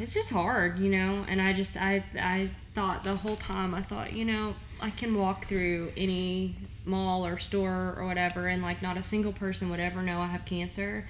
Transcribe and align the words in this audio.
it's 0.00 0.14
just 0.14 0.30
hard, 0.30 0.78
you 0.78 0.90
know. 0.90 1.24
And 1.28 1.40
I 1.40 1.52
just 1.52 1.76
I 1.76 2.04
I 2.18 2.50
thought 2.74 3.04
the 3.04 3.16
whole 3.16 3.36
time 3.36 3.74
I 3.74 3.82
thought, 3.82 4.12
you 4.12 4.24
know, 4.24 4.54
I 4.80 4.90
can 4.90 5.14
walk 5.14 5.46
through 5.46 5.92
any 5.96 6.56
mall 6.84 7.26
or 7.26 7.38
store 7.38 7.94
or 7.98 8.06
whatever, 8.06 8.48
and 8.48 8.62
like 8.62 8.82
not 8.82 8.96
a 8.96 9.02
single 9.02 9.32
person 9.32 9.70
would 9.70 9.80
ever 9.80 10.02
know 10.02 10.20
I 10.20 10.26
have 10.26 10.44
cancer. 10.44 11.06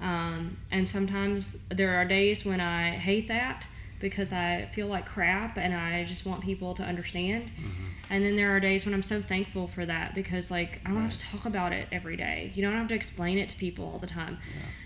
Um, 0.00 0.56
and 0.70 0.88
sometimes 0.88 1.58
there 1.68 1.94
are 1.94 2.04
days 2.04 2.44
when 2.44 2.60
I 2.60 2.90
hate 2.90 3.28
that 3.28 3.66
because 4.02 4.32
I 4.32 4.68
feel 4.72 4.88
like 4.88 5.06
crap 5.06 5.56
and 5.56 5.72
I 5.72 6.04
just 6.04 6.26
want 6.26 6.42
people 6.42 6.74
to 6.74 6.82
understand. 6.82 7.46
Mm-hmm. 7.46 7.84
And 8.10 8.22
then 8.22 8.36
there 8.36 8.54
are 8.54 8.60
days 8.60 8.84
when 8.84 8.92
I'm 8.92 9.02
so 9.02 9.22
thankful 9.22 9.68
for 9.68 9.86
that 9.86 10.14
because 10.14 10.50
like 10.50 10.80
I 10.84 10.90
don't 10.90 11.00
have 11.00 11.16
to 11.16 11.24
talk 11.24 11.46
about 11.46 11.72
it 11.72 11.88
every 11.90 12.16
day. 12.16 12.52
You 12.54 12.62
don't 12.62 12.74
have 12.74 12.88
to 12.88 12.94
explain 12.94 13.38
it 13.38 13.48
to 13.50 13.56
people 13.56 13.90
all 13.90 13.98
the 13.98 14.06
time 14.06 14.36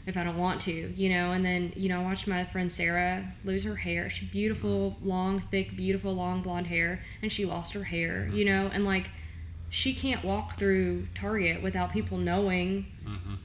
if 0.07 0.17
I 0.17 0.23
don't 0.23 0.39
want 0.39 0.61
to, 0.63 0.73
you 0.73 1.09
know. 1.09 1.33
And 1.33 1.45
then 1.45 1.73
you 1.75 1.89
know, 1.89 2.03
I 2.03 2.05
watched 2.05 2.29
my 2.29 2.45
friend 2.45 2.71
Sarah 2.71 3.33
lose 3.45 3.65
her 3.65 3.75
hair. 3.75 4.09
She 4.09 4.27
beautiful, 4.27 4.97
long, 5.03 5.41
thick, 5.41 5.75
beautiful, 5.75 6.13
long 6.15 6.43
blonde 6.43 6.69
hair, 6.69 7.03
and 7.23 7.33
she 7.33 7.45
lost 7.45 7.73
her 7.73 7.83
hair, 7.83 8.29
you 8.33 8.45
know. 8.45 8.71
And 8.73 8.85
like, 8.85 9.11
she 9.71 9.93
can't 9.93 10.25
walk 10.25 10.57
through 10.59 11.07
Target 11.15 11.63
without 11.63 11.93
people 11.93 12.19
knowing, 12.19 12.87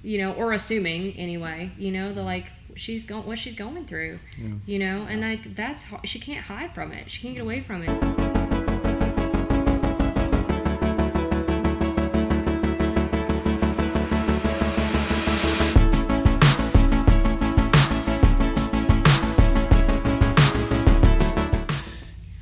you 0.04 0.18
know, 0.20 0.34
or 0.34 0.54
assuming 0.54 1.14
anyway, 1.18 1.72
you 1.78 1.92
know, 1.92 2.14
the 2.14 2.22
like 2.22 2.52
she's 2.76 3.04
going 3.04 3.26
what 3.26 3.38
she's 3.38 3.56
going 3.56 3.86
through, 3.86 4.20
you 4.66 4.80
know. 4.80 5.06
And 5.10 5.22
like 5.22 5.56
that's 5.56 5.86
she 6.04 6.20
can't 6.20 6.46
hide 6.46 6.74
from 6.74 6.92
it. 6.92 7.10
She 7.10 7.22
can't 7.22 7.36
get 7.36 7.42
away 7.42 7.62
from 7.62 7.84
it. 7.84 8.32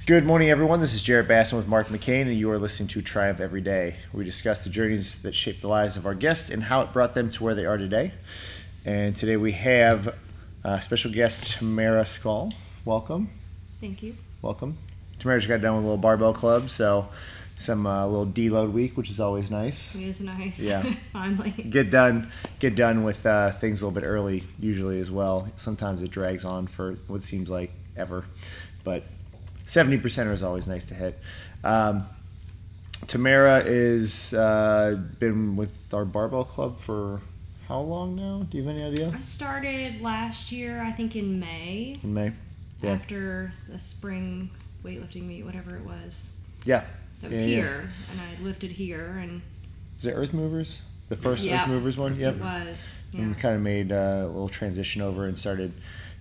Good 0.10 0.26
morning, 0.26 0.50
everyone. 0.50 0.80
This 0.80 0.96
is 0.96 1.04
Jared 1.04 1.28
Basson 1.28 1.54
with 1.54 1.68
Mark 1.68 1.90
McCain, 1.90 2.24
and 2.24 2.34
you 2.34 2.50
are 2.50 2.58
listening 2.58 2.88
to 2.88 3.02
Triumph 3.04 3.40
Every 3.40 3.62
Day. 3.62 3.96
We 4.12 4.24
discuss 4.24 4.64
the 4.64 4.72
journeys 4.72 5.22
that 5.22 5.36
shape 5.36 5.62
the 5.62 5.68
lives 5.68 5.98
of 5.98 6.08
our 6.08 6.16
guests 6.16 6.50
and 6.50 6.64
how 6.64 6.82
it 6.82 6.92
brought 6.92 7.14
them 7.14 7.30
to 7.30 7.44
where 7.44 7.54
they 7.54 7.66
are 7.68 7.78
today. 7.78 8.14
And 8.86 9.16
today 9.16 9.36
we 9.36 9.52
have 9.54 10.16
uh, 10.64 10.80
special 10.80 11.12
guest 11.12 11.58
Tamara 11.58 12.06
Scull. 12.06 12.54
Welcome. 12.86 13.30
Thank 13.82 14.02
you. 14.02 14.16
Welcome. 14.42 14.78
Tamara 15.20 15.38
just 15.38 15.50
got 15.50 15.62
done 15.62 15.76
with 15.76 15.84
a 15.84 15.88
little 15.88 15.98
barbell 15.98 16.34
club, 16.34 16.70
so 16.70 17.10
some 17.56 17.86
uh, 17.86 18.08
little 18.08 18.26
deload 18.26 18.72
week, 18.72 18.96
which 18.96 19.10
is 19.10 19.20
always 19.20 19.52
nice. 19.52 19.94
It 19.96 20.04
is 20.04 20.22
nice. 20.22 20.62
Yeah. 20.62 20.82
Finally. 21.14 21.52
Get 21.70 21.92
done, 21.92 22.32
get 22.60 22.76
done 22.76 23.04
with 23.04 23.26
uh, 23.26 23.52
things 23.52 23.82
a 23.82 23.86
little 23.86 24.00
bit 24.00 24.08
early, 24.08 24.44
usually 24.60 25.02
as 25.02 25.12
well. 25.12 25.50
Sometimes 25.58 26.02
it 26.02 26.10
drags 26.10 26.46
on 26.46 26.68
for 26.68 26.94
what 27.08 27.22
seems 27.22 27.50
like 27.50 27.72
ever, 27.98 28.24
but 28.86 29.04
70 29.66 29.98
percenter 29.98 30.32
is 30.32 30.42
always 30.42 30.70
nice 30.70 30.86
to 30.86 30.94
hit. 30.94 31.20
Um, 31.66 32.08
Tamara 33.08 33.62
is 33.66 34.34
uh, 34.34 35.02
been 35.20 35.58
with 35.58 35.78
our 35.94 36.06
barbell 36.06 36.46
club 36.46 36.80
for 36.80 37.22
how 37.70 37.80
long 37.82 38.16
now? 38.16 38.46
Do 38.50 38.58
you 38.58 38.64
have 38.66 38.76
any 38.76 38.84
idea? 38.84 39.12
I 39.16 39.22
started 39.22 40.02
last 40.02 40.52
year, 40.52 40.82
I 40.82 40.92
think 40.92 41.16
in 41.16 41.40
May, 41.40 41.96
In 42.04 42.14
May. 42.14 42.32
Yeah. 42.82 42.92
after 42.94 43.54
the 43.70 43.78
spring 43.78 44.50
weightlifting 44.84 45.28
meet, 45.28 45.44
whatever 45.46 45.76
it 45.78 45.86
was. 45.86 46.32
Yeah. 46.66 46.84
That 47.22 47.30
was 47.30 47.42
Yeah, 47.42 47.46
yeah. 47.48 47.56
here, 47.58 47.90
and 48.12 48.20
I 48.22 48.44
lifted 48.44 48.72
here, 48.72 49.20
and 49.22 49.42
Is 50.00 50.08
it 50.08 50.14
Earth 50.14 50.34
Movers? 50.34 50.82
The 51.10 51.16
first 51.16 51.46
Yeah. 51.46 51.62
Earth 51.62 51.68
Movers 51.68 51.98
one? 51.98 52.16
Yep. 52.20 52.36
it 52.38 52.42
was. 52.42 52.88
Yeah. 53.12 53.22
and 53.22 53.38
kind 53.38 53.56
of 53.56 53.62
made 53.62 53.92
a 53.92 54.26
little 54.28 54.50
transition 54.50 55.02
over 55.04 55.26
and 55.28 55.38
started 55.38 55.72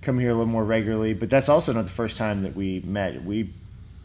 coming 0.02 0.20
here 0.22 0.30
a 0.30 0.34
little 0.34 0.46
more 0.50 0.64
regularly. 0.64 1.12
But 1.14 1.28
that's 1.30 1.48
also 1.48 1.72
not 1.72 1.84
the 1.84 1.90
first 1.90 2.16
time 2.18 2.42
that 2.42 2.54
we 2.56 2.80
met. 2.80 3.22
We, 3.24 3.50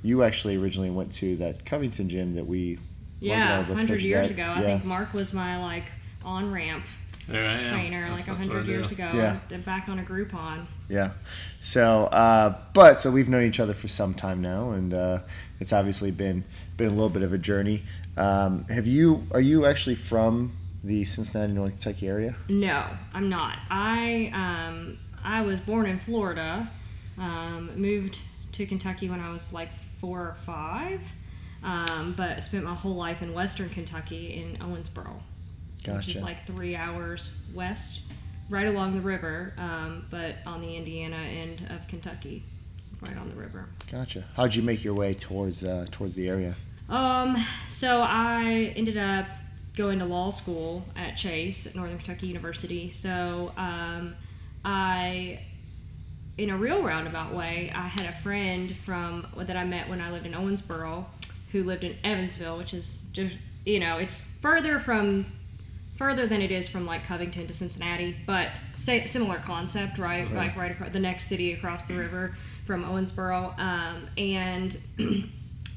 you 0.01 0.23
actually 0.23 0.55
originally 0.57 0.89
went 0.91 1.11
to 1.15 1.35
that 1.37 1.65
Covington 1.65 2.07
gym 2.09 2.35
that 2.35 2.45
we. 2.47 2.79
Yeah, 3.19 3.65
100 3.67 4.01
years 4.01 4.25
at. 4.25 4.31
ago. 4.31 4.43
Yeah. 4.43 4.59
I 4.59 4.61
think 4.63 4.85
Mark 4.85 5.13
was 5.13 5.31
my 5.33 5.61
like 5.61 5.85
on 6.25 6.51
ramp 6.51 6.85
There 6.85 6.89
I 6.89 6.89
am. 6.89 7.02
Trainer, 7.25 8.01
That's- 8.01 8.09
like 8.11 8.25
that's 8.25 8.39
what 8.39 8.47
100 8.49 8.67
years 8.67 8.91
ago. 8.91 9.09
Yeah. 9.13 9.39
Then 9.49 9.61
back 9.61 9.87
on 9.89 9.99
a 9.99 10.03
Groupon. 10.03 10.65
Yeah. 10.89 11.11
So, 11.59 12.05
uh, 12.05 12.57
but 12.73 12.99
so 12.99 13.09
we've 13.11 13.29
known 13.29 13.43
each 13.43 13.59
other 13.59 13.73
for 13.73 13.87
some 13.87 14.13
time 14.13 14.41
now, 14.41 14.71
and 14.71 14.93
uh, 14.93 15.19
it's 15.59 15.73
obviously 15.73 16.11
been 16.11 16.43
been 16.77 16.87
a 16.87 16.91
little 16.91 17.09
bit 17.09 17.23
of 17.23 17.33
a 17.33 17.37
journey. 17.37 17.83
Um, 18.17 18.65
have 18.65 18.85
you? 18.87 19.25
Are 19.31 19.41
you 19.41 19.65
actually 19.65 19.95
from 19.95 20.51
the 20.83 21.03
Cincinnati, 21.05 21.53
North 21.53 21.71
Kentucky 21.71 22.07
area? 22.07 22.35
No, 22.49 22.85
I'm 23.13 23.29
not. 23.29 23.57
I 23.69 24.31
um, 24.33 24.97
I 25.23 25.41
was 25.41 25.59
born 25.59 25.85
in 25.85 25.99
Florida. 25.99 26.69
Um, 27.17 27.71
moved 27.75 28.19
to 28.53 28.65
Kentucky 28.65 29.09
when 29.09 29.19
I 29.19 29.31
was 29.31 29.53
like 29.53 29.69
four 30.01 30.19
or 30.19 30.35
five, 30.45 30.99
um, 31.63 32.13
but 32.17 32.43
spent 32.43 32.63
my 32.65 32.73
whole 32.73 32.95
life 32.95 33.21
in 33.21 33.33
Western 33.33 33.69
Kentucky 33.69 34.33
in 34.33 34.57
Owensboro, 34.57 35.13
which 35.87 36.15
is 36.15 36.21
like 36.21 36.45
three 36.45 36.75
hours 36.75 37.31
west, 37.53 38.01
right 38.49 38.67
along 38.67 38.95
the 38.95 39.01
river, 39.01 39.53
um, 39.57 40.05
but 40.09 40.35
on 40.45 40.61
the 40.61 40.75
Indiana 40.75 41.17
end 41.17 41.67
of 41.69 41.87
Kentucky, 41.87 42.43
right 43.01 43.17
on 43.17 43.29
the 43.29 43.35
river. 43.35 43.69
Gotcha. 43.91 44.23
How'd 44.35 44.55
you 44.55 44.63
make 44.63 44.83
your 44.83 44.93
way 44.93 45.13
towards 45.13 45.63
uh, 45.63 45.85
towards 45.91 46.15
the 46.15 46.27
area? 46.27 46.55
Um, 46.89 47.37
so 47.67 48.01
I 48.01 48.73
ended 48.75 48.97
up 48.97 49.25
going 49.75 49.99
to 49.99 50.05
law 50.05 50.29
school 50.29 50.85
at 50.95 51.15
Chase 51.15 51.65
at 51.65 51.75
Northern 51.75 51.97
Kentucky 51.97 52.27
University. 52.27 52.91
So 52.91 53.51
um, 53.57 54.15
I, 54.63 55.39
in 56.37 56.51
a 56.51 56.57
real 56.57 56.83
roundabout 56.83 57.33
way, 57.33 57.71
I 57.73 57.87
had 57.87 58.05
a 58.05 58.11
friend 58.21 58.75
from 58.85 59.27
that 59.37 59.57
I 59.57 59.63
met 59.63 59.89
when 59.89 59.99
I 59.99 60.11
lived 60.11 60.25
in 60.25 60.33
Owensboro, 60.33 61.05
who 61.51 61.63
lived 61.63 61.83
in 61.83 61.95
Evansville, 62.03 62.57
which 62.57 62.73
is 62.73 63.05
just 63.11 63.37
you 63.65 63.79
know 63.79 63.97
it's 63.97 64.37
further 64.41 64.79
from 64.79 65.25
further 65.95 66.25
than 66.25 66.41
it 66.41 66.51
is 66.51 66.67
from 66.67 66.85
like 66.85 67.03
Covington 67.03 67.47
to 67.47 67.53
Cincinnati, 67.53 68.15
but 68.25 68.49
sa- 68.73 69.05
similar 69.05 69.37
concept, 69.37 69.97
right? 69.97 70.25
Okay. 70.25 70.35
Like 70.35 70.55
right 70.55 70.71
across 70.71 70.91
the 70.91 70.99
next 70.99 71.27
city 71.27 71.53
across 71.53 71.85
the 71.85 71.93
river 71.93 72.35
from 72.65 72.83
Owensboro, 72.83 73.57
um, 73.59 74.07
and 74.17 74.77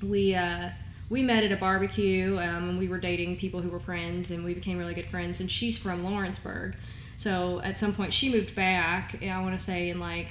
we 0.02 0.34
uh, 0.34 0.70
we 1.10 1.22
met 1.22 1.44
at 1.44 1.52
a 1.52 1.56
barbecue. 1.56 2.38
Um, 2.38 2.70
and 2.70 2.78
we 2.78 2.88
were 2.88 2.98
dating 2.98 3.36
people 3.36 3.60
who 3.60 3.68
were 3.68 3.80
friends, 3.80 4.30
and 4.30 4.44
we 4.44 4.54
became 4.54 4.78
really 4.78 4.94
good 4.94 5.06
friends. 5.06 5.40
And 5.40 5.50
she's 5.50 5.76
from 5.78 6.04
Lawrenceburg, 6.04 6.76
so 7.16 7.60
at 7.62 7.78
some 7.78 7.92
point 7.92 8.12
she 8.12 8.30
moved 8.30 8.54
back. 8.54 9.22
I 9.22 9.40
want 9.40 9.58
to 9.58 9.64
say 9.64 9.90
in 9.90 10.00
like 10.00 10.28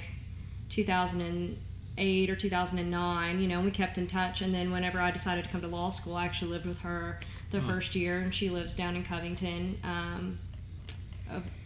2008 0.70 2.30
or 2.30 2.36
2009. 2.36 3.40
You 3.40 3.48
know, 3.48 3.56
and 3.56 3.64
we 3.64 3.70
kept 3.70 3.98
in 3.98 4.06
touch. 4.06 4.42
And 4.42 4.52
then 4.52 4.72
whenever 4.72 5.00
I 5.00 5.10
decided 5.12 5.44
to 5.44 5.50
come 5.50 5.60
to 5.60 5.68
law 5.68 5.90
school, 5.90 6.16
I 6.16 6.24
actually 6.24 6.50
lived 6.50 6.66
with 6.66 6.80
her 6.80 7.20
the 7.50 7.60
first 7.60 7.94
year, 7.94 8.18
and 8.18 8.34
she 8.34 8.50
lives 8.50 8.74
down 8.76 8.96
in 8.96 9.04
Covington. 9.04 9.78
Um, 9.84 10.38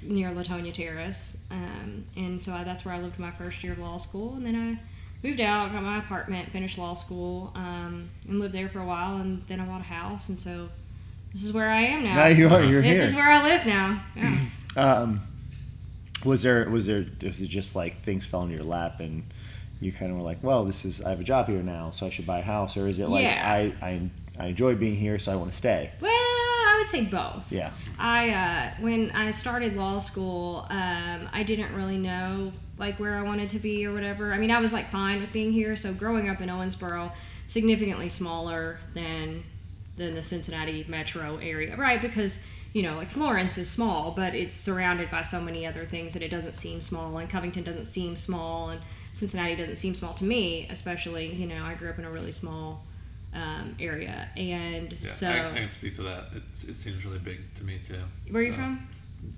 near 0.02 0.30
Latonia 0.30 0.72
Terrace, 0.72 1.44
um, 1.50 2.04
and 2.16 2.40
so 2.40 2.52
I, 2.52 2.64
that's 2.64 2.84
where 2.86 2.94
I 2.94 3.00
lived 3.00 3.18
my 3.18 3.30
first 3.30 3.62
year 3.62 3.74
of 3.74 3.78
law 3.78 3.98
school, 3.98 4.34
and 4.34 4.46
then 4.46 4.56
I 4.56 4.80
moved 5.26 5.40
out, 5.40 5.70
got 5.72 5.82
my 5.82 5.98
apartment, 5.98 6.50
finished 6.50 6.78
law 6.78 6.94
school, 6.94 7.52
um, 7.54 8.08
and 8.26 8.40
lived 8.40 8.54
there 8.54 8.70
for 8.70 8.80
a 8.80 8.86
while, 8.86 9.18
and 9.18 9.46
then 9.48 9.60
I 9.60 9.66
bought 9.66 9.82
a 9.82 9.84
house, 9.84 10.30
and 10.30 10.38
so 10.38 10.70
this 11.32 11.44
is 11.44 11.52
where 11.52 11.70
I 11.70 11.82
am 11.82 12.04
now. 12.04 12.14
Now 12.16 12.26
you 12.28 12.48
are. 12.48 12.62
You're 12.62 12.82
this 12.82 12.96
here. 12.96 13.06
is 13.06 13.14
where 13.14 13.30
I 13.30 13.42
live 13.42 13.66
now. 13.66 14.02
Yeah. 14.16 14.38
Um, 14.76 15.22
was 16.24 16.42
there 16.42 16.70
was 16.70 16.86
there 16.86 17.04
was 17.24 17.40
it 17.40 17.48
just 17.48 17.74
like 17.74 18.02
things 18.02 18.24
fell 18.24 18.42
in 18.42 18.50
your 18.50 18.62
lap 18.62 19.00
and 19.00 19.24
you 19.80 19.90
kind 19.90 20.12
of 20.12 20.18
were 20.18 20.22
like, 20.22 20.38
well, 20.44 20.64
this 20.64 20.84
is 20.84 21.02
I 21.02 21.10
have 21.10 21.20
a 21.20 21.24
job 21.24 21.48
here 21.48 21.60
now, 21.60 21.90
so 21.90 22.06
I 22.06 22.10
should 22.10 22.24
buy 22.24 22.38
a 22.38 22.42
house, 22.42 22.76
or 22.76 22.86
is 22.86 23.00
it 23.00 23.08
like 23.08 23.24
Yeah. 23.24 23.42
I 23.44 23.74
I 23.84 24.10
I 24.40 24.46
enjoy 24.46 24.74
being 24.74 24.96
here, 24.96 25.18
so 25.18 25.32
I 25.32 25.36
want 25.36 25.52
to 25.52 25.56
stay? 25.56 25.92
well, 26.00 26.10
I 26.10 26.76
would 26.78 26.88
say 26.88 27.04
both. 27.04 27.44
Yeah. 27.50 27.72
I 27.98 28.30
uh, 28.30 28.80
when 28.80 29.10
I 29.10 29.30
started 29.32 29.76
law 29.76 29.98
school, 29.98 30.66
um, 30.70 31.28
I 31.32 31.42
didn't 31.42 31.74
really 31.74 31.98
know 31.98 32.52
like 32.78 32.98
where 32.98 33.18
I 33.18 33.22
wanted 33.22 33.50
to 33.50 33.58
be 33.58 33.84
or 33.84 33.92
whatever. 33.92 34.32
I 34.32 34.38
mean, 34.38 34.50
I 34.50 34.60
was 34.60 34.72
like 34.72 34.90
fine 34.90 35.20
with 35.20 35.30
being 35.30 35.52
here. 35.52 35.76
So 35.76 35.92
growing 35.92 36.30
up 36.30 36.40
in 36.40 36.48
Owensboro, 36.48 37.12
significantly 37.46 38.08
smaller 38.08 38.78
than 38.94 39.44
than 39.96 40.14
the 40.14 40.22
Cincinnati 40.22 40.86
metro 40.88 41.36
area, 41.36 41.76
right? 41.76 42.00
Because 42.00 42.40
you 42.72 42.82
know, 42.82 42.96
like 42.96 43.10
Florence 43.10 43.58
is 43.58 43.68
small, 43.68 44.12
but 44.12 44.34
it's 44.34 44.54
surrounded 44.54 45.10
by 45.10 45.24
so 45.24 45.40
many 45.40 45.66
other 45.66 45.84
things 45.84 46.12
that 46.14 46.22
it 46.22 46.30
doesn't 46.30 46.56
seem 46.56 46.80
small. 46.80 47.18
And 47.18 47.28
Covington 47.28 47.64
doesn't 47.64 47.86
seem 47.86 48.16
small, 48.16 48.70
and 48.70 48.80
Cincinnati 49.12 49.56
doesn't 49.56 49.76
seem 49.76 49.94
small 49.94 50.14
to 50.14 50.24
me, 50.24 50.66
especially. 50.70 51.34
You 51.34 51.46
know, 51.46 51.62
I 51.62 51.74
grew 51.74 51.90
up 51.90 51.98
in 51.98 52.04
a 52.04 52.10
really 52.10 52.32
small 52.32 52.84
um, 53.34 53.76
area, 53.80 54.28
and 54.36 54.92
Yeah, 54.92 55.10
so 55.10 55.28
I, 55.30 55.50
I 55.50 55.54
can 55.54 55.70
speak 55.70 55.94
to 55.96 56.02
that. 56.02 56.24
It's, 56.34 56.64
it 56.64 56.74
seems 56.74 57.04
really 57.04 57.18
big 57.18 57.38
to 57.54 57.64
me 57.64 57.78
too. 57.82 57.94
where 58.30 58.42
are 58.42 58.46
you 58.46 58.52
from? 58.52 58.88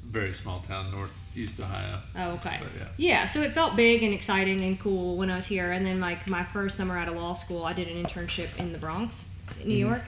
Very 0.07 0.33
small 0.33 0.61
town, 0.61 0.91
northeast 0.93 1.59
Ohio. 1.61 1.99
Oh, 2.17 2.31
okay. 2.33 2.59
But 2.63 2.71
yeah. 2.79 2.89
Yeah, 2.97 3.25
so 3.25 3.43
it 3.43 3.51
felt 3.53 3.75
big 3.75 4.03
and 4.05 4.15
exciting 4.15 4.63
and 4.63 4.79
cool 4.79 5.17
when 5.17 5.29
I 5.31 5.37
was 5.37 5.47
here. 5.47 5.73
And 5.73 5.85
then, 5.85 5.99
like, 6.01 6.29
my 6.29 6.45
first 6.45 6.77
summer 6.77 6.97
out 6.97 7.09
of 7.09 7.17
law 7.17 7.33
school, 7.33 7.65
I 7.65 7.73
did 7.73 7.89
an 7.89 8.03
internship 8.05 8.49
in 8.59 8.73
the 8.73 8.79
Bronx, 8.79 9.29
in 9.61 9.69
New 9.69 9.77
York. 9.77 10.03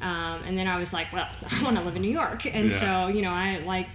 Um, 0.00 0.42
and 0.46 0.56
then 0.56 0.66
I 0.66 0.78
was 0.78 0.92
like, 0.94 1.12
well, 1.12 1.28
I 1.50 1.62
want 1.62 1.76
to 1.76 1.82
live 1.82 1.96
in 1.96 2.02
New 2.02 2.10
York. 2.10 2.46
And 2.46 2.70
Yeah. 2.70 2.80
so, 2.80 3.08
you 3.14 3.20
know, 3.20 3.32
I, 3.32 3.58
like, 3.66 3.88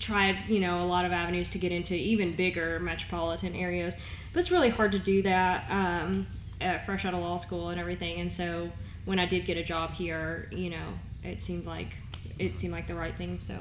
tried, 0.00 0.38
you 0.48 0.60
know, 0.60 0.82
a 0.82 0.86
lot 0.86 1.04
of 1.04 1.12
avenues 1.12 1.50
to 1.50 1.58
get 1.58 1.70
into 1.72 1.94
even 1.94 2.34
bigger 2.34 2.78
metropolitan 2.80 3.54
areas. 3.54 3.96
but 4.32 4.38
it's 4.40 4.50
really 4.50 4.70
hard 4.70 4.92
to 4.92 4.98
do 4.98 5.20
that 5.22 5.66
um, 5.70 6.26
at, 6.60 6.84
fresh 6.86 7.04
out 7.04 7.14
of 7.14 7.20
law 7.20 7.36
school 7.36 7.70
and 7.70 7.80
everything. 7.80 8.20
And 8.20 8.30
so 8.30 8.70
when 9.04 9.18
I 9.18 9.26
did 9.26 9.44
get 9.46 9.56
a 9.56 9.64
job 9.64 9.92
here, 9.92 10.48
you 10.52 10.70
know, 10.70 10.88
it 11.22 11.42
seemed 11.42 11.66
like 11.66 11.88
it 12.38 12.58
seemed 12.58 12.72
like 12.72 12.86
the 12.86 12.94
right 12.94 13.14
thing. 13.16 13.38
So 13.40 13.54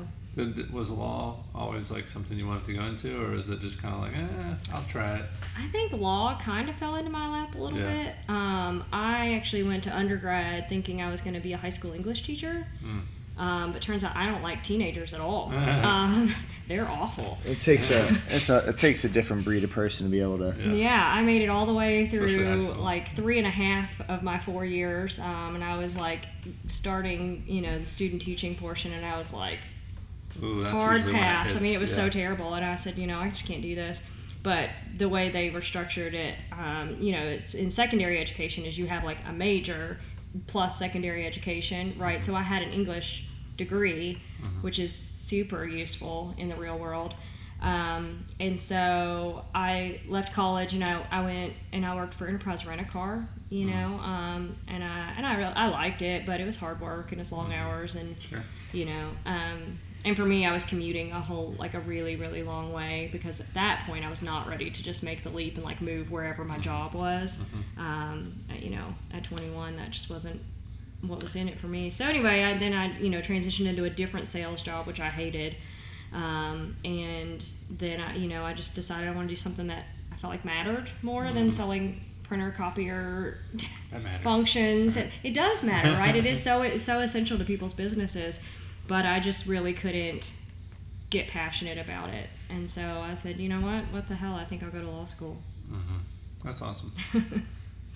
was 0.72 0.90
law 0.90 1.44
always 1.54 1.92
like 1.92 2.08
something 2.08 2.38
you 2.38 2.48
wanted 2.48 2.64
to 2.66 2.74
go 2.74 2.84
into, 2.84 3.22
or 3.24 3.36
is 3.36 3.50
it 3.52 3.60
just 3.60 3.80
kind 3.82 3.94
of 3.94 4.02
like, 4.02 4.16
eh, 4.18 4.74
I'll 4.74 4.84
try 4.90 5.18
it? 5.18 5.26
I 5.58 5.68
think 5.68 5.94
law 5.94 6.40
kind 6.42 6.70
of 6.70 6.76
fell 6.78 6.96
into 6.96 7.12
my 7.12 7.30
lap 7.30 7.54
a 7.54 7.58
little 7.60 7.78
Yeah. 7.78 8.04
bit. 8.04 8.16
Um, 8.30 8.84
I 8.92 9.36
actually 9.36 9.62
went 9.64 9.84
to 9.84 9.96
undergrad 9.96 10.70
thinking 10.70 11.02
I 11.04 11.12
was 11.12 11.22
going 11.22 11.36
to 11.36 11.40
be 11.40 11.54
a 11.54 11.58
high 11.58 11.70
school 11.70 11.94
English 11.94 12.24
teacher. 12.24 12.66
Mm. 12.84 13.02
Um, 13.38 13.72
but 13.72 13.82
turns 13.82 14.04
out 14.04 14.16
I 14.16 14.28
don't 14.28 14.44
like 14.44 14.64
teenagers 14.64 15.14
at 15.14 15.22
all. 15.22 15.52
um, 15.84 16.30
they're 16.68 16.88
awful. 16.88 17.38
It 17.46 17.62
takes 17.62 17.92
a 17.92 18.16
it's 18.30 18.50
a 18.50 18.70
it 18.70 18.78
takes 18.78 19.04
a 19.04 19.10
different 19.10 19.44
breed 19.44 19.64
of 19.64 19.70
person 19.70 20.06
to 20.06 20.12
be 20.12 20.22
able 20.22 20.38
to. 20.38 20.56
Yeah. 20.60 20.74
Yeah. 20.74 21.14
I 21.16 21.24
made 21.24 21.42
it 21.42 21.50
all 21.50 21.66
the 21.66 21.74
way 21.74 22.08
through 22.08 22.60
like 22.78 23.16
three 23.16 23.38
and 23.38 23.48
a 23.48 23.52
half 23.52 23.92
of 24.10 24.24
my 24.24 24.40
four 24.40 24.66
years, 24.66 25.20
um, 25.20 25.56
and 25.56 25.64
I 25.64 25.78
was 25.78 25.98
like 25.98 26.26
starting, 26.68 27.44
you 27.48 27.62
know, 27.62 27.80
the 27.80 27.86
student 27.86 28.22
teaching 28.22 28.56
portion, 28.56 28.94
and 28.94 29.06
I 29.06 29.18
was 29.18 29.34
like 29.34 29.60
Ooh, 30.42 30.64
that's 30.64 30.76
hard 30.76 30.98
usually 30.98 31.14
when 31.14 31.22
it 31.22 31.26
pass. 31.26 31.56
I 31.56 31.60
mean, 31.60 31.74
it 31.74 31.82
was 31.82 31.94
so 31.94 32.10
terrible, 32.10 32.54
and 32.54 32.66
I 32.66 32.76
said, 32.76 32.98
you 32.98 33.08
know, 33.08 33.20
I 33.20 33.30
just 33.30 33.46
can't 33.46 33.62
do 33.62 33.76
this. 33.76 34.04
But 34.42 34.72
the 34.98 35.08
way 35.08 35.30
they 35.30 35.50
were 35.50 35.62
structured 35.62 36.14
it, 36.14 36.36
um, 36.52 36.98
you 37.00 37.14
know, 37.14 37.24
it's 37.24 37.54
in 37.54 37.72
secondary 37.72 38.20
education 38.20 38.66
is 38.66 38.78
you 38.78 38.88
have 38.88 39.06
like 39.06 39.18
a 39.26 39.32
major 39.32 40.00
plus 40.48 40.78
secondary 40.80 41.26
education, 41.26 41.94
right? 41.98 42.24
So 42.24 42.36
I 42.36 42.42
had 42.42 42.62
an 42.64 42.72
English 42.72 43.26
degree, 43.58 44.20
Mm-hmm. 44.42 44.62
which 44.62 44.78
is 44.80 44.94
super 44.94 45.66
useful 45.66 46.34
in 46.38 46.50
the 46.50 46.56
real 46.56 46.78
world. 46.78 47.16
Um, 47.62 48.24
and 48.42 48.60
so 48.60 49.46
I 49.56 50.02
left 50.10 50.34
college 50.34 50.74
and 50.74 50.84
I, 50.84 51.02
I 51.10 51.24
went 51.24 51.54
and 51.72 51.86
I 51.86 51.96
worked 51.96 52.14
for 52.14 52.28
Enterprise 52.28 52.66
Rent 52.66 52.82
a 52.82 52.84
Car, 52.84 53.26
you 53.50 53.66
Mm-hmm. 53.68 53.80
know, 53.80 54.00
um, 54.04 54.56
and 54.68 54.84
I 54.84 55.14
and 55.16 55.26
I 55.26 55.36
really, 55.36 55.54
I 55.54 55.68
liked 55.70 56.02
it, 56.02 56.26
but 56.26 56.42
it 56.42 56.46
was 56.46 56.58
hard 56.58 56.82
work 56.82 57.14
and 57.14 57.22
it's 57.22 57.32
long 57.32 57.54
hours 57.54 57.96
and 57.96 58.20
Sure. 58.22 58.44
you 58.74 58.86
know 58.86 59.10
um, 59.26 59.80
and 60.06 60.16
for 60.16 60.26
me 60.26 60.46
i 60.46 60.52
was 60.52 60.64
commuting 60.66 61.12
a 61.12 61.20
whole 61.20 61.56
like 61.58 61.74
a 61.74 61.80
really 61.82 62.16
really 62.16 62.44
long 62.44 62.74
way 62.74 63.10
because 63.12 63.40
at 63.40 63.54
that 63.54 63.84
point 63.86 64.04
i 64.04 64.10
was 64.10 64.22
not 64.22 64.48
ready 64.48 64.70
to 64.70 64.84
just 64.84 65.04
make 65.04 65.24
the 65.24 65.30
leap 65.30 65.56
and 65.56 65.64
like 65.64 65.82
move 65.82 66.12
wherever 66.12 66.44
my 66.44 66.58
job 66.58 66.94
was. 66.94 67.40
Um, 67.78 68.34
uh, 68.50 68.56
you 68.56 68.70
know 68.70 68.94
at 69.14 69.24
21 69.24 69.78
that 69.78 69.92
just 69.92 70.10
wasn't 70.10 70.42
what 71.02 71.22
was 71.22 71.36
in 71.36 71.50
it 71.50 71.60
for 71.60 71.68
me. 71.68 71.90
So 71.90 72.06
anyway 72.06 72.44
I, 72.44 72.58
then 72.58 72.74
i 72.74 72.98
you 73.00 73.10
know 73.10 73.20
transitioned 73.20 73.68
into 73.68 73.86
a 73.86 73.90
different 73.90 74.28
sales 74.28 74.62
job 74.62 74.88
which 74.88 75.00
i 75.00 75.10
hated. 75.10 75.56
Um, 76.14 76.76
and 76.86 77.44
then 77.70 78.00
i 78.00 78.16
you 78.16 78.28
know 78.28 78.44
i 78.44 78.54
just 78.54 78.76
decided 78.76 79.10
i 79.10 79.12
wanted 79.12 79.30
to 79.30 79.36
do 79.36 79.42
something 79.42 79.68
that 79.68 79.86
i 80.12 80.16
felt 80.18 80.32
like 80.32 80.46
mattered 80.46 80.90
more 81.02 81.32
than 81.32 81.50
selling 81.50 82.00
printer 82.24 82.52
copier 82.52 83.38
functions. 84.22 84.98
It, 84.98 85.12
it 85.24 85.34
does 85.34 85.62
matter, 85.64 85.92
right? 85.92 86.16
it 86.16 86.26
is 86.26 86.42
so 86.48 86.64
it's 86.64 86.84
so 86.84 87.00
essential 87.00 87.38
to 87.38 87.44
people's 87.44 87.74
businesses, 87.74 88.40
but 88.88 89.06
I 89.06 89.20
just 89.20 89.46
really 89.48 89.74
couldn't 89.74 90.34
get 91.10 91.28
passionate 91.28 91.78
about 91.78 92.10
it, 92.10 92.30
and 92.50 92.70
so 92.70 92.82
I 92.82 93.16
said, 93.16 93.38
you 93.38 93.50
know 93.50 93.62
what? 93.62 93.84
What 93.92 94.08
the 94.08 94.16
hell? 94.16 94.34
I 94.36 94.46
think 94.46 94.64
I'll 94.64 94.72
go 94.72 94.82
to 94.82 94.90
law 94.90 95.06
school. 95.06 95.38
hmm 95.70 95.98
That's 96.44 96.62
awesome. 96.62 96.92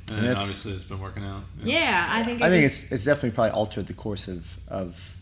And 0.09 0.19
That's- 0.23 0.41
obviously, 0.43 0.71
it's 0.71 0.85
been 0.85 1.01
working 1.01 1.25
out. 1.25 1.43
Yeah, 1.61 2.07
I 2.09 2.23
think. 2.23 2.39
It 2.39 2.45
I 2.45 2.49
think 2.49 2.63
was- 2.63 2.83
it's 2.83 2.91
it's 2.93 3.03
definitely 3.03 3.31
probably 3.31 3.51
altered 3.51 3.87
the 3.87 3.93
course 3.93 4.29
of 4.29 4.57
of 4.69 5.17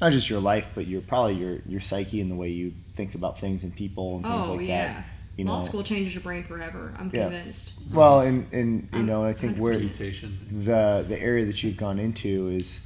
not 0.00 0.10
just 0.12 0.30
your 0.30 0.40
life, 0.40 0.70
but 0.74 0.86
your 0.86 1.02
probably 1.02 1.34
your 1.34 1.58
your 1.66 1.80
psyche 1.82 2.18
and 2.22 2.30
the 2.30 2.34
way 2.34 2.48
you 2.48 2.72
think 2.94 3.14
about 3.14 3.38
things 3.38 3.62
and 3.62 3.76
people 3.76 4.16
and 4.16 4.24
things 4.24 4.46
Oh 4.46 4.54
like 4.54 4.66
yeah. 4.66 4.92
that. 4.94 5.04
You 5.36 5.44
law 5.44 5.60
school 5.60 5.82
changes 5.82 6.14
your 6.14 6.22
brain 6.22 6.44
forever. 6.44 6.94
I'm 6.98 7.10
Yeah. 7.12 7.24
convinced. 7.24 7.74
well, 7.92 8.22
and 8.22 8.50
and 8.54 8.84
you 8.92 9.00
I'm- 9.00 9.06
know, 9.06 9.22
I 9.22 9.34
think 9.34 9.58
where 9.58 9.78
the 9.78 11.04
the 11.06 11.18
area 11.20 11.44
that 11.44 11.62
you've 11.62 11.76
gone 11.76 11.98
into 11.98 12.48
is, 12.48 12.80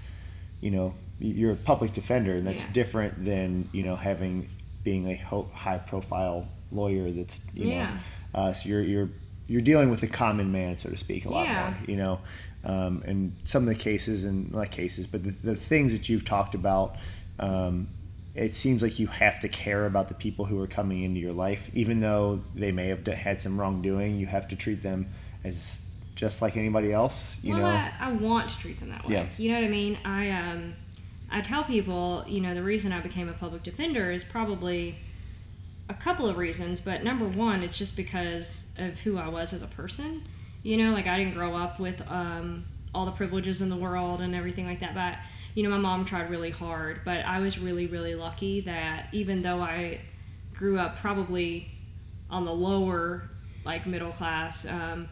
you 0.61 0.73
know, 0.73 0.95
you're 1.19 1.53
a 1.53 1.57
public 1.57 1.93
defender, 1.93 2.35
and 2.35 2.47
that's 2.47 2.65
Yeah. 2.65 2.73
different 2.73 3.25
than 3.25 3.69
you 3.73 3.83
know 3.83 3.97
having 3.97 4.49
being 4.85 5.07
a 5.09 5.15
ho- 5.17 5.51
high 5.55 5.79
profile 5.79 6.49
lawyer. 6.71 7.11
That's 7.11 7.41
you 7.55 7.69
Yeah. 7.69 7.85
know, 7.85 8.41
uh, 8.41 8.53
so 8.53 8.69
you're 8.69 8.83
you're 8.83 9.09
you're 9.49 9.63
dealing 9.63 9.91
with 9.91 10.01
the 10.01 10.09
common 10.09 10.51
man, 10.51 10.77
so 10.79 10.91
to 10.91 10.97
speak, 10.97 11.25
a 11.25 11.29
lot 11.31 11.47
Yeah. 11.47 11.71
more. 11.71 11.77
You 11.89 11.97
know, 11.97 12.21
um, 12.65 13.03
and 13.07 13.33
some 13.45 13.63
of 13.63 13.69
the 13.69 13.75
cases 13.77 14.25
and 14.25 14.53
not 14.53 14.71
cases, 14.71 15.07
but 15.07 15.23
the, 15.25 15.31
the 15.31 15.55
things 15.55 15.93
that 15.93 16.09
you've 16.09 16.25
talked 16.25 16.55
about. 16.55 16.97
Um, 17.39 17.89
it 18.35 18.55
seems 18.55 18.83
like 18.83 18.99
you 18.99 19.07
have 19.07 19.41
to 19.41 19.49
care 19.49 19.87
about 19.87 20.09
the 20.09 20.15
people 20.15 20.45
who 20.45 20.61
are 20.61 20.67
coming 20.67 21.03
into 21.05 21.19
your 21.19 21.33
life, 21.33 21.71
even 21.73 22.01
though 22.01 22.43
they 22.55 22.71
may 22.71 22.89
have 22.89 23.07
had 23.07 23.41
some 23.41 23.59
wrongdoing. 23.59 24.19
You 24.19 24.27
have 24.27 24.47
to 24.49 24.57
treat 24.57 24.83
them 24.83 25.07
as 25.43 25.81
just 26.17 26.43
like 26.43 26.55
anybody 26.57 26.93
else. 26.93 27.39
You 27.43 27.55
well, 27.55 27.63
know, 27.63 27.67
I, 27.69 27.93
I 27.99 28.13
want 28.13 28.51
to 28.51 28.59
treat 28.59 28.79
them 28.79 28.91
that 28.91 29.07
way. 29.07 29.15
Yeah. 29.15 29.27
You 29.39 29.53
know 29.53 29.61
what 29.61 29.67
I 29.67 29.71
mean? 29.71 29.99
I 30.05 30.31
um, 30.31 30.75
I 31.31 31.41
tell 31.41 31.65
people, 31.65 32.25
you 32.27 32.41
know, 32.41 32.55
the 32.55 32.63
reason 32.63 32.93
I 32.93 33.01
became 33.01 33.29
a 33.29 33.33
public 33.33 33.63
defender 33.63 34.11
is 34.13 34.23
probably 34.23 34.97
a 35.89 35.95
couple 35.95 36.29
of 36.29 36.37
reasons, 36.37 36.81
but 36.81 37.05
number 37.05 37.27
one, 37.29 37.63
it's 37.63 37.79
just 37.79 37.97
because 37.97 38.67
of 38.79 38.99
who 39.01 39.19
I 39.19 39.29
was 39.29 39.53
as 39.53 39.63
a 39.63 39.67
person. 39.67 40.27
You 40.63 40.77
know, 40.79 40.93
like 40.93 41.07
I 41.07 41.17
didn't 41.19 41.35
grow 41.35 41.57
up 41.57 41.79
with 41.79 42.03
um, 42.11 42.65
all 42.95 43.07
the 43.07 43.13
privileges 43.13 43.61
in 43.63 43.69
the 43.69 43.77
world 43.77 44.21
and 44.21 44.35
everything 44.35 44.67
like 44.67 44.81
that, 44.81 44.95
but 44.95 45.17
you 45.55 45.63
know, 45.63 45.71
my 45.71 45.79
mom 45.79 46.05
tried 46.05 46.29
really 46.29 46.51
hard, 46.51 47.01
but 47.05 47.25
I 47.25 47.41
was 47.41 47.59
really, 47.59 47.87
really 47.87 48.15
lucky 48.15 48.61
that 48.63 49.09
even 49.13 49.41
though 49.43 49.61
I 49.61 50.01
grew 50.53 50.79
up 50.79 50.99
probably 50.99 51.71
on 52.29 52.45
the 52.45 52.53
lower, 52.53 53.31
like 53.65 53.87
middle 53.87 54.13
class 54.13 54.67
um, 54.67 55.09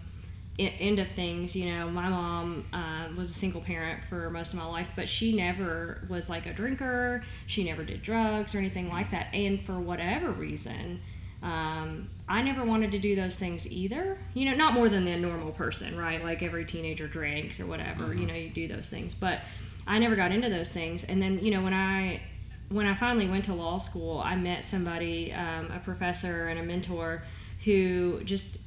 end 0.59 1.01
of 1.01 1.11
things, 1.11 1.57
you 1.57 1.67
know, 1.67 1.91
my 1.91 2.09
mom 2.09 2.65
um, 2.73 3.17
was 3.17 3.31
a 3.31 3.35
single 3.35 3.61
parent 3.61 4.05
for 4.05 4.31
most 4.31 4.53
of 4.53 4.59
my 4.59 4.67
life, 4.67 4.89
but 4.95 5.09
she 5.09 5.35
never 5.35 6.07
was 6.09 6.29
like 6.29 6.47
a 6.47 6.53
drinker. 6.53 7.23
She 7.47 7.65
never 7.65 7.85
did 7.85 8.03
drugs 8.03 8.55
or 8.55 8.59
anything 8.59 8.89
like 8.89 9.11
that. 9.11 9.35
And 9.35 9.61
for 9.67 9.81
whatever 9.81 10.31
reason, 10.31 11.01
um, 11.43 12.09
I 12.29 12.41
never 12.43 12.65
wanted 12.65 12.93
to 12.93 12.99
do 12.99 13.17
those 13.17 13.37
things 13.37 13.71
either. 13.71 14.17
You 14.35 14.45
know, 14.47 14.55
not 14.55 14.75
more 14.75 14.89
than 14.89 15.05
the 15.05 15.17
normal 15.17 15.51
person, 15.51 15.97
right? 15.97 16.23
Like 16.23 16.43
every 16.43 16.65
teenager 16.65 17.09
drinks 17.09 17.59
or 17.59 17.67
whatever. 17.67 18.15
You 18.15 18.27
know, 18.27 18.35
you 18.35 18.49
do 18.49 18.69
those 18.69 18.89
things, 18.89 19.13
but 19.13 19.41
I 19.87 19.99
never 19.99 20.15
got 20.15 20.31
into 20.31 20.49
those 20.49 20.71
things. 20.71 21.05
And 21.05 21.21
then, 21.21 21.41
you 21.41 21.51
know, 21.51 21.63
when 21.63 21.75
I 21.75 22.23
when 22.71 22.87
I 22.87 22.95
finally 22.95 23.29
went 23.29 23.45
to 23.47 23.55
law 23.55 23.79
school, 23.79 24.21
I 24.21 24.37
met 24.37 24.65
somebody, 24.65 25.33
um, 25.33 25.71
a 25.71 25.81
professor 25.85 26.49
and 26.49 26.59
a 26.59 26.63
mentor, 26.63 27.23
who 27.65 28.23
just 28.25 28.59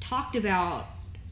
talked 0.00 0.34
about 0.34 0.86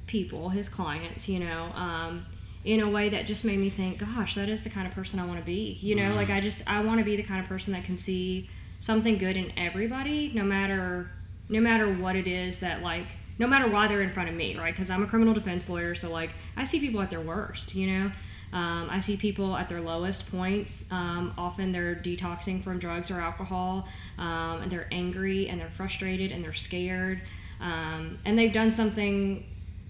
people, 0.06 0.48
his 0.48 0.68
clients, 0.68 1.28
you 1.28 1.40
know, 1.40 1.70
um, 1.74 2.26
in 2.64 2.80
a 2.80 2.88
way 2.88 3.08
that 3.08 3.26
just 3.26 3.44
made 3.44 3.58
me 3.58 3.70
think, 3.70 3.98
gosh, 3.98 4.34
that 4.34 4.48
is 4.48 4.64
the 4.64 4.70
kind 4.70 4.86
of 4.86 4.92
person 4.92 5.20
I 5.20 5.26
want 5.26 5.38
to 5.38 5.46
be. 5.46 5.78
You 5.80 5.94
know, 5.94 6.14
like 6.14 6.30
I 6.30 6.40
just 6.40 6.62
I 6.68 6.80
want 6.80 6.98
to 6.98 7.04
be 7.04 7.16
the 7.16 7.22
kind 7.22 7.40
of 7.40 7.46
person 7.46 7.72
that 7.74 7.84
can 7.84 7.96
see 7.96 8.48
something 8.78 9.18
good 9.18 9.36
in 9.36 9.52
everybody, 9.56 10.32
no 10.34 10.44
matter 10.44 11.10
no 11.48 11.60
matter 11.60 11.92
what 11.92 12.16
it 12.16 12.26
is 12.26 12.58
that 12.60 12.82
like 12.82 13.06
no 13.38 13.46
matter 13.46 13.68
why 13.68 13.86
they're 13.86 14.02
in 14.02 14.10
front 14.10 14.28
of 14.28 14.34
me, 14.34 14.56
right? 14.56 14.74
Because 14.74 14.90
I'm 14.90 15.02
a 15.02 15.06
criminal 15.06 15.34
defense 15.34 15.68
lawyer, 15.68 15.94
so 15.94 16.10
like 16.10 16.30
I 16.56 16.64
see 16.64 16.80
people 16.80 17.00
at 17.00 17.10
their 17.10 17.20
worst, 17.20 17.74
you 17.74 17.86
know. 17.86 18.10
Um, 18.52 18.88
I 18.90 19.00
see 19.00 19.16
people 19.16 19.56
at 19.56 19.68
their 19.68 19.80
lowest 19.80 20.30
points. 20.30 20.90
Um, 20.90 21.34
often 21.36 21.72
they're 21.72 21.96
detoxing 21.96 22.62
from 22.62 22.78
drugs 22.78 23.10
or 23.10 23.20
alcohol, 23.20 23.86
um, 24.18 24.62
and 24.62 24.70
they're 24.70 24.88
angry 24.90 25.48
and 25.48 25.60
they're 25.60 25.70
frustrated 25.70 26.32
and 26.32 26.42
they're 26.42 26.52
scared, 26.52 27.20
um, 27.60 28.18
and 28.24 28.38
they've 28.38 28.52
done 28.52 28.70
something 28.70 29.44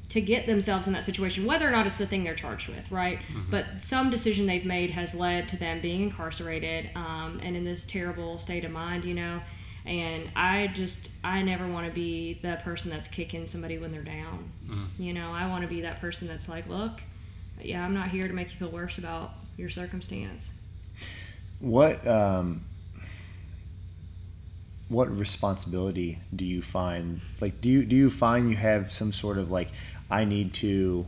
to 0.08 0.20
get 0.20 0.46
themselves 0.46 0.86
in 0.86 0.92
that 0.92 1.02
situation, 1.04 1.44
whether 1.46 1.66
or 1.66 1.70
not 1.72 1.84
it's 1.86 1.98
the 1.98 2.06
thing 2.06 2.22
they're 2.22 2.34
charged 2.36 2.68
with, 2.68 2.90
right? 2.92 3.18
But 3.50 3.66
some 3.78 4.08
decision 4.08 4.46
they've 4.46 4.64
made 4.64 4.90
has 4.90 5.14
led 5.14 5.48
to 5.48 5.56
them 5.56 5.80
being 5.80 6.02
incarcerated 6.02 6.90
um, 6.94 7.40
and 7.42 7.56
in 7.56 7.64
this 7.64 7.84
terrible 7.86 8.38
state 8.38 8.64
of 8.64 8.70
mind, 8.70 9.04
you 9.04 9.14
know. 9.14 9.40
And 9.84 10.28
I 10.36 10.68
just, 10.68 11.10
I 11.24 11.42
never 11.42 11.66
want 11.68 11.86
to 11.86 11.92
be 11.92 12.38
the 12.42 12.58
person 12.62 12.90
that's 12.90 13.08
kicking 13.08 13.46
somebody 13.46 13.78
when 13.78 13.90
they're 13.92 14.02
down. 14.02 14.50
Mhm. 14.68 14.86
You 14.98 15.12
know, 15.12 15.32
I 15.32 15.48
want 15.48 15.62
to 15.62 15.68
be 15.68 15.80
that 15.82 16.00
person 16.00 16.26
that's 16.28 16.48
like, 16.48 16.66
look, 16.68 17.02
yeah, 17.62 17.84
I'm 17.84 17.94
not 17.94 18.08
here 18.10 18.26
to 18.28 18.34
make 18.34 18.50
you 18.52 18.58
feel 18.58 18.70
worse 18.70 18.98
about 18.98 19.32
your 19.56 19.70
circumstance. 19.70 20.54
what 21.58 22.06
um, 22.06 22.62
what 24.88 25.10
responsibility 25.16 26.18
do 26.34 26.44
you 26.44 26.62
find? 26.62 27.20
Like, 27.40 27.60
do 27.60 27.68
you 27.68 27.84
do 27.84 27.96
you 27.96 28.10
find 28.10 28.50
you 28.50 28.56
have 28.56 28.92
some 28.92 29.12
sort 29.12 29.38
of 29.38 29.50
like, 29.50 29.68
I 30.10 30.24
need 30.24 30.54
to 30.54 31.06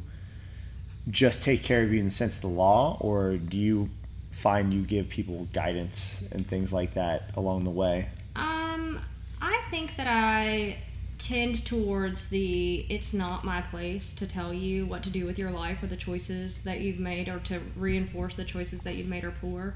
just 1.11 1.43
take 1.43 1.63
care 1.63 1.83
of 1.83 1.93
you 1.93 1.99
in 1.99 2.07
the 2.07 2.11
sense 2.11 2.37
of 2.37 2.43
the 2.43 2.49
law, 2.49 2.99
or 3.01 3.37
do 3.37 3.57
you 3.57 3.91
find 4.31 4.73
you 4.73 4.83
give 4.83 5.09
people 5.09 5.49
guidance 5.53 6.29
and 6.33 6.47
things 6.47 6.73
like 6.73 6.95
that 6.95 7.31
along 7.37 7.65
the 7.65 7.71
way? 7.71 8.09
Um, 8.37 9.01
I 9.41 9.61
think 9.71 9.97
that 9.97 10.07
I 10.07 10.79
tend 11.19 11.65
towards 11.67 12.29
the 12.29 12.87
it's 12.89 13.13
not 13.13 13.45
my 13.45 13.61
place 13.61 14.13
to 14.13 14.27
tell 14.27 14.55
you 14.55 14.87
what 14.87 15.03
to 15.03 15.11
do 15.11 15.27
with 15.27 15.39
your 15.39 15.51
life 15.51 15.83
or 15.83 15.89
the 15.89 15.97
choices 15.97 16.63
that 16.63 16.81
you've 16.81 17.01
made 17.01 17.29
or 17.29 17.41
to 17.41 17.61
reinforce 17.75 18.37
the 18.37 18.45
choices 18.45 18.83
that 18.83 18.95
you've 18.95 19.09
made 19.09 19.25
are 19.25 19.33
poor. 19.33 19.75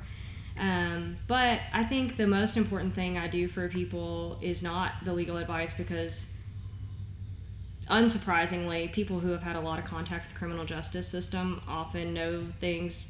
Um, 0.58 1.16
but 1.26 1.60
I 1.72 1.82
think 1.82 2.16
the 2.16 2.26
most 2.26 2.56
important 2.56 2.94
thing 2.94 3.18
I 3.18 3.26
do 3.26 3.48
for 3.48 3.68
people 3.68 4.38
is 4.40 4.62
not 4.62 4.92
the 5.04 5.12
legal 5.12 5.38
advice 5.38 5.74
because 5.74 6.31
unsurprisingly, 7.92 8.90
people 8.90 9.20
who 9.20 9.30
have 9.30 9.42
had 9.42 9.54
a 9.54 9.60
lot 9.60 9.78
of 9.78 9.84
contact 9.84 10.24
with 10.24 10.32
the 10.32 10.38
criminal 10.38 10.64
justice 10.64 11.06
system 11.06 11.62
often 11.68 12.14
know 12.14 12.46
things 12.58 13.06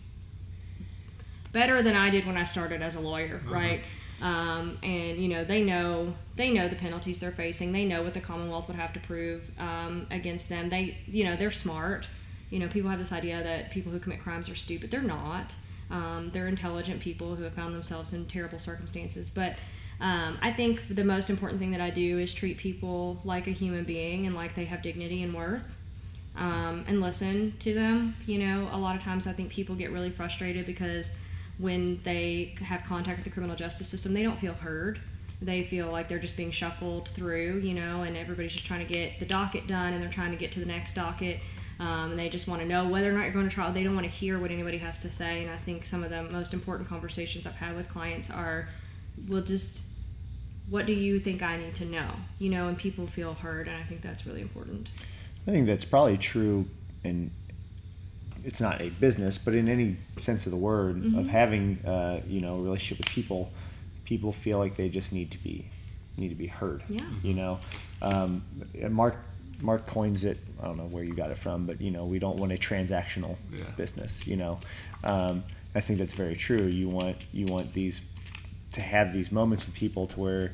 better 1.52 1.82
than 1.82 1.94
I 1.94 2.10
did 2.10 2.26
when 2.26 2.36
I 2.36 2.44
started 2.44 2.82
as 2.82 2.96
a 2.96 3.00
lawyer, 3.00 3.40
right? 3.46 3.80
Um, 4.20 4.78
and 4.82 5.18
you 5.18 5.28
know 5.28 5.44
they 5.44 5.62
know 5.62 6.14
they 6.36 6.50
know 6.50 6.68
the 6.68 6.76
penalties 6.76 7.20
they're 7.20 7.30
facing. 7.30 7.72
They 7.72 7.84
know 7.84 8.02
what 8.02 8.14
the 8.14 8.20
Commonwealth 8.20 8.68
would 8.68 8.76
have 8.76 8.92
to 8.94 9.00
prove 9.00 9.50
um, 9.58 10.06
against 10.10 10.48
them. 10.48 10.68
They 10.68 10.98
you 11.06 11.24
know 11.24 11.36
they're 11.36 11.50
smart. 11.50 12.08
You 12.50 12.58
know 12.58 12.68
people 12.68 12.90
have 12.90 12.98
this 12.98 13.12
idea 13.12 13.42
that 13.42 13.70
people 13.70 13.92
who 13.92 13.98
commit 13.98 14.20
crimes 14.20 14.48
are 14.48 14.54
stupid. 14.54 14.90
They're 14.90 15.00
not. 15.00 15.54
Um, 15.90 16.30
they're 16.32 16.48
intelligent 16.48 17.00
people 17.00 17.34
who 17.34 17.42
have 17.44 17.54
found 17.54 17.74
themselves 17.74 18.14
in 18.14 18.26
terrible 18.26 18.58
circumstances. 18.58 19.28
But 19.28 19.56
um, 20.02 20.36
I 20.42 20.50
think 20.52 20.82
the 20.90 21.04
most 21.04 21.30
important 21.30 21.60
thing 21.60 21.70
that 21.70 21.80
I 21.80 21.88
do 21.88 22.18
is 22.18 22.34
treat 22.34 22.58
people 22.58 23.20
like 23.22 23.46
a 23.46 23.52
human 23.52 23.84
being 23.84 24.26
and 24.26 24.34
like 24.34 24.52
they 24.56 24.64
have 24.64 24.82
dignity 24.82 25.22
and 25.22 25.32
worth. 25.32 25.78
Um, 26.34 26.84
and 26.88 27.00
listen 27.00 27.54
to 27.60 27.72
them. 27.72 28.16
You 28.26 28.38
know, 28.38 28.68
a 28.72 28.78
lot 28.78 28.96
of 28.96 29.02
times 29.02 29.28
I 29.28 29.32
think 29.32 29.50
people 29.50 29.76
get 29.76 29.92
really 29.92 30.10
frustrated 30.10 30.66
because 30.66 31.14
when 31.58 32.00
they 32.02 32.56
have 32.60 32.82
contact 32.82 33.18
with 33.18 33.24
the 33.24 33.30
criminal 33.30 33.54
justice 33.54 33.86
system, 33.86 34.12
they 34.12 34.24
don't 34.24 34.40
feel 34.40 34.54
heard. 34.54 35.00
They 35.40 35.62
feel 35.62 35.92
like 35.92 36.08
they're 36.08 36.18
just 36.18 36.36
being 36.36 36.50
shuffled 36.50 37.10
through, 37.10 37.58
you 37.58 37.74
know, 37.74 38.02
and 38.02 38.16
everybody's 38.16 38.52
just 38.52 38.66
trying 38.66 38.84
to 38.84 38.92
get 38.92 39.20
the 39.20 39.26
docket 39.26 39.68
done 39.68 39.92
and 39.92 40.02
they're 40.02 40.10
trying 40.10 40.32
to 40.32 40.36
get 40.36 40.50
to 40.52 40.60
the 40.60 40.66
next 40.66 40.94
docket. 40.94 41.38
Um, 41.78 42.10
and 42.10 42.18
they 42.18 42.28
just 42.28 42.48
want 42.48 42.60
to 42.60 42.66
know 42.66 42.88
whether 42.88 43.08
or 43.08 43.12
not 43.12 43.22
you're 43.22 43.32
going 43.32 43.48
to 43.48 43.54
trial. 43.54 43.72
They 43.72 43.84
don't 43.84 43.94
want 43.94 44.06
to 44.06 44.12
hear 44.12 44.40
what 44.40 44.50
anybody 44.50 44.78
has 44.78 44.98
to 45.00 45.10
say. 45.10 45.42
And 45.42 45.50
I 45.50 45.56
think 45.58 45.84
some 45.84 46.02
of 46.02 46.10
the 46.10 46.24
most 46.24 46.54
important 46.54 46.88
conversations 46.88 47.46
I've 47.46 47.54
had 47.54 47.76
with 47.76 47.88
clients 47.88 48.30
are, 48.30 48.68
well, 49.28 49.42
just 49.42 49.86
what 50.72 50.86
do 50.86 50.92
you 50.94 51.18
think 51.18 51.42
I 51.42 51.58
need 51.58 51.74
to 51.76 51.84
know? 51.84 52.08
You 52.38 52.48
know, 52.48 52.68
and 52.68 52.78
people 52.78 53.06
feel 53.06 53.34
heard. 53.34 53.68
And 53.68 53.76
I 53.76 53.82
think 53.84 54.00
that's 54.00 54.26
really 54.26 54.40
important. 54.40 54.88
I 55.46 55.50
think 55.50 55.66
that's 55.66 55.84
probably 55.84 56.16
true 56.16 56.66
in 57.04 57.30
it's 58.44 58.60
not 58.60 58.80
a 58.80 58.88
business, 58.88 59.36
but 59.38 59.54
in 59.54 59.68
any 59.68 59.96
sense 60.18 60.46
of 60.46 60.52
the 60.52 60.58
word 60.58 60.96
Mm-hmm. 61.02 61.18
of 61.18 61.26
having 61.28 61.78
uh, 61.86 62.20
you 62.26 62.40
know 62.40 62.54
a 62.56 62.62
relationship 62.62 63.04
with 63.04 63.14
people, 63.14 63.52
people 64.04 64.32
feel 64.32 64.58
like 64.58 64.76
they 64.76 64.88
just 64.88 65.12
need 65.12 65.30
to 65.32 65.38
be 65.38 65.66
need 66.16 66.30
to 66.30 66.34
be 66.34 66.46
heard. 66.48 66.82
Yeah. 66.88 67.02
You 67.22 67.34
know, 67.34 67.60
um, 68.00 68.42
and 68.80 68.94
Mark 68.94 69.16
Mark 69.60 69.86
coins 69.86 70.24
it. 70.24 70.38
I 70.60 70.64
don't 70.64 70.76
know 70.78 70.86
where 70.86 71.04
you 71.04 71.14
got 71.14 71.30
it 71.30 71.38
from, 71.38 71.66
but 71.66 71.80
you 71.82 71.90
know 71.90 72.04
we 72.06 72.18
don't 72.18 72.38
want 72.38 72.50
a 72.52 72.56
transactional 72.56 73.36
Yeah. 73.52 73.64
business. 73.76 74.26
You 74.26 74.36
know, 74.36 74.58
um, 75.04 75.44
I 75.74 75.80
think 75.80 75.98
that's 76.00 76.14
very 76.14 76.34
true. 76.36 76.64
You 76.66 76.88
want 76.88 77.18
you 77.32 77.46
want 77.46 77.72
these 77.74 78.00
to 78.72 78.80
have 78.80 79.12
these 79.12 79.30
moments 79.32 79.66
with 79.66 79.74
people 79.74 80.06
to 80.08 80.20
where 80.20 80.52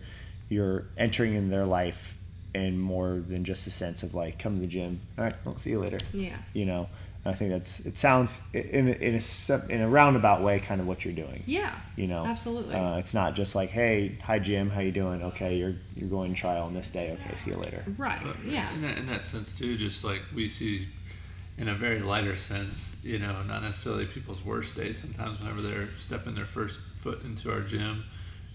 you're 0.48 0.84
entering 0.96 1.34
in 1.34 1.50
their 1.50 1.64
life 1.66 2.16
and 2.54 2.80
more 2.80 3.22
than 3.28 3.44
just 3.44 3.66
a 3.66 3.70
sense 3.70 4.02
of 4.02 4.14
like 4.14 4.38
come 4.38 4.54
to 4.56 4.60
the 4.62 4.66
gym 4.66 5.00
all 5.18 5.24
right 5.24 5.34
i'll 5.46 5.56
see 5.58 5.70
you 5.70 5.78
later 5.78 5.98
Yeah. 6.14 6.36
you 6.54 6.64
know 6.64 6.88
i 7.26 7.34
think 7.34 7.50
that's 7.50 7.80
it 7.80 7.98
sounds 7.98 8.40
in 8.54 8.88
a, 8.88 8.92
in 8.92 9.14
a 9.20 9.66
in 9.72 9.82
a 9.82 9.88
roundabout 9.88 10.42
way 10.42 10.58
kind 10.58 10.80
of 10.80 10.86
what 10.86 11.04
you're 11.04 11.12
doing 11.14 11.42
Yeah. 11.46 11.74
you 11.96 12.06
know 12.06 12.24
Absolutely. 12.24 12.74
uh, 12.74 12.96
it's 12.96 13.12
not 13.12 13.34
just 13.34 13.54
like 13.54 13.68
hey 13.68 14.16
hi 14.22 14.38
jim 14.38 14.70
how 14.70 14.80
you 14.80 14.90
doing 14.92 15.22
okay 15.24 15.56
you're 15.58 15.74
you're 15.94 16.08
going 16.08 16.34
to 16.34 16.40
trial 16.40 16.64
on 16.64 16.72
this 16.72 16.90
day 16.90 17.10
okay 17.20 17.36
see 17.36 17.50
you 17.50 17.56
later 17.58 17.84
Right. 17.98 18.20
But 18.24 18.36
Yeah. 18.46 18.72
In 18.74 18.80
that, 18.82 18.96
in 18.98 19.06
that 19.06 19.24
sense 19.26 19.52
too, 19.56 19.76
just 19.76 20.02
like 20.04 20.22
we 20.34 20.48
see, 20.48 20.88
in 21.58 21.68
a 21.68 21.74
very 21.74 21.98
lighter 21.98 22.36
sense, 22.36 22.96
you 23.02 23.18
know, 23.18 23.42
not 23.42 23.62
necessarily 23.62 24.06
people's 24.06 24.42
worst 24.44 24.76
days. 24.76 25.00
Sometimes 25.00 25.38
whenever 25.40 25.60
they're 25.60 25.88
stepping 25.98 26.34
their 26.36 26.46
first 26.46 26.80
into 27.12 27.52
our 27.52 27.60
gym, 27.60 28.04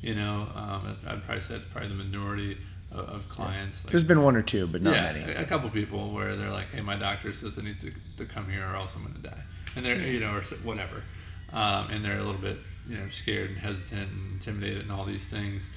you 0.01 0.15
know, 0.15 0.47
um, 0.55 0.97
I'd 1.07 1.23
probably 1.23 1.41
say 1.41 1.55
it's 1.55 1.65
probably 1.65 1.89
the 1.89 1.95
minority 1.95 2.57
of, 2.91 3.09
of 3.09 3.29
clients. 3.29 3.83
Like, 3.83 3.91
there's 3.91 4.03
been 4.03 4.21
one 4.21 4.35
or 4.35 4.41
two 4.41 4.67
but 4.67 4.81
not 4.81 4.93
yeah, 4.93 5.13
many 5.13 5.33
a, 5.33 5.41
a 5.41 5.45
couple 5.45 5.69
people 5.69 6.11
where 6.11 6.35
they're 6.35 6.51
like, 6.51 6.69
"Hey, 6.71 6.81
my 6.81 6.95
doctor 6.95 7.33
says 7.33 7.57
I 7.57 7.63
need 7.63 7.79
to, 7.79 7.91
to 8.17 8.25
come 8.25 8.49
here, 8.49 8.63
or 8.63 8.75
else 8.75 8.95
I'm 8.95 9.03
going 9.03 9.15
to 9.15 9.21
die," 9.21 9.41
and 9.75 9.85
they're 9.85 9.97
you 9.97 10.19
know, 10.19 10.35
or 10.35 10.41
whatever, 10.63 11.03
um, 11.51 11.89
and 11.89 12.03
they're 12.03 12.19
a 12.19 12.23
little 12.23 12.41
bit 12.41 12.57
you 12.87 12.97
know 12.97 13.09
scared 13.09 13.49
and 13.49 13.59
hesitant 13.59 14.11
and 14.11 14.33
intimidated 14.33 14.81
and 14.83 14.91
all 14.91 15.05
these 15.05 15.25
things, 15.25 15.69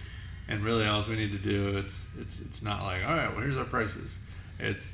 and 0.49 0.63
really 0.65 0.87
all 0.87 1.03
we 1.09 1.17
need 1.17 1.33
to 1.33 1.39
do 1.39 1.77
it's 1.77 2.07
it's 2.19 2.41
it's 2.41 2.63
not 2.63 2.83
like, 2.83 3.05
all 3.05 3.15
right, 3.15 3.31
well 3.31 3.41
here's 3.41 3.57
our 3.57 3.65
prices, 3.65 4.19
it's, 4.59 4.93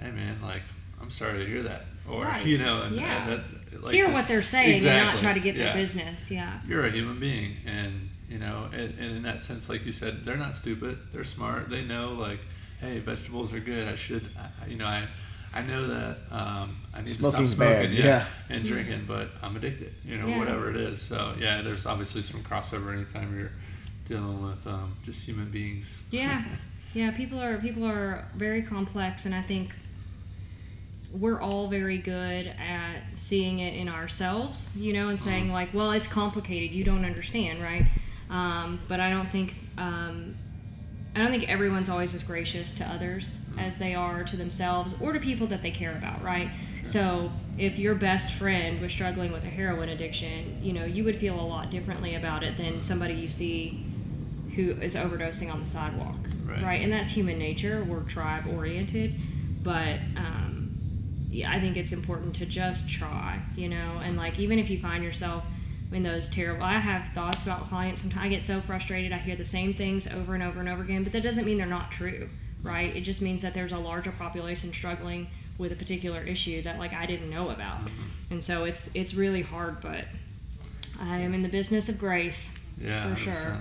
hey 0.00 0.10
man, 0.10 0.40
like 0.42 0.62
I'm 1.00 1.10
sorry 1.10 1.44
to 1.44 1.46
hear 1.50 1.62
that, 1.64 1.86
or 2.08 2.22
Right. 2.24 2.44
you 2.46 2.58
know, 2.58 2.82
and, 2.82 2.96
Yeah. 2.96 3.28
and 3.30 3.42
like, 3.82 3.94
Hear 3.94 4.06
just- 4.06 4.14
what 4.14 4.28
they're 4.28 4.42
saying 4.42 4.86
and 4.86 5.06
not 5.06 5.18
try 5.18 5.32
to 5.32 5.40
get 5.40 5.56
their 5.56 5.74
business. 5.74 6.30
Yeah. 6.30 6.60
you're 6.66 6.84
a 6.84 6.90
human 6.90 7.18
being 7.20 7.56
and 7.66 8.10
you 8.28 8.38
know 8.38 8.68
and, 8.72 8.98
and 8.98 9.16
in 9.18 9.22
that 9.22 9.42
sense 9.42 9.68
like 9.68 9.86
you 9.86 9.92
said 9.92 10.24
they're 10.24 10.36
not 10.36 10.56
stupid 10.56 10.98
they're 11.12 11.22
smart 11.24 11.70
they 11.70 11.84
know 11.84 12.12
like 12.14 12.40
hey 12.80 12.98
vegetables 12.98 13.52
are 13.52 13.60
good 13.60 13.86
i 13.86 13.94
should 13.94 14.28
I, 14.36 14.66
you 14.66 14.76
know 14.76 14.84
i 14.86 15.06
i 15.54 15.62
know 15.62 15.86
that 15.86 16.16
um, 16.32 16.76
i 16.92 16.98
need 16.98 17.08
Smoking's 17.08 17.50
to 17.50 17.56
stop 17.56 17.68
smoking 17.68 17.92
yeah, 17.92 18.04
yeah. 18.04 18.26
and 18.50 18.64
drinking 18.64 19.04
but 19.06 19.28
i'm 19.42 19.54
addicted 19.54 19.94
you 20.04 20.18
know 20.18 20.26
Yeah. 20.26 20.38
whatever 20.40 20.70
it 20.70 20.76
is 20.76 21.00
so 21.00 21.34
yeah 21.38 21.62
there's 21.62 21.86
obviously 21.86 22.20
some 22.20 22.42
crossover 22.42 22.92
anytime 22.92 23.38
you're 23.38 23.52
dealing 24.06 24.42
with 24.44 24.66
um, 24.66 24.96
just 25.04 25.20
human 25.22 25.48
beings 25.50 26.02
Yeah. 26.10 26.42
Yeah, 26.94 27.10
people 27.10 27.38
are 27.38 27.58
people 27.58 27.84
are 27.84 28.26
very 28.36 28.62
complex 28.62 29.24
and 29.26 29.34
I 29.34 29.42
think 29.42 29.76
we're 31.12 31.40
all 31.40 31.68
very 31.68 31.98
good 31.98 32.46
at 32.46 33.00
seeing 33.14 33.60
it 33.60 33.74
in 33.74 33.88
ourselves, 33.88 34.76
you 34.76 34.92
know, 34.92 35.08
and 35.08 35.18
saying 35.18 35.52
like, 35.52 35.72
well, 35.72 35.92
it's 35.92 36.08
complicated, 36.08 36.70
you 36.70 36.84
don't 36.84 37.04
understand, 37.04 37.62
right? 37.62 37.86
Um, 38.30 38.80
but 38.88 39.00
I 39.00 39.10
don't 39.10 39.28
think 39.28 39.54
um, 39.78 40.34
I 41.14 41.20
don't 41.20 41.30
think 41.30 41.48
everyone's 41.48 41.88
always 41.88 42.14
as 42.14 42.22
gracious 42.22 42.74
to 42.74 42.84
others 42.84 43.42
as 43.58 43.78
they 43.78 43.94
are 43.94 44.22
to 44.24 44.36
themselves 44.36 44.94
or 45.00 45.14
to 45.14 45.18
people 45.18 45.46
that 45.46 45.62
they 45.62 45.70
care 45.70 45.96
about, 45.96 46.22
right? 46.22 46.50
So 46.82 47.32
if 47.56 47.78
your 47.78 47.94
best 47.94 48.32
friend 48.32 48.80
was 48.82 48.92
struggling 48.92 49.32
with 49.32 49.42
a 49.44 49.48
heroin 49.48 49.88
addiction, 49.88 50.58
you 50.62 50.74
know, 50.74 50.84
you 50.84 51.04
would 51.04 51.16
feel 51.16 51.40
a 51.40 51.42
lot 51.42 51.70
differently 51.70 52.16
about 52.16 52.42
it 52.42 52.58
than 52.58 52.82
somebody 52.82 53.14
you 53.14 53.28
see 53.28 53.82
who 54.54 54.72
is 54.72 54.94
overdosing 54.94 55.50
on 55.50 55.62
the 55.62 55.68
sidewalk, 55.68 56.16
Right. 56.46 56.82
And 56.82 56.92
that's 56.92 57.10
human 57.10 57.38
nature. 57.38 57.84
We're 57.84 58.00
tribe 58.02 58.46
oriented, 58.46 59.14
but 59.62 59.98
um, 60.16 60.55
I 61.44 61.60
think 61.60 61.76
it's 61.76 61.92
important 61.92 62.34
to 62.36 62.46
just 62.46 62.88
try, 62.88 63.40
you 63.56 63.68
know, 63.68 64.00
and 64.02 64.16
like 64.16 64.38
even 64.38 64.58
if 64.58 64.70
you 64.70 64.78
find 64.80 65.02
yourself 65.04 65.44
in 65.92 66.02
those 66.02 66.28
terrible, 66.28 66.64
I 66.64 66.78
have 66.78 67.08
thoughts 67.10 67.44
about 67.44 67.66
clients. 67.68 68.02
Sometimes 68.02 68.24
I 68.24 68.28
get 68.28 68.42
so 68.42 68.60
frustrated. 68.60 69.12
I 69.12 69.18
hear 69.18 69.36
the 69.36 69.44
same 69.44 69.74
things 69.74 70.06
over 70.06 70.34
and 70.34 70.42
over 70.42 70.60
and 70.60 70.68
over 70.68 70.82
again, 70.82 71.04
but 71.04 71.12
that 71.12 71.22
doesn't 71.22 71.44
mean 71.44 71.58
they're 71.58 71.66
not 71.66 71.90
true, 71.92 72.28
right? 72.62 72.94
It 72.94 73.02
just 73.02 73.22
means 73.22 73.42
that 73.42 73.54
there's 73.54 73.72
a 73.72 73.78
larger 73.78 74.12
population 74.12 74.72
struggling 74.72 75.28
with 75.58 75.72
a 75.72 75.76
particular 75.76 76.22
issue 76.22 76.62
that 76.62 76.78
like 76.78 76.92
I 76.92 77.06
didn't 77.06 77.30
know 77.30 77.50
about, 77.50 77.80
and 78.30 78.42
so 78.42 78.64
it's 78.64 78.90
it's 78.94 79.14
really 79.14 79.42
hard, 79.42 79.80
but 79.80 80.04
I 81.00 81.18
am 81.18 81.34
in 81.34 81.42
the 81.42 81.48
business 81.48 81.88
of 81.88 81.98
grace. 81.98 82.58
Yeah, 82.80 83.14
For 83.14 83.20
sure. 83.20 83.32
100%. 83.32 83.60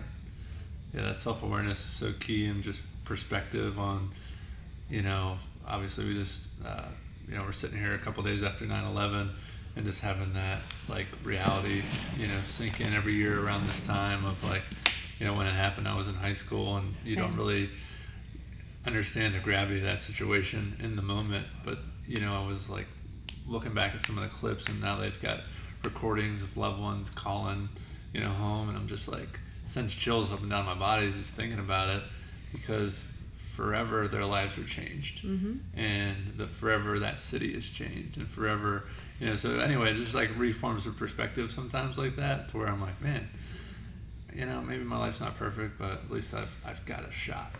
Yeah, 0.93 1.01
that 1.01 1.15
self 1.15 1.43
awareness 1.43 1.79
is 1.79 1.91
so 1.91 2.13
key 2.19 2.45
and 2.45 2.63
just 2.63 2.81
perspective 3.03 3.77
on, 3.79 4.11
you 4.89 5.01
know, 5.01 5.37
obviously 5.67 6.05
we 6.07 6.13
just, 6.13 6.47
uh, 6.65 6.85
you 7.27 7.37
know, 7.37 7.43
we're 7.45 7.51
sitting 7.51 7.79
here 7.79 7.93
a 7.93 7.97
couple 7.97 8.23
days 8.23 8.43
after 8.43 8.65
9 8.65 8.85
11 8.85 9.29
and 9.75 9.85
just 9.85 10.01
having 10.01 10.33
that, 10.33 10.59
like, 10.87 11.07
reality, 11.23 11.81
you 12.17 12.27
know, 12.27 12.39
sink 12.45 12.79
in 12.79 12.93
every 12.93 13.13
year 13.13 13.43
around 13.43 13.67
this 13.67 13.81
time 13.81 14.25
of, 14.25 14.41
like, 14.43 14.61
you 15.19 15.25
know, 15.25 15.33
when 15.33 15.47
it 15.47 15.53
happened, 15.53 15.87
I 15.87 15.95
was 15.95 16.07
in 16.07 16.13
high 16.13 16.33
school 16.33 16.77
and 16.77 16.95
you 17.03 17.15
don't 17.15 17.35
really 17.35 17.69
understand 18.85 19.33
the 19.33 19.39
gravity 19.39 19.79
of 19.79 19.83
that 19.83 19.99
situation 19.99 20.77
in 20.81 20.95
the 20.95 21.01
moment. 21.01 21.47
But, 21.65 21.79
you 22.07 22.21
know, 22.21 22.41
I 22.41 22.47
was, 22.47 22.69
like, 22.69 22.87
looking 23.47 23.73
back 23.73 23.93
at 23.93 24.05
some 24.05 24.17
of 24.17 24.23
the 24.23 24.29
clips 24.29 24.67
and 24.67 24.81
now 24.81 24.97
they've 24.97 25.21
got 25.21 25.41
recordings 25.83 26.41
of 26.41 26.57
loved 26.57 26.81
ones 26.81 27.09
calling, 27.09 27.69
you 28.13 28.19
know, 28.19 28.29
home 28.29 28.69
and 28.69 28.77
I'm 28.77 28.87
just 28.87 29.07
like 29.07 29.39
sends 29.67 29.93
chills 29.93 30.31
up 30.31 30.41
and 30.41 30.49
down 30.49 30.65
my 30.65 30.73
body 30.73 31.11
just 31.11 31.33
thinking 31.35 31.59
about 31.59 31.89
it 31.89 32.03
because 32.51 33.11
forever 33.55 34.07
their 34.07 34.25
lives 34.25 34.57
are 34.57 34.65
changed 34.65 35.19
hmm 35.19 35.53
and 35.75 36.15
the 36.37 36.47
forever 36.47 36.99
that 36.99 37.17
city 37.19 37.53
is 37.53 37.69
changed 37.69 38.17
and 38.17 38.27
forever 38.27 38.83
you 39.19 39.25
know 39.27 39.35
so 39.35 39.59
anyway 39.59 39.91
it 39.91 39.95
just 39.95 40.13
like 40.15 40.29
reforms 40.37 40.83
the 40.85 40.91
perspective 40.91 41.49
sometimes 41.51 41.97
like 41.97 42.15
that 42.17 42.49
to 42.49 42.57
where 42.57 42.67
I'm 42.67 42.81
like 42.81 43.01
man 43.01 43.29
you 44.33 44.45
know 44.45 44.61
maybe 44.61 44.83
my 44.83 44.97
life's 44.97 45.21
not 45.21 45.37
perfect 45.37 45.77
but 45.79 45.91
at 45.91 46.11
least 46.11 46.33
I've 46.33 46.53
I've 46.65 46.85
got 46.85 47.07
a 47.07 47.11
shot 47.11 47.51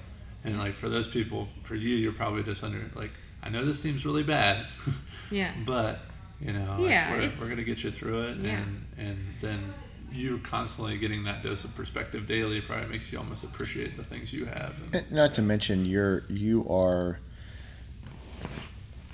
and 0.44 0.60
like 0.60 0.74
for 0.74 0.90
those 0.90 1.08
people 1.08 1.48
for 1.64 1.76
you 1.76 1.96
you're 1.96 2.12
probably 2.24 2.44
just 2.44 2.64
under 2.64 2.82
like 2.96 3.12
I 3.42 3.50
know 3.50 3.64
this 3.66 3.80
seems 3.80 4.06
really 4.06 4.24
bad 4.24 4.66
Yeah. 5.32 5.54
but 5.66 6.00
you 6.42 6.52
know 6.52 6.76
like, 6.80 6.90
Yeah, 6.90 7.12
we're, 7.14 7.32
we're 7.40 7.50
gonna 7.50 7.64
get 7.64 7.84
you 7.84 7.92
through 7.92 8.24
it 8.30 8.38
Yeah. 8.38 8.50
and 8.58 8.86
and 8.98 9.18
then 9.42 9.74
you 10.16 10.40
constantly 10.40 10.98
getting 10.98 11.24
that 11.26 11.44
dose 11.44 11.64
of 11.64 11.76
perspective 11.76 12.26
daily 12.28 12.62
probably 12.62 12.88
makes 12.88 13.12
you 13.12 13.18
almost 13.18 13.44
appreciate 13.44 13.98
the 13.98 14.04
things 14.04 14.32
you 14.34 14.46
have 14.46 14.82
and, 14.82 14.96
And 14.96 15.12
Not 15.12 15.34
to 15.36 15.42
mention, 15.42 15.86
you're 15.86 16.24
you 16.30 16.66
are 16.70 17.20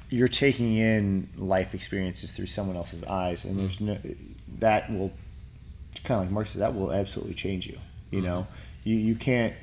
you're 0.09 0.27
taking 0.27 0.75
in 0.75 1.29
life 1.37 1.73
experiences 1.73 2.31
through 2.31 2.47
someone 2.47 2.75
else's 2.75 3.03
eyes, 3.03 3.45
and 3.45 3.57
there's 3.57 3.79
no 3.79 3.97
that 4.59 4.91
will 4.91 5.11
kind 6.03 6.19
of 6.19 6.25
like 6.27 6.31
Mark 6.31 6.47
said 6.47 6.61
that 6.61 6.75
will 6.75 6.91
absolutely 6.91 7.33
change 7.33 7.67
you. 7.67 7.77
You 8.11 8.21
know, 8.21 8.47
you 8.83 8.95
you 8.95 9.15
can't 9.15 9.53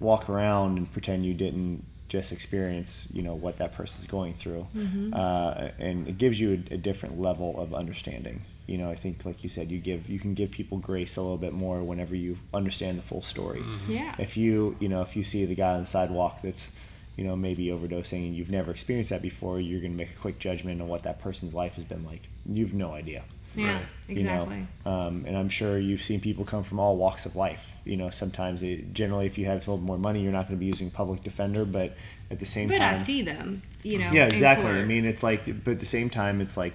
walk 0.00 0.30
around 0.30 0.78
and 0.78 0.90
pretend 0.92 1.26
you 1.26 1.34
didn't 1.34 1.84
just 2.08 2.32
experience 2.32 3.06
you 3.12 3.20
know 3.22 3.34
what 3.34 3.58
that 3.58 3.72
person's 3.74 4.06
going 4.06 4.32
through, 4.32 4.66
Mm-hmm. 4.74 5.10
uh, 5.12 5.68
and 5.78 6.08
it 6.08 6.16
gives 6.16 6.40
you 6.40 6.62
a, 6.70 6.74
a 6.74 6.78
different 6.78 7.20
level 7.20 7.60
of 7.60 7.74
understanding. 7.74 8.42
You 8.68 8.78
know, 8.78 8.90
I 8.90 8.94
think 8.94 9.24
like 9.24 9.42
you 9.42 9.48
said, 9.48 9.70
you 9.70 9.78
give 9.78 10.08
you 10.08 10.18
can 10.20 10.34
give 10.34 10.50
people 10.50 10.78
grace 10.78 11.16
a 11.16 11.22
little 11.22 11.38
bit 11.38 11.52
more 11.54 11.82
whenever 11.82 12.14
you 12.14 12.36
understand 12.54 12.98
the 12.98 13.02
full 13.02 13.22
story. 13.22 13.62
Yeah. 13.88 14.14
If 14.18 14.36
you 14.36 14.76
you 14.78 14.88
know 14.88 15.00
if 15.02 15.16
you 15.16 15.24
see 15.24 15.44
the 15.46 15.54
guy 15.56 15.72
on 15.74 15.80
the 15.80 15.86
sidewalk 15.86 16.42
that's 16.42 16.70
you 17.16 17.24
know 17.24 17.34
maybe 17.34 17.66
overdosing 17.66 18.26
and 18.26 18.36
you've 18.36 18.50
never 18.50 18.70
experienced 18.70 19.10
that 19.10 19.22
before, 19.22 19.58
you're 19.58 19.80
going 19.80 19.92
to 19.92 19.96
make 19.98 20.10
a 20.10 20.20
quick 20.20 20.38
judgment 20.38 20.80
on 20.82 20.86
what 20.88 21.02
that 21.04 21.18
person's 21.18 21.54
life 21.54 21.74
has 21.74 21.84
been 21.84 22.04
like. 22.04 22.28
You've 22.46 22.74
no 22.74 22.92
idea 22.92 23.24
Yeah. 23.56 23.72
Right. 23.74 23.82
Exactly. 24.08 24.56
you 24.58 24.66
know 24.84 24.90
um, 24.90 25.24
and 25.26 25.36
i'm 25.36 25.48
sure 25.50 25.78
you've 25.78 26.02
seen 26.02 26.20
people 26.20 26.44
come 26.44 26.62
from 26.62 26.78
all 26.80 26.96
walks 26.96 27.26
of 27.26 27.34
life 27.36 27.64
you 27.84 27.96
know 27.96 28.08
sometimes 28.10 28.62
it, 28.62 28.92
generally 28.94 29.26
if 29.26 29.36
you 29.38 29.44
have 29.46 29.56
a 29.66 29.70
little 29.70 29.84
more 29.90 29.98
money 29.98 30.22
you're 30.22 30.32
not 30.32 30.46
going 30.48 30.56
to 30.58 30.60
be 30.60 30.66
using 30.66 30.90
public 30.90 31.22
defender 31.24 31.64
but 31.66 31.94
at 32.30 32.38
the 32.38 32.46
same 32.46 32.68
But 32.68 32.78
time 32.78 32.94
but 32.94 33.00
I 33.00 33.02
see 33.02 33.20
them, 33.22 33.62
you 33.82 33.98
know. 33.98 34.10
yeah 34.12 34.26
exactly 34.26 34.66
i 34.70 34.84
mean 34.84 35.04
it's 35.04 35.22
like 35.22 35.44
but 35.64 35.72
at 35.72 35.80
the 35.80 35.86
same 35.98 36.08
time 36.10 36.40
it's 36.40 36.56
like 36.56 36.74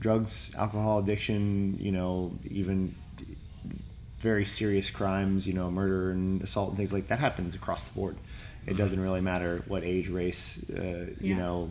drugs 0.00 0.50
alcohol 0.56 0.98
addiction 1.00 1.76
you 1.80 1.90
know 1.92 2.32
even 2.48 2.94
very 4.20 4.44
serious 4.44 4.90
crimes 4.90 5.46
you 5.46 5.52
know 5.52 5.70
murder 5.70 6.10
and 6.10 6.42
assault 6.42 6.68
and 6.70 6.76
things 6.78 6.92
like 6.92 7.08
that 7.08 7.18
happens 7.18 7.54
across 7.54 7.84
the 7.88 7.94
board. 7.94 8.16
It 8.66 8.76
doesn't 8.76 9.00
really 9.00 9.20
matter 9.22 9.62
what 9.66 9.82
age 9.84 10.08
race 10.08 10.58
uh, 10.70 11.06
you 11.20 11.34
know 11.34 11.70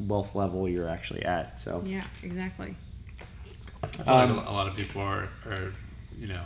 wealth 0.00 0.34
level 0.34 0.68
you're 0.68 0.88
actually 0.88 1.24
at 1.24 1.60
so. 1.60 1.82
Yeah, 1.84 2.04
exactly. 2.22 2.76
I 3.82 3.86
feel 3.88 4.14
Um, 4.14 4.36
like 4.36 4.46
a 4.46 4.50
lot 4.50 4.66
of 4.66 4.76
people 4.76 5.02
are, 5.02 5.28
are, 5.46 5.72
you 6.18 6.26
know, 6.28 6.42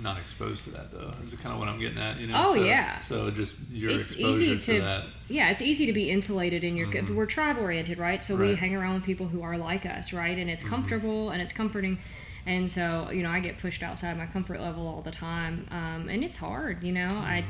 not 0.00 0.18
exposed 0.18 0.64
to 0.64 0.70
that 0.70 0.90
though. 0.90 1.12
Is 1.24 1.32
it 1.32 1.40
kind 1.40 1.52
of 1.52 1.58
what 1.58 1.68
I'm 1.68 1.78
getting 1.78 1.98
at? 1.98 2.18
You 2.18 2.26
know. 2.26 2.44
Oh, 2.46 2.54
so, 2.54 2.64
yeah. 2.64 2.98
So 3.00 3.30
just 3.30 3.54
your 3.70 3.90
It's 3.90 4.12
exposure 4.12 4.42
easy 4.42 4.58
to, 4.58 4.62
to- 4.74 4.80
that. 4.80 5.04
Yeah, 5.28 5.50
it's 5.50 5.62
easy 5.62 5.86
to 5.86 5.92
be 5.92 6.10
insulated 6.10 6.64
in 6.64 6.76
your. 6.76 6.88
We're 7.10 7.26
tribe 7.26 7.58
oriented, 7.58 7.98
right? 7.98 8.22
So 8.22 8.36
we 8.36 8.54
hang 8.54 8.74
around 8.74 8.94
with 8.94 9.04
people 9.04 9.26
who 9.28 9.42
are 9.42 9.56
like 9.56 9.86
us, 9.86 10.12
right? 10.12 10.36
And 10.36 10.50
it's 10.50 10.64
comfortable 10.64 11.30
and 11.30 11.40
it's 11.40 11.52
comforting. 11.52 11.98
And 12.44 12.70
so, 12.70 13.08
you 13.12 13.22
know, 13.22 13.30
I 13.30 13.38
get 13.40 13.58
pushed 13.58 13.82
outside 13.82 14.18
my 14.18 14.26
comfort 14.26 14.60
level 14.60 14.86
all 14.86 15.00
the 15.00 15.12
time, 15.12 15.66
um, 15.70 16.08
and 16.08 16.24
it's 16.24 16.36
hard. 16.36 16.82
You 16.82 16.92
know, 16.92 17.10
I 17.10 17.44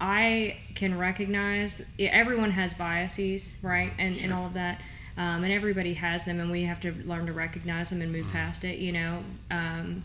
I 0.00 0.58
can 0.74 0.98
recognize 0.98 1.82
everyone 1.98 2.50
has 2.50 2.74
biases, 2.74 3.56
right, 3.62 3.92
and 3.98 4.16
and 4.18 4.32
all 4.32 4.46
of 4.46 4.52
that, 4.54 4.80
um, 5.16 5.44
and 5.44 5.52
everybody 5.52 5.94
has 5.94 6.24
them, 6.24 6.40
and 6.40 6.50
we 6.50 6.64
have 6.64 6.80
to 6.80 6.92
learn 7.06 7.24
to 7.26 7.32
recognize 7.32 7.90
them 7.90 8.02
and 8.02 8.12
move 8.12 8.26
past 8.32 8.64
it. 8.64 8.78
You 8.78 8.92
know, 8.92 9.24
um, 9.50 10.04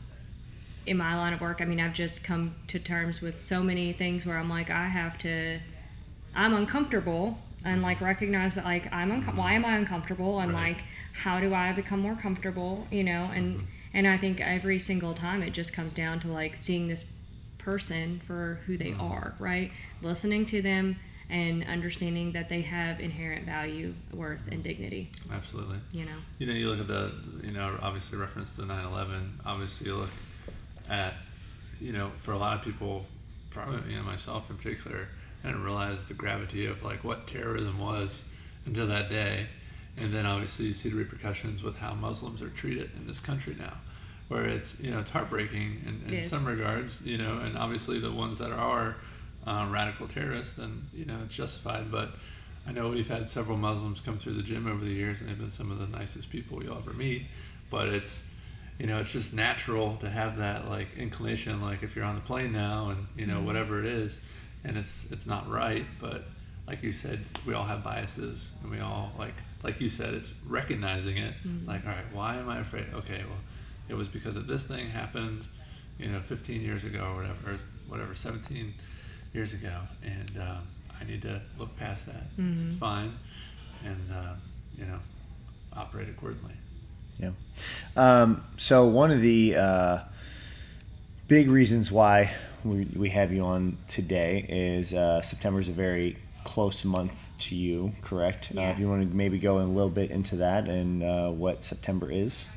in 0.87 0.97
my 0.97 1.15
line 1.15 1.33
of 1.33 1.41
work, 1.41 1.61
I 1.61 1.65
mean, 1.65 1.79
I've 1.79 1.93
just 1.93 2.23
come 2.23 2.55
to 2.67 2.79
terms 2.79 3.21
with 3.21 3.43
so 3.43 3.61
many 3.61 3.93
things 3.93 4.25
where 4.25 4.37
I'm 4.37 4.49
like, 4.49 4.69
I 4.69 4.87
have 4.87 5.17
to, 5.19 5.59
I'm 6.33 6.53
uncomfortable, 6.53 7.37
and 7.65 7.81
like 7.81 7.99
recognize 8.01 8.55
that 8.55 8.63
like 8.65 8.91
I'm 8.93 9.11
uncom- 9.11 9.35
why 9.35 9.53
am 9.53 9.65
I 9.65 9.75
uncomfortable, 9.75 10.39
and 10.39 10.53
Right. 10.53 10.75
like 10.75 10.85
how 11.13 11.39
do 11.39 11.53
I 11.53 11.73
become 11.73 11.99
more 11.99 12.15
comfortable, 12.15 12.87
you 12.91 13.03
know, 13.03 13.29
and 13.33 13.67
and 13.93 14.07
I 14.07 14.17
think 14.17 14.39
every 14.39 14.79
single 14.79 15.13
time 15.13 15.41
it 15.41 15.51
just 15.51 15.73
comes 15.73 15.93
down 15.93 16.19
to 16.21 16.27
like 16.27 16.55
seeing 16.55 16.87
this 16.87 17.05
person 17.57 18.21
for 18.25 18.61
who 18.65 18.77
they 18.77 18.91
mm-hmm. 18.91 19.01
are, 19.01 19.35
right? 19.39 19.71
Listening 20.01 20.45
to 20.45 20.61
them 20.61 20.97
and 21.29 21.65
understanding 21.65 22.31
that 22.31 22.47
they 22.47 22.61
have 22.61 23.01
inherent 23.01 23.45
value, 23.45 23.93
worth, 24.13 24.47
and 24.49 24.63
dignity. 24.63 25.11
Absolutely. 25.29 25.79
You 25.91 26.05
know. 26.05 26.17
You 26.39 26.47
know, 26.47 26.53
you 26.53 26.69
look 26.69 26.79
at 26.79 26.87
the, 26.87 27.11
you 27.45 27.53
know, 27.53 27.77
obviously 27.81 28.17
reference 28.17 28.55
to 28.55 28.61
9/11. 28.61 29.31
Obviously, 29.45 29.87
you 29.87 29.95
look 29.95 30.09
at, 30.89 31.13
you 31.79 31.91
know, 31.91 32.11
for 32.21 32.31
a 32.31 32.37
lot 32.37 32.57
of 32.57 32.63
people, 32.63 33.05
probably 33.49 33.91
you 33.91 33.97
know 33.97 34.03
myself 34.03 34.49
in 34.49 34.57
particular, 34.57 35.07
I 35.43 35.47
didn't 35.47 35.63
realize 35.63 36.05
the 36.05 36.13
gravity 36.13 36.65
of 36.65 36.83
like 36.83 37.03
what 37.03 37.27
terrorism 37.27 37.79
was 37.79 38.23
until 38.65 38.87
that 38.87 39.09
day, 39.09 39.47
and 39.97 40.13
then 40.13 40.25
obviously 40.25 40.65
you 40.65 40.73
see 40.73 40.89
the 40.89 40.97
repercussions 40.97 41.63
with 41.63 41.77
how 41.77 41.93
Muslims 41.93 42.41
are 42.41 42.49
treated 42.49 42.91
in 42.95 43.07
this 43.07 43.19
country 43.19 43.55
now, 43.57 43.73
where 44.27 44.45
it's 44.45 44.79
you 44.79 44.91
know 44.91 44.99
it's 44.99 45.11
heartbreaking 45.11 45.81
in, 45.85 46.13
in 46.13 46.19
is. 46.19 46.29
some 46.29 46.45
regards, 46.45 47.01
you 47.01 47.17
know, 47.17 47.37
and 47.39 47.57
obviously 47.57 47.99
the 47.99 48.11
ones 48.11 48.37
that 48.39 48.51
are 48.51 48.97
uh, 49.45 49.67
radical 49.69 50.07
terrorists, 50.07 50.55
then 50.55 50.87
you 50.93 51.05
know 51.05 51.17
it's 51.25 51.35
justified, 51.35 51.91
but. 51.91 52.11
I 52.67 52.73
know 52.73 52.89
we've 52.89 53.07
had 53.07 53.29
several 53.29 53.57
Muslims 53.57 54.01
come 54.01 54.17
through 54.17 54.33
the 54.33 54.43
gym 54.43 54.67
over 54.67 54.83
the 54.83 54.91
years, 54.91 55.21
and 55.21 55.29
they've 55.29 55.39
been 55.39 55.49
some 55.49 55.71
of 55.71 55.79
the 55.79 55.87
nicest 55.87 56.29
people 56.29 56.61
you'll 56.61 56.77
ever 56.77 56.91
meet. 56.91 57.27
But 57.69 57.87
it's, 57.87 58.23
you 58.79 58.85
know, 58.85 58.99
it's 58.99 59.11
just 59.11 59.33
natural 59.33 59.95
to 59.97 60.09
have 60.09 60.37
that 60.37 60.67
like 60.69 60.87
inclination, 60.97 61.61
like 61.61 61.83
if 61.83 61.95
you're 61.95 62.05
on 62.05 62.15
the 62.15 62.21
plane 62.21 62.51
now, 62.51 62.89
and 62.89 63.07
you 63.15 63.25
know 63.25 63.41
whatever 63.41 63.79
it 63.79 63.85
is, 63.85 64.19
and 64.63 64.77
it's 64.77 65.11
it's 65.11 65.25
not 65.25 65.49
right. 65.49 65.85
But 65.99 66.25
like 66.67 66.83
you 66.83 66.91
said, 66.91 67.19
we 67.45 67.53
all 67.53 67.63
have 67.65 67.83
biases, 67.83 68.47
and 68.61 68.71
we 68.71 68.79
all 68.79 69.11
like 69.17 69.33
like 69.63 69.81
you 69.81 69.89
said, 69.89 70.13
it's 70.13 70.31
recognizing 70.45 71.17
it. 71.17 71.33
Like, 71.65 71.85
all 71.85 71.91
right, 71.91 72.05
why 72.13 72.35
am 72.35 72.49
I 72.49 72.59
afraid? 72.59 72.85
Okay, 72.93 73.23
well, 73.27 73.39
it 73.89 73.95
was 73.95 74.07
because 74.07 74.35
of 74.35 74.45
this 74.47 74.65
thing 74.65 74.89
happened, 74.89 75.45
you 75.97 76.09
know, 76.09 76.19
15 76.21 76.61
years 76.61 76.83
ago 76.83 76.99
or 77.13 77.15
whatever, 77.15 77.51
or 77.53 77.57
whatever, 77.87 78.13
17 78.13 78.73
years 79.33 79.53
ago, 79.53 79.73
and 80.03 80.31
um, 80.39 80.67
I 80.99 81.03
need 81.05 81.21
to 81.23 81.41
look 81.57 81.75
past 81.77 82.05
that. 82.05 82.23
It's, 82.37 82.61
it's 82.61 82.75
fine, 82.75 83.13
and 83.83 84.11
uh, 84.13 84.33
you 84.77 84.85
know, 84.85 84.99
operate 85.73 86.09
accordingly. 86.09 86.53
Yeah. 87.19 87.31
Um, 87.95 88.43
so 88.57 88.85
one 88.85 89.11
of 89.11 89.21
the 89.21 89.55
uh, 89.55 89.99
big 91.27 91.49
reasons 91.49 91.91
why 91.91 92.31
we, 92.63 92.85
we 92.95 93.09
have 93.09 93.31
you 93.31 93.41
on 93.43 93.77
today 93.87 94.45
is 94.47 94.93
uh, 94.93 95.21
September 95.21 95.59
is 95.59 95.69
a 95.69 95.73
very 95.73 96.17
close 96.43 96.85
month 96.85 97.29
to 97.39 97.55
you, 97.55 97.91
correct? 98.01 98.51
Uh, 98.55 98.61
Yeah. 98.61 98.71
if 98.71 98.79
you 98.79 98.87
want 98.87 99.09
to 99.09 99.15
maybe 99.15 99.37
go 99.39 99.57
a 99.57 99.63
little 99.63 99.89
bit 99.89 100.11
into 100.11 100.37
that 100.37 100.67
and 100.67 101.03
uh, 101.03 101.29
what 101.31 101.63
September 101.63 102.11
is. 102.11 102.47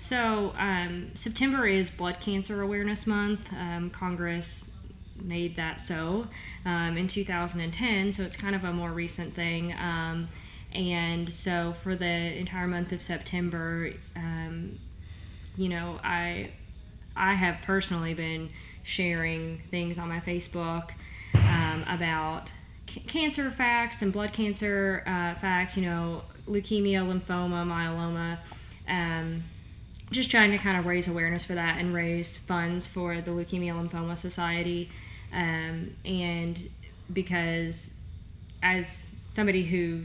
So, 0.00 0.52
um, 0.58 1.10
September 1.14 1.66
is 1.66 1.90
Blood 1.90 2.20
Cancer 2.20 2.62
Awareness 2.62 3.06
Month. 3.06 3.52
Um, 3.52 3.90
Congress 3.90 4.70
made 5.22 5.56
that 5.56 5.80
so 5.80 6.28
um, 6.64 6.96
in 6.96 7.08
2010, 7.08 8.12
so 8.12 8.22
it's 8.22 8.36
kind 8.36 8.54
of 8.54 8.62
a 8.64 8.72
more 8.72 8.90
recent 8.92 9.34
thing. 9.34 9.74
And 10.72 11.32
so, 11.32 11.74
for 11.82 11.96
the 11.96 12.06
entire 12.06 12.66
month 12.66 12.92
of 12.92 13.00
September, 13.00 13.90
um, 14.16 14.78
you 15.56 15.68
know, 15.68 15.98
I 16.04 16.50
I 17.16 17.34
have 17.34 17.58
personally 17.62 18.14
been 18.14 18.50
sharing 18.82 19.62
things 19.70 19.98
on 19.98 20.08
my 20.08 20.20
Facebook 20.20 20.90
um, 21.34 21.84
about 21.88 22.52
c- 22.88 23.00
cancer 23.00 23.50
facts 23.50 24.02
and 24.02 24.12
blood 24.12 24.32
cancer 24.32 25.02
uh, 25.06 25.34
facts. 25.40 25.76
You 25.76 25.84
know, 25.84 26.22
leukemia, 26.46 27.02
lymphoma, 27.02 27.66
myeloma. 27.66 28.38
Um, 28.88 29.42
just 30.10 30.30
trying 30.30 30.50
to 30.50 30.58
kind 30.58 30.78
of 30.78 30.86
raise 30.86 31.08
awareness 31.08 31.44
for 31.44 31.54
that 31.54 31.78
and 31.78 31.92
raise 31.92 32.38
funds 32.38 32.86
for 32.86 33.20
the 33.20 33.30
Leukemia 33.30 33.72
Lymphoma 33.74 34.16
Society. 34.16 34.90
Um, 35.32 35.90
and 36.04 36.68
because 37.12 37.94
as 38.62 39.20
somebody 39.26 39.64
who 39.64 40.04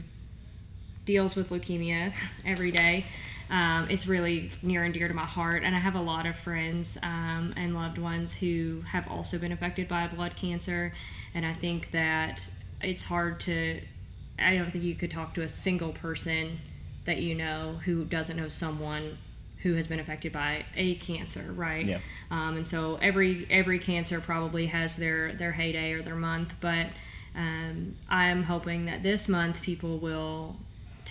deals 1.04 1.36
with 1.36 1.50
leukemia 1.50 2.12
every 2.46 2.70
day, 2.70 3.04
um, 3.50 3.88
it's 3.90 4.06
really 4.06 4.50
near 4.62 4.84
and 4.84 4.94
dear 4.94 5.08
to 5.08 5.14
my 5.14 5.26
heart. 5.26 5.62
And 5.64 5.74
I 5.74 5.78
have 5.78 5.94
a 5.94 6.00
lot 6.00 6.26
of 6.26 6.36
friends 6.36 6.98
um, 7.02 7.52
and 7.56 7.74
loved 7.74 7.98
ones 7.98 8.34
who 8.34 8.82
have 8.86 9.06
also 9.08 9.38
been 9.38 9.52
affected 9.52 9.86
by 9.86 10.06
blood 10.06 10.34
cancer. 10.36 10.92
And 11.34 11.44
I 11.44 11.52
think 11.52 11.90
that 11.90 12.48
it's 12.80 13.04
hard 13.04 13.40
to, 13.40 13.80
I 14.38 14.56
don't 14.56 14.72
think 14.72 14.84
you 14.84 14.94
could 14.94 15.10
talk 15.10 15.34
to 15.34 15.42
a 15.42 15.48
single 15.48 15.92
person 15.92 16.58
that 17.04 17.18
you 17.18 17.34
know 17.34 17.80
who 17.84 18.04
doesn't 18.04 18.36
know 18.36 18.48
someone 18.48 19.18
who 19.62 19.74
has 19.74 19.86
been 19.86 20.00
affected 20.00 20.32
by 20.32 20.64
a 20.76 20.94
cancer, 20.96 21.52
right? 21.54 21.86
Yeah. 21.86 21.98
Um, 22.30 22.56
and 22.56 22.66
so 22.66 22.98
every 23.00 23.46
every 23.50 23.78
cancer 23.78 24.20
probably 24.20 24.66
has 24.66 24.96
their 24.96 25.32
their 25.34 25.52
heyday 25.52 25.92
or 25.92 26.02
their 26.02 26.16
month, 26.16 26.52
but 26.60 26.88
um, 27.34 27.94
I'm 28.08 28.42
hoping 28.42 28.84
that 28.86 29.02
this 29.02 29.26
month 29.26 29.62
people 29.62 29.98
will 29.98 30.56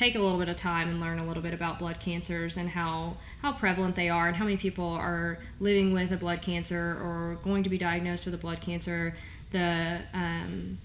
take 0.04 0.16
a 0.16 0.20
little 0.20 0.38
bit 0.38 0.50
of 0.50 0.58
time 0.58 0.90
and 0.90 1.00
learn 1.00 1.20
a 1.20 1.26
little 1.26 1.42
bit 1.42 1.54
about 1.54 1.80
blood 1.80 2.00
cancers 2.00 2.58
and 2.58 2.70
how 2.70 3.16
how 3.42 3.54
prevalent 3.54 3.96
they 3.96 4.10
are 4.10 4.28
and 4.28 4.36
how 4.36 4.44
many 4.44 4.58
people 4.58 4.86
are 4.86 5.40
living 5.60 5.94
with 5.94 6.12
a 6.12 6.18
blood 6.18 6.42
cancer 6.42 6.98
or 7.02 7.40
going 7.44 7.64
to 7.64 7.70
be 7.70 7.78
diagnosed 7.78 8.26
with 8.26 8.34
a 8.34 8.38
blood 8.38 8.60
cancer. 8.60 9.16
The 9.52 10.02
um, 10.14 10.78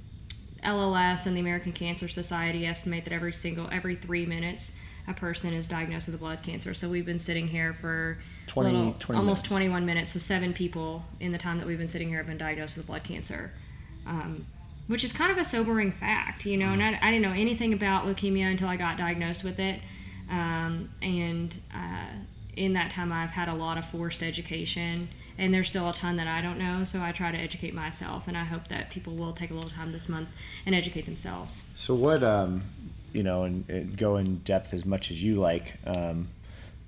LLS 0.62 1.26
and 1.26 1.36
the 1.36 1.40
American 1.40 1.72
Cancer 1.72 2.08
Society 2.08 2.66
estimate 2.66 3.04
that 3.04 3.12
every 3.12 3.32
single 3.32 3.68
every 3.72 3.96
three 3.96 4.24
minutes 4.26 4.72
a 5.08 5.14
person 5.14 5.52
is 5.54 5.66
diagnosed 5.68 6.06
with 6.06 6.14
a 6.16 6.18
blood 6.18 6.42
cancer. 6.42 6.74
So 6.74 6.88
we've 6.88 7.06
been 7.06 7.18
sitting 7.18 7.48
here 7.48 7.74
for 7.80 8.18
20 8.46 8.70
little- 8.70 8.92
20 8.92 9.18
almost 9.18 9.44
minutes. 9.44 9.52
21 9.52 9.86
minutes. 9.86 10.12
So 10.12 10.18
seven 10.18 10.52
people 10.52 11.04
in 11.18 11.32
the 11.32 11.38
time 11.38 11.58
that 11.58 11.66
we've 11.66 11.78
been 11.78 11.88
sitting 11.88 12.08
here 12.08 12.18
have 12.18 12.26
been 12.26 12.38
diagnosed 12.38 12.76
with 12.76 12.86
blood 12.86 13.04
cancer, 13.04 13.50
um, 14.06 14.46
which 14.88 15.04
is 15.04 15.12
kind 15.12 15.30
of 15.30 15.38
a 15.38 15.44
sobering 15.44 15.92
fact, 15.92 16.44
you 16.44 16.56
know. 16.56 16.72
And 16.72 16.82
I, 16.82 16.98
I 17.00 17.10
didn't 17.10 17.22
know 17.22 17.32
anything 17.32 17.72
about 17.72 18.06
leukemia 18.06 18.50
until 18.50 18.68
I 18.68 18.76
got 18.76 18.98
diagnosed 18.98 19.44
with 19.44 19.60
it. 19.60 19.80
Um, 20.28 20.90
and 21.00 21.54
uh, 21.72 22.08
in 22.56 22.72
that 22.74 22.90
time, 22.90 23.12
I've 23.12 23.30
had 23.30 23.48
a 23.48 23.54
lot 23.54 23.78
of 23.78 23.86
forced 23.86 24.22
education 24.22 25.08
and 25.38 25.54
there's 25.54 25.68
still 25.68 25.88
a 25.88 25.94
ton 25.94 26.16
that 26.16 26.26
I 26.26 26.42
don't 26.42 26.58
know. 26.58 26.84
So 26.84 27.00
I 27.00 27.12
try 27.12 27.30
to 27.30 27.38
educate 27.38 27.72
myself, 27.72 28.26
and 28.26 28.36
I 28.36 28.44
hope 28.44 28.68
that 28.68 28.90
people 28.90 29.14
will 29.14 29.32
take 29.32 29.50
a 29.50 29.54
little 29.54 29.70
time 29.70 29.90
this 29.90 30.08
month 30.08 30.28
and 30.66 30.74
educate 30.74 31.06
themselves. 31.06 31.62
So 31.76 31.94
what, 31.94 32.22
um, 32.24 32.62
you 33.12 33.22
know, 33.22 33.44
and, 33.44 33.64
and 33.70 33.96
go 33.96 34.16
in 34.16 34.38
depth 34.38 34.74
as 34.74 34.84
much 34.84 35.10
as 35.10 35.22
you 35.22 35.36
like, 35.36 35.74
um, 35.86 36.28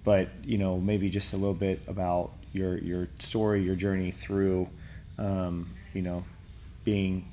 but 0.05 0.29
you 0.45 0.59
know, 0.59 0.79
maybe 0.79 1.09
just 1.09 1.33
a 1.33 1.37
little 1.37 1.55
bit 1.55 1.81
about 1.87 2.33
your 2.53 2.79
your 2.79 3.09
story, 3.21 3.63
your 3.63 3.77
journey 3.77 4.11
through, 4.11 4.69
um, 5.19 5.71
you 5.95 6.03
know, 6.03 6.25
being 6.85 7.25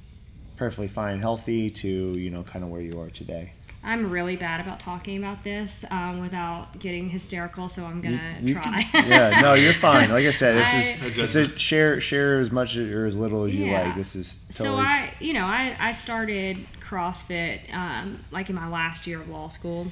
perfectly 0.57 0.87
fine 0.87 1.19
healthy 1.21 1.69
to 1.69 1.87
you 2.17 2.29
know 2.29 2.43
kind 2.43 2.63
of 2.65 2.69
where 2.71 2.81
you 2.81 2.99
are 2.99 3.09
today. 3.09 3.53
I'm 3.83 4.09
really 4.11 4.35
bad 4.35 4.59
about 4.59 4.81
talking 4.81 5.17
about 5.17 5.45
this 5.45 5.85
um, 5.91 6.19
without 6.19 6.77
getting 6.77 7.07
hysterical, 7.07 7.69
so 7.69 7.85
I'm 7.85 8.01
gonna 8.01 8.37
You 8.41 8.53
try. 8.55 8.83
can- 8.83 9.07
yeah, 9.07 9.39
no, 9.39 9.53
you're 9.53 9.71
fine. 9.89 10.09
Like 10.09 10.25
I 10.25 10.31
said, 10.31 10.57
this 10.57 10.73
I- 10.73 11.05
is 11.05 11.17
it's 11.17 11.35
a 11.35 11.57
share 11.57 12.01
share 12.01 12.39
as 12.41 12.51
much 12.51 12.75
or 12.75 13.05
as 13.05 13.15
little 13.15 13.45
as 13.45 13.55
you 13.55 13.65
Yeah. 13.67 13.83
like. 13.83 13.95
This 13.95 14.15
is 14.15 14.39
totally. 14.51 14.77
So 14.77 14.83
I, 14.83 15.13
you 15.21 15.31
know, 15.31 15.45
I, 15.45 15.77
I 15.79 15.91
started 15.93 16.57
CrossFit 16.81 17.73
um, 17.73 18.19
like 18.31 18.49
in 18.49 18.55
my 18.55 18.67
last 18.67 19.07
year 19.07 19.21
of 19.21 19.29
law 19.29 19.47
school, 19.47 19.87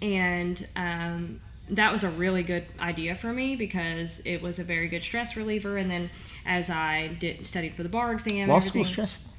and 0.00 0.66
um, 0.74 1.40
that 1.70 1.92
was 1.92 2.02
a 2.04 2.10
really 2.10 2.42
good 2.42 2.64
idea 2.80 3.14
for 3.14 3.32
me 3.32 3.54
because 3.56 4.20
it 4.24 4.42
was 4.42 4.58
a 4.58 4.64
very 4.64 4.88
good 4.88 5.02
stress 5.02 5.36
reliever. 5.36 5.76
And 5.76 5.90
then 5.90 6.10
as 6.44 6.70
I 6.70 7.08
did 7.20 7.46
studied 7.46 7.74
for 7.74 7.82
the 7.84 7.88
bar 7.88 8.12
exam, 8.12 8.48
law 8.48 8.58
school 8.60 8.84
stressful. 8.84 9.31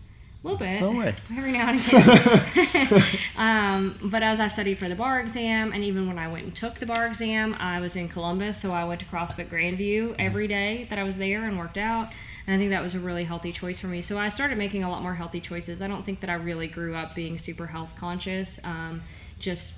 A 0.43 0.47
little 0.47 0.59
bit. 0.59 0.81
No 0.81 0.91
way. 0.91 1.15
Every 1.37 1.51
now 1.53 1.69
and 1.69 1.79
again. 1.79 3.03
um, 3.37 3.97
but 4.03 4.23
as 4.23 4.39
I 4.39 4.47
studied 4.47 4.77
for 4.77 4.89
the 4.89 4.95
bar 4.95 5.19
exam, 5.19 5.71
and 5.71 5.83
even 5.83 6.07
when 6.07 6.19
I 6.19 6.27
went 6.27 6.43
and 6.45 6.55
took 6.55 6.75
the 6.75 6.85
bar 6.85 7.07
exam, 7.07 7.55
I 7.59 7.79
was 7.79 7.95
in 7.95 8.09
Columbus, 8.09 8.57
so 8.57 8.71
I 8.71 8.83
went 8.83 8.99
to 8.99 9.05
CrossFit 9.05 9.47
Grandview 9.47 10.15
every 10.19 10.47
day 10.47 10.87
that 10.89 10.99
I 10.99 11.03
was 11.03 11.17
there 11.17 11.45
and 11.45 11.57
worked 11.57 11.77
out. 11.77 12.11
And 12.45 12.55
I 12.55 12.59
think 12.59 12.71
that 12.71 12.83
was 12.83 12.93
a 12.93 12.99
really 12.99 13.23
healthy 13.23 13.53
choice 13.53 13.79
for 13.79 13.87
me. 13.87 14.01
So 14.01 14.17
I 14.17 14.27
started 14.29 14.57
making 14.57 14.83
a 14.83 14.89
lot 14.89 15.01
more 15.01 15.13
healthy 15.13 15.39
choices. 15.39 15.81
I 15.81 15.87
don't 15.87 16.05
think 16.05 16.19
that 16.19 16.29
I 16.29 16.33
really 16.33 16.67
grew 16.67 16.93
up 16.93 17.15
being 17.15 17.37
super 17.37 17.67
health 17.67 17.95
conscious. 17.95 18.59
Um, 18.65 19.01
just 19.39 19.73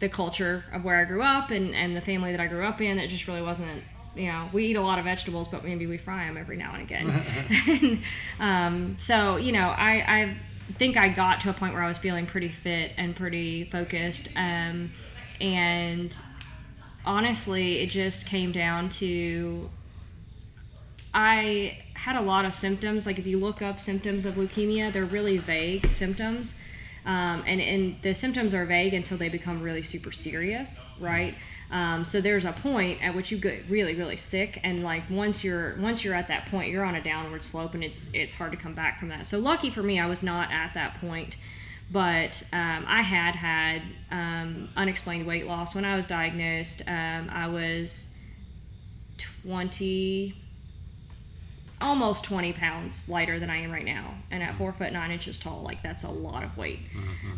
the 0.00 0.08
culture 0.10 0.64
of 0.72 0.84
where 0.84 0.96
I 0.96 1.04
grew 1.04 1.22
up 1.22 1.50
and, 1.50 1.74
and 1.74 1.96
the 1.96 2.02
family 2.02 2.30
that 2.32 2.40
I 2.40 2.46
grew 2.46 2.64
up 2.64 2.82
in, 2.82 2.98
it 2.98 3.08
just 3.08 3.26
really 3.26 3.40
wasn't, 3.40 3.82
you 4.16 4.26
know, 4.26 4.48
we 4.52 4.66
eat 4.66 4.76
a 4.76 4.80
lot 4.80 4.98
of 4.98 5.04
vegetables, 5.04 5.48
but 5.48 5.64
maybe 5.64 5.86
we 5.86 5.98
fry 5.98 6.26
them 6.26 6.36
every 6.36 6.56
now 6.56 6.74
and 6.74 6.82
again. 6.82 8.02
um, 8.40 8.96
so, 8.98 9.36
you 9.36 9.52
know, 9.52 9.68
I, 9.68 9.92
I 10.22 10.36
think 10.74 10.96
I 10.96 11.08
got 11.08 11.40
to 11.42 11.50
a 11.50 11.52
point 11.52 11.74
where 11.74 11.82
I 11.82 11.88
was 11.88 11.98
feeling 11.98 12.26
pretty 12.26 12.48
fit 12.48 12.92
and 12.96 13.14
pretty 13.14 13.64
focused. 13.64 14.28
Um, 14.36 14.90
and 15.40 16.16
honestly, 17.04 17.80
it 17.80 17.90
just 17.90 18.26
came 18.26 18.52
down 18.52 18.88
to 18.90 19.70
I 21.14 21.78
had 21.94 22.16
a 22.16 22.20
lot 22.20 22.44
of 22.44 22.52
symptoms. 22.52 23.06
Like 23.06 23.18
if 23.18 23.26
you 23.26 23.38
look 23.38 23.62
up 23.62 23.80
symptoms 23.80 24.26
of 24.26 24.34
leukemia, 24.34 24.92
they're 24.92 25.06
really 25.06 25.38
vague 25.38 25.90
symptoms. 25.90 26.54
Um, 27.06 27.42
and, 27.46 27.60
and 27.60 27.96
the 28.02 28.14
symptoms 28.14 28.52
are 28.52 28.66
vague 28.66 28.92
until 28.92 29.16
they 29.16 29.28
become 29.28 29.62
really 29.62 29.80
super 29.80 30.12
serious, 30.12 30.84
right? 31.00 31.34
Um, 31.70 32.04
so 32.04 32.20
there's 32.20 32.44
a 32.44 32.52
point 32.52 33.02
at 33.02 33.14
which 33.14 33.30
you 33.30 33.38
get 33.38 33.68
really, 33.68 33.94
really 33.94 34.16
sick, 34.16 34.60
and 34.62 34.84
like 34.84 35.08
once 35.10 35.42
you're 35.42 35.76
once 35.78 36.04
you're 36.04 36.14
at 36.14 36.28
that 36.28 36.46
point, 36.46 36.70
you're 36.70 36.84
on 36.84 36.94
a 36.94 37.02
downward 37.02 37.42
slope, 37.42 37.74
and 37.74 37.82
it's 37.82 38.08
it's 38.12 38.32
hard 38.32 38.52
to 38.52 38.58
come 38.58 38.74
back 38.74 39.00
from 39.00 39.08
that. 39.08 39.26
So 39.26 39.38
lucky 39.38 39.70
for 39.70 39.82
me, 39.82 39.98
I 39.98 40.06
was 40.08 40.22
not 40.22 40.50
at 40.52 40.74
that 40.74 41.00
point, 41.00 41.36
but 41.90 42.42
um, 42.52 42.84
I 42.86 43.02
had 43.02 43.34
had 43.34 43.82
um, 44.10 44.68
unexplained 44.76 45.26
weight 45.26 45.46
loss 45.46 45.74
when 45.74 45.84
I 45.84 45.96
was 45.96 46.06
diagnosed. 46.06 46.82
Um, 46.86 47.28
I 47.32 47.48
was 47.48 48.10
20 49.42 50.34
almost 51.78 52.24
20 52.24 52.54
pounds 52.54 53.06
lighter 53.08 53.38
than 53.38 53.50
I 53.50 53.58
am 53.58 53.70
right 53.70 53.84
now. 53.84 54.14
And 54.30 54.42
at 54.42 54.56
four 54.56 54.72
foot 54.72 54.92
nine 54.94 55.10
inches 55.10 55.38
tall, 55.38 55.62
like 55.62 55.82
that's 55.82 56.04
a 56.04 56.10
lot 56.10 56.42
of 56.42 56.56
weight. 56.56 56.78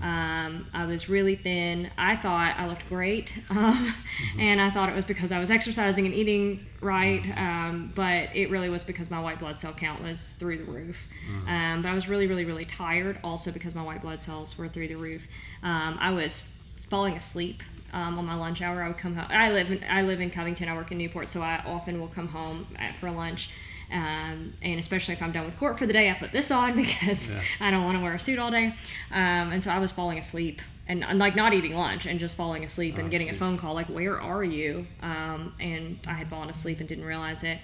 Um, 0.01 0.66
I 0.72 0.85
was 0.87 1.09
really 1.09 1.35
thin. 1.35 1.90
I 1.98 2.14
thought 2.14 2.55
I 2.57 2.66
looked 2.66 2.88
great. 2.88 3.38
Um, 3.51 3.94
And 4.38 4.61
I 4.61 4.70
thought 4.70 4.88
it 4.88 4.94
was 4.94 5.05
because 5.05 5.33
I 5.33 5.40
was 5.40 5.51
exercising 5.51 6.07
and 6.07 6.14
eating 6.14 6.64
right. 6.81 7.24
Um, 7.37 7.92
but 7.94 8.35
it 8.37 8.51
really 8.51 8.68
was 8.68 8.85
because 8.85 9.11
my 9.11 9.20
white 9.20 9.40
blood 9.40 9.57
cell 9.59 9.72
count 9.72 10.03
was 10.03 10.33
through 10.33 10.59
the 10.59 10.70
roof. 10.70 11.09
Um, 11.48 11.83
but 11.83 11.88
I 11.88 11.94
was 11.94 12.09
really, 12.09 12.27
really, 12.29 12.44
really 12.44 12.64
tired 12.64 13.18
also 13.24 13.51
because 13.51 13.74
my 13.74 13.83
white 13.83 14.01
blood 14.01 14.20
cells 14.20 14.57
were 14.57 14.68
through 14.68 14.88
the 14.88 14.96
roof. 14.96 15.27
Um, 15.64 15.98
I 16.01 16.12
was 16.12 16.44
falling 16.88 17.14
asleep 17.14 17.62
um, 17.92 18.16
on 18.18 18.24
my 18.27 18.35
lunch 18.37 18.62
hour. 18.62 18.83
I 18.83 18.88
would 18.88 18.98
come 18.98 19.16
home. 19.16 19.27
I 19.31 19.51
live 19.51 19.72
in, 19.72 19.83
I 19.90 20.03
live 20.03 20.20
in 20.20 20.31
Covington. 20.31 20.68
I 20.68 20.74
work 20.77 20.92
in 20.92 20.98
Newport, 20.98 21.29
so 21.29 21.40
I 21.40 21.61
often 21.66 22.01
will 22.01 22.09
come 22.09 22.29
home 22.29 22.68
at, 22.79 22.96
for 22.96 23.11
lunch. 23.11 23.51
Um, 23.90 24.53
and 24.62 24.79
especially 24.79 25.14
if 25.14 25.22
I'm 25.22 25.33
done 25.33 25.46
with 25.46 25.57
court 25.59 25.79
for 25.79 25.87
the 25.87 25.92
day, 25.92 26.11
I 26.11 26.14
put 26.14 26.33
this 26.33 26.51
on 26.51 26.77
because 26.83 27.29
Yeah. 27.31 27.40
I 27.61 27.70
don't 27.70 27.85
want 27.85 27.96
to 27.98 28.03
wear 28.03 28.14
a 28.14 28.20
suit 28.20 28.38
all 28.38 28.51
day. 28.51 28.74
Um, 29.11 29.53
and 29.53 29.64
so 29.64 29.70
I 29.70 29.79
was 29.79 29.92
falling 29.92 30.18
asleep 30.18 30.61
and, 30.87 31.03
and 31.05 31.18
like 31.18 31.35
not 31.37 31.55
eating 31.55 31.74
lunch 31.74 32.07
and 32.07 32.18
just 32.20 32.37
falling 32.37 32.64
asleep 32.64 32.94
Oh, 32.96 33.01
and 33.01 33.11
getting 33.11 33.31
a 33.31 33.35
phone 33.35 33.57
call 33.59 33.74
like, 33.74 33.87
"Where 33.88 34.20
are 34.20 34.44
you?" 34.44 34.87
Um, 35.03 35.55
and 35.61 35.98
I 36.07 36.12
had 36.14 36.29
fallen 36.29 36.51
asleep 36.51 36.81
and 36.81 36.88
didn't 36.88 37.05
realize 37.05 37.44
it. 37.44 37.59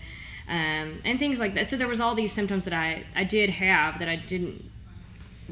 Um, 0.48 1.00
and 1.04 1.18
things 1.18 1.38
like 1.40 1.54
that. 1.54 1.66
So 1.66 1.76
there 1.76 1.88
was 1.88 2.00
all 2.00 2.14
these 2.14 2.32
symptoms 2.32 2.64
that 2.64 2.74
I, 2.74 3.04
I 3.16 3.24
did 3.24 3.48
have 3.50 3.98
that 3.98 4.08
I 4.08 4.16
didn't 4.16 4.62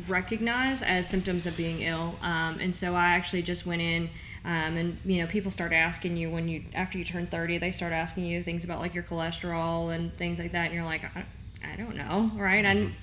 recognize 0.08 0.82
as 0.82 1.08
symptoms 1.08 1.46
of 1.46 1.56
being 1.56 1.82
ill. 1.82 2.14
Um, 2.22 2.58
and 2.60 2.74
so 2.74 2.94
I 2.94 3.06
actually 3.12 3.42
just 3.42 3.66
went 3.66 3.82
in, 3.82 4.08
um, 4.44 4.76
and 4.76 4.98
you 5.04 5.20
know, 5.20 5.28
people 5.28 5.50
start 5.50 5.72
asking 5.72 6.16
you 6.16 6.30
when 6.30 6.48
you 6.48 6.64
after 6.74 6.98
you 6.98 7.04
turn 7.04 7.26
thirty, 7.26 7.58
they 7.58 7.70
start 7.70 7.92
asking 7.92 8.24
you 8.24 8.42
things 8.42 8.64
about 8.64 8.80
like 8.80 8.94
your 8.94 9.04
cholesterol 9.04 9.94
and 9.94 10.16
things 10.16 10.38
like 10.38 10.52
that, 10.52 10.66
and 10.66 10.74
you're 10.74 10.84
like, 10.84 11.04
I, 11.04 11.24
I 11.64 11.76
don't 11.76 11.96
know, 11.96 12.30
right? 12.36 12.64
And 12.64 12.94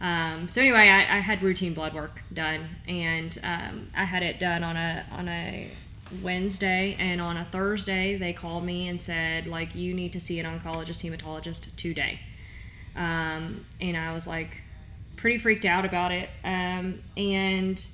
um, 0.00 0.48
so 0.48 0.60
anyway, 0.60 0.88
I, 0.88 1.18
I 1.18 1.20
had 1.20 1.42
routine 1.42 1.74
blood 1.74 1.92
work 1.92 2.22
done, 2.32 2.68
and 2.86 3.38
um, 3.42 3.88
I 3.94 4.04
had 4.04 4.22
it 4.22 4.40
done 4.40 4.62
on 4.62 4.76
a 4.76 5.04
on 5.12 5.28
a 5.28 5.70
Wednesday, 6.22 6.96
and 6.98 7.20
on 7.20 7.36
a 7.36 7.44
Thursday 7.44 8.16
they 8.16 8.32
called 8.32 8.64
me 8.64 8.88
and 8.88 8.98
said 8.98 9.46
like 9.46 9.74
you 9.74 9.92
need 9.92 10.14
to 10.14 10.20
see 10.20 10.40
an 10.40 10.46
oncologist 10.46 11.04
hematologist 11.04 11.74
today, 11.76 12.20
um, 12.96 13.66
and 13.78 13.94
I 13.94 14.14
was 14.14 14.26
like 14.26 14.62
pretty 15.16 15.36
freaked 15.36 15.66
out 15.66 15.84
about 15.84 16.12
it, 16.12 16.30
um, 16.44 17.02
and 17.14 17.84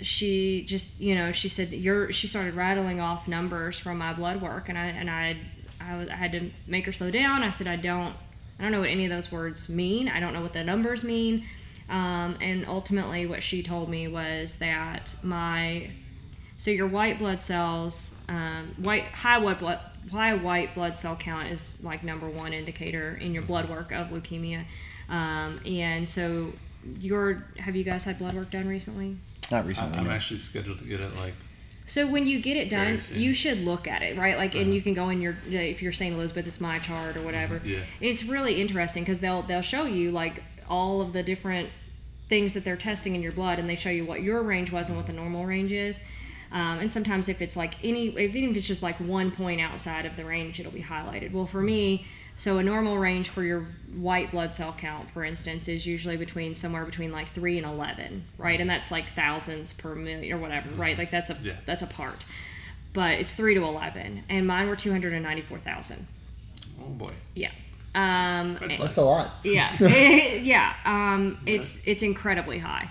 she 0.00 0.64
just 0.64 1.00
you 1.00 1.14
know 1.14 1.32
she 1.32 1.48
said 1.48 1.72
you're 1.72 2.12
she 2.12 2.26
started 2.26 2.54
rattling 2.54 3.00
off 3.00 3.26
numbers 3.26 3.78
from 3.78 3.98
my 3.98 4.12
blood 4.12 4.40
work, 4.40 4.68
and 4.68 4.78
I 4.78 4.86
and 4.86 5.10
I 5.10 5.38
I, 5.80 5.96
was, 5.96 6.08
I 6.08 6.14
had 6.14 6.32
to 6.32 6.50
make 6.66 6.86
her 6.86 6.92
slow 6.92 7.10
down. 7.10 7.42
I 7.42 7.50
said 7.50 7.66
I 7.66 7.76
don't 7.76 8.14
I 8.58 8.62
don't 8.62 8.72
know 8.72 8.80
what 8.80 8.90
any 8.90 9.04
of 9.04 9.10
those 9.10 9.30
words 9.30 9.68
mean. 9.68 10.08
I 10.08 10.20
don't 10.20 10.32
know 10.32 10.42
what 10.42 10.52
the 10.52 10.64
numbers 10.64 11.04
mean. 11.04 11.46
Um, 11.88 12.36
and 12.40 12.66
ultimately, 12.66 13.26
what 13.26 13.42
she 13.42 13.62
told 13.62 13.88
me 13.88 14.08
was 14.08 14.56
that 14.56 15.14
my 15.22 15.90
so 16.56 16.70
your 16.70 16.88
white 16.88 17.18
blood 17.18 17.40
cells, 17.40 18.14
um, 18.28 18.74
white 18.78 19.04
high 19.04 19.38
white 19.38 19.58
blood 19.58 19.80
high 20.10 20.34
white 20.34 20.74
blood 20.74 20.96
cell 20.96 21.16
count 21.16 21.48
is 21.48 21.82
like 21.82 22.02
number 22.02 22.28
one 22.28 22.52
indicator 22.52 23.16
in 23.20 23.32
your 23.32 23.42
blood 23.42 23.68
work 23.68 23.92
of 23.92 24.08
leukemia. 24.08 24.64
Um, 25.08 25.60
and 25.64 26.08
so 26.08 26.52
your 26.98 27.44
have 27.58 27.76
you 27.76 27.84
guys 27.84 28.04
had 28.04 28.18
blood 28.18 28.34
work 28.34 28.50
done 28.50 28.68
recently? 28.68 29.16
Not 29.50 29.66
recently. 29.66 29.98
I'm 29.98 30.04
no. 30.04 30.10
actually 30.10 30.38
scheduled 30.38 30.78
to 30.78 30.84
get 30.84 31.00
it 31.00 31.14
like 31.16 31.34
So 31.86 32.06
when 32.06 32.26
you 32.26 32.40
get 32.40 32.56
it 32.56 32.68
done, 32.68 33.00
you 33.14 33.32
should 33.32 33.58
look 33.64 33.88
at 33.88 34.02
it, 34.02 34.18
right? 34.18 34.36
Like, 34.36 34.54
and 34.54 34.64
Uh-huh. 34.64 34.72
you 34.72 34.82
can 34.82 34.94
go 34.94 35.08
in 35.08 35.20
your 35.20 35.36
if 35.50 35.82
you're 35.82 35.92
St. 35.92 36.14
Elizabeth, 36.14 36.46
it's 36.46 36.58
MyChart 36.58 37.16
or 37.16 37.22
whatever. 37.22 37.60
Yeah. 37.64 37.78
It's 38.00 38.24
really 38.24 38.60
interesting 38.60 39.04
because 39.04 39.20
they'll 39.20 39.42
they'll 39.42 39.62
show 39.62 39.84
you 39.84 40.10
like 40.10 40.42
all 40.68 41.00
of 41.00 41.12
the 41.14 41.22
different 41.22 41.70
things 42.28 42.52
that 42.52 42.62
they're 42.62 42.76
testing 42.76 43.14
in 43.14 43.22
your 43.22 43.32
blood, 43.32 43.58
and 43.58 43.68
they 43.70 43.74
show 43.74 43.88
you 43.88 44.04
what 44.04 44.20
your 44.22 44.42
range 44.42 44.70
was 44.70 44.88
and 44.88 44.98
what 44.98 45.06
the 45.06 45.14
normal 45.14 45.46
range 45.46 45.72
is. 45.72 45.98
Um, 46.52 46.78
and 46.78 46.90
sometimes 46.92 47.28
if 47.30 47.40
it's 47.42 47.56
like 47.56 47.82
any, 47.82 48.08
if, 48.08 48.34
even 48.36 48.50
if 48.50 48.56
it's 48.56 48.66
just 48.66 48.82
like 48.82 48.96
one 49.00 49.30
point 49.30 49.60
outside 49.62 50.04
of 50.04 50.16
the 50.16 50.24
range, 50.26 50.60
it'll 50.60 50.72
be 50.72 50.82
highlighted. 50.82 51.32
Well, 51.32 51.46
for 51.46 51.62
me, 51.62 52.06
so 52.38 52.56
a 52.58 52.62
normal 52.62 52.96
range 52.98 53.28
for 53.28 53.42
your 53.42 53.66
white 53.94 54.30
blood 54.30 54.50
cell 54.50 54.74
count, 54.78 55.10
for 55.10 55.24
instance, 55.24 55.68
is 55.68 55.84
usually 55.86 56.16
between 56.16 56.54
somewhere 56.54 56.84
between 56.86 57.12
like 57.12 57.28
three 57.34 57.58
and 57.58 57.66
eleven, 57.66 58.24
right? 58.38 58.58
And 58.60 58.70
that's 58.70 58.90
like 58.90 59.12
thousands 59.14 59.72
per 59.74 59.94
million 59.94 60.32
or 60.34 60.40
whatever, 60.40 60.70
right? 60.76 60.96
Like 60.96 61.10
that's 61.10 61.28
a 61.30 61.36
Yeah. 61.42 61.56
that's 61.66 61.82
a 61.82 61.86
part. 61.86 62.24
But 62.94 63.18
it's 63.18 63.34
three 63.34 63.54
to 63.54 63.64
eleven, 63.64 64.24
and 64.30 64.46
mine 64.46 64.68
were 64.68 64.76
two 64.76 64.90
hundred 64.90 65.12
and 65.12 65.22
ninety-four 65.22 65.58
thousand. 65.58 66.06
oh 66.80 66.84
boy. 66.90 67.10
Yeah. 67.34 67.50
Um, 67.94 68.56
Red 68.60 68.70
and- 68.70 68.82
That's 68.82 68.98
a 68.98 69.02
lot. 69.02 69.30
yeah 69.44 69.74
yeah 69.82 70.74
um, 70.84 71.38
it's 71.46 71.80
it's 71.86 72.02
incredibly 72.02 72.58
high 72.58 72.88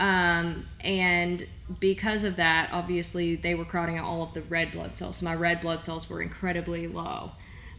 um, 0.00 0.66
and 0.80 1.46
because 1.80 2.24
of 2.24 2.36
that 2.36 2.70
obviously 2.72 3.36
they 3.36 3.54
were 3.54 3.64
crowding 3.66 3.98
out 3.98 4.04
all 4.06 4.22
of 4.22 4.32
the 4.32 4.40
red 4.42 4.72
blood 4.72 4.94
cells 4.94 5.18
so 5.18 5.24
my 5.26 5.34
red 5.34 5.60
blood 5.60 5.78
cells 5.78 6.08
were 6.08 6.22
incredibly 6.22 6.88
low 6.88 7.30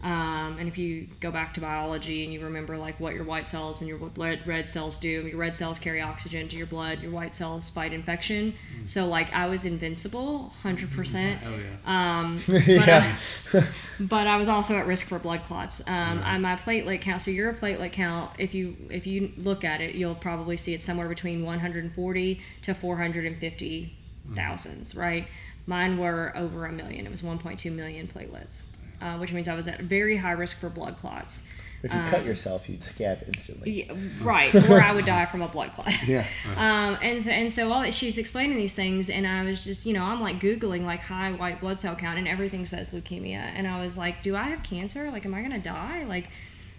Um, 0.01 0.55
and 0.59 0.67
if 0.69 0.77
you 0.77 1.07
go 1.19 1.29
back 1.29 1.53
to 1.55 1.61
biology 1.61 2.23
and 2.23 2.33
you 2.33 2.39
remember 2.41 2.77
like 2.77 2.99
what 2.99 3.13
your 3.15 3.25
white 3.25 3.47
cells 3.47 3.81
and 3.81 3.89
your 3.89 3.97
red, 3.97 4.47
red 4.47 4.69
cells 4.69 4.97
do, 4.99 5.07
your 5.27 5.37
red 5.37 5.55
cells 5.55 5.77
carry 5.77 6.01
oxygen 6.01 6.47
to 6.47 6.55
your 6.55 6.67
blood, 6.67 7.01
your 7.01 7.11
white 7.11 7.35
cells 7.35 7.69
fight 7.69 7.91
infection. 7.91 8.53
So 8.85 9.05
like 9.07 9.33
I 9.33 9.47
was 9.47 9.65
invincible, 9.65 10.53
hundred 10.61 10.91
percent. 10.91 11.41
Oh 11.45 11.55
yeah. 11.57 12.19
Um, 12.19 12.41
but, 12.47 12.67
yeah. 12.67 13.17
I, 13.53 13.63
but 13.99 14.27
I 14.27 14.37
was 14.37 14.47
also 14.47 14.75
at 14.75 14.87
risk 14.87 15.07
for 15.07 15.19
blood 15.19 15.43
clots. 15.45 15.81
Um, 15.87 16.19
Right. 16.19 16.21
I, 16.35 16.37
my 16.37 16.55
platelet 16.55 17.01
count. 17.01 17.21
So 17.21 17.31
your 17.31 17.53
platelet 17.53 17.91
count, 17.91 18.31
if 18.37 18.53
you 18.53 18.75
if 18.89 19.05
you 19.05 19.31
look 19.37 19.63
at 19.63 19.81
it, 19.81 19.95
you'll 19.95 20.15
probably 20.15 20.55
see 20.57 20.73
it 20.73 20.81
somewhere 20.81 21.09
between 21.09 21.43
140 21.45 22.41
to 22.63 22.73
450 22.73 23.95
thousands. 24.35 24.95
Right. 24.95 25.27
Mine 25.67 25.97
were 25.97 26.31
over 26.35 26.65
a 26.65 26.71
million. 26.71 27.05
It 27.05 27.11
was 27.11 27.21
1.2 27.21 27.71
million 27.71 28.07
platelets, 28.07 28.63
uh, 29.01 29.17
which 29.17 29.33
means 29.33 29.47
I 29.47 29.55
was 29.55 29.67
at 29.67 29.81
very 29.81 30.17
high 30.17 30.31
risk 30.31 30.59
for 30.59 30.69
blood 30.69 30.97
clots. 30.97 31.43
If 31.81 31.93
you 31.93 32.01
cut 32.09 32.25
yourself, 32.25 32.67
you'd 32.67 32.83
scab 32.83 33.19
instantly. 33.25 33.85
Yeah, 33.87 33.95
right, 34.21 34.53
or 34.69 34.81
I 34.81 34.91
would 34.91 35.05
die 35.05 35.25
from 35.25 35.41
a 35.41 35.47
blood 35.47 35.73
clot. 35.73 35.93
Yeah. 36.07 36.25
Um, 36.57 36.97
and 37.01 37.23
so, 37.23 37.29
and 37.29 37.53
so 37.53 37.71
all 37.71 37.89
she's 37.89 38.17
explaining 38.17 38.57
these 38.57 38.73
things, 38.73 39.09
and 39.09 39.25
I 39.25 39.43
was 39.43 39.63
just, 39.63 39.85
you 39.85 39.93
know, 39.93 40.03
I'm 40.03 40.19
like 40.19 40.41
googling 40.41 40.83
like 40.83 40.99
high 40.99 41.31
white 41.31 41.61
blood 41.61 41.79
cell 41.79 41.95
count, 41.95 42.17
and 42.17 42.27
everything 42.27 42.65
says 42.65 42.89
leukemia, 42.89 43.37
and 43.37 43.65
I 43.65 43.81
was 43.81 43.97
like, 43.97 44.23
do 44.23 44.35
I 44.35 44.43
have 44.43 44.61
cancer? 44.63 45.09
Like, 45.09 45.25
am 45.25 45.33
I 45.33 45.41
gonna 45.41 45.59
die? 45.59 46.03
Like, 46.03 46.27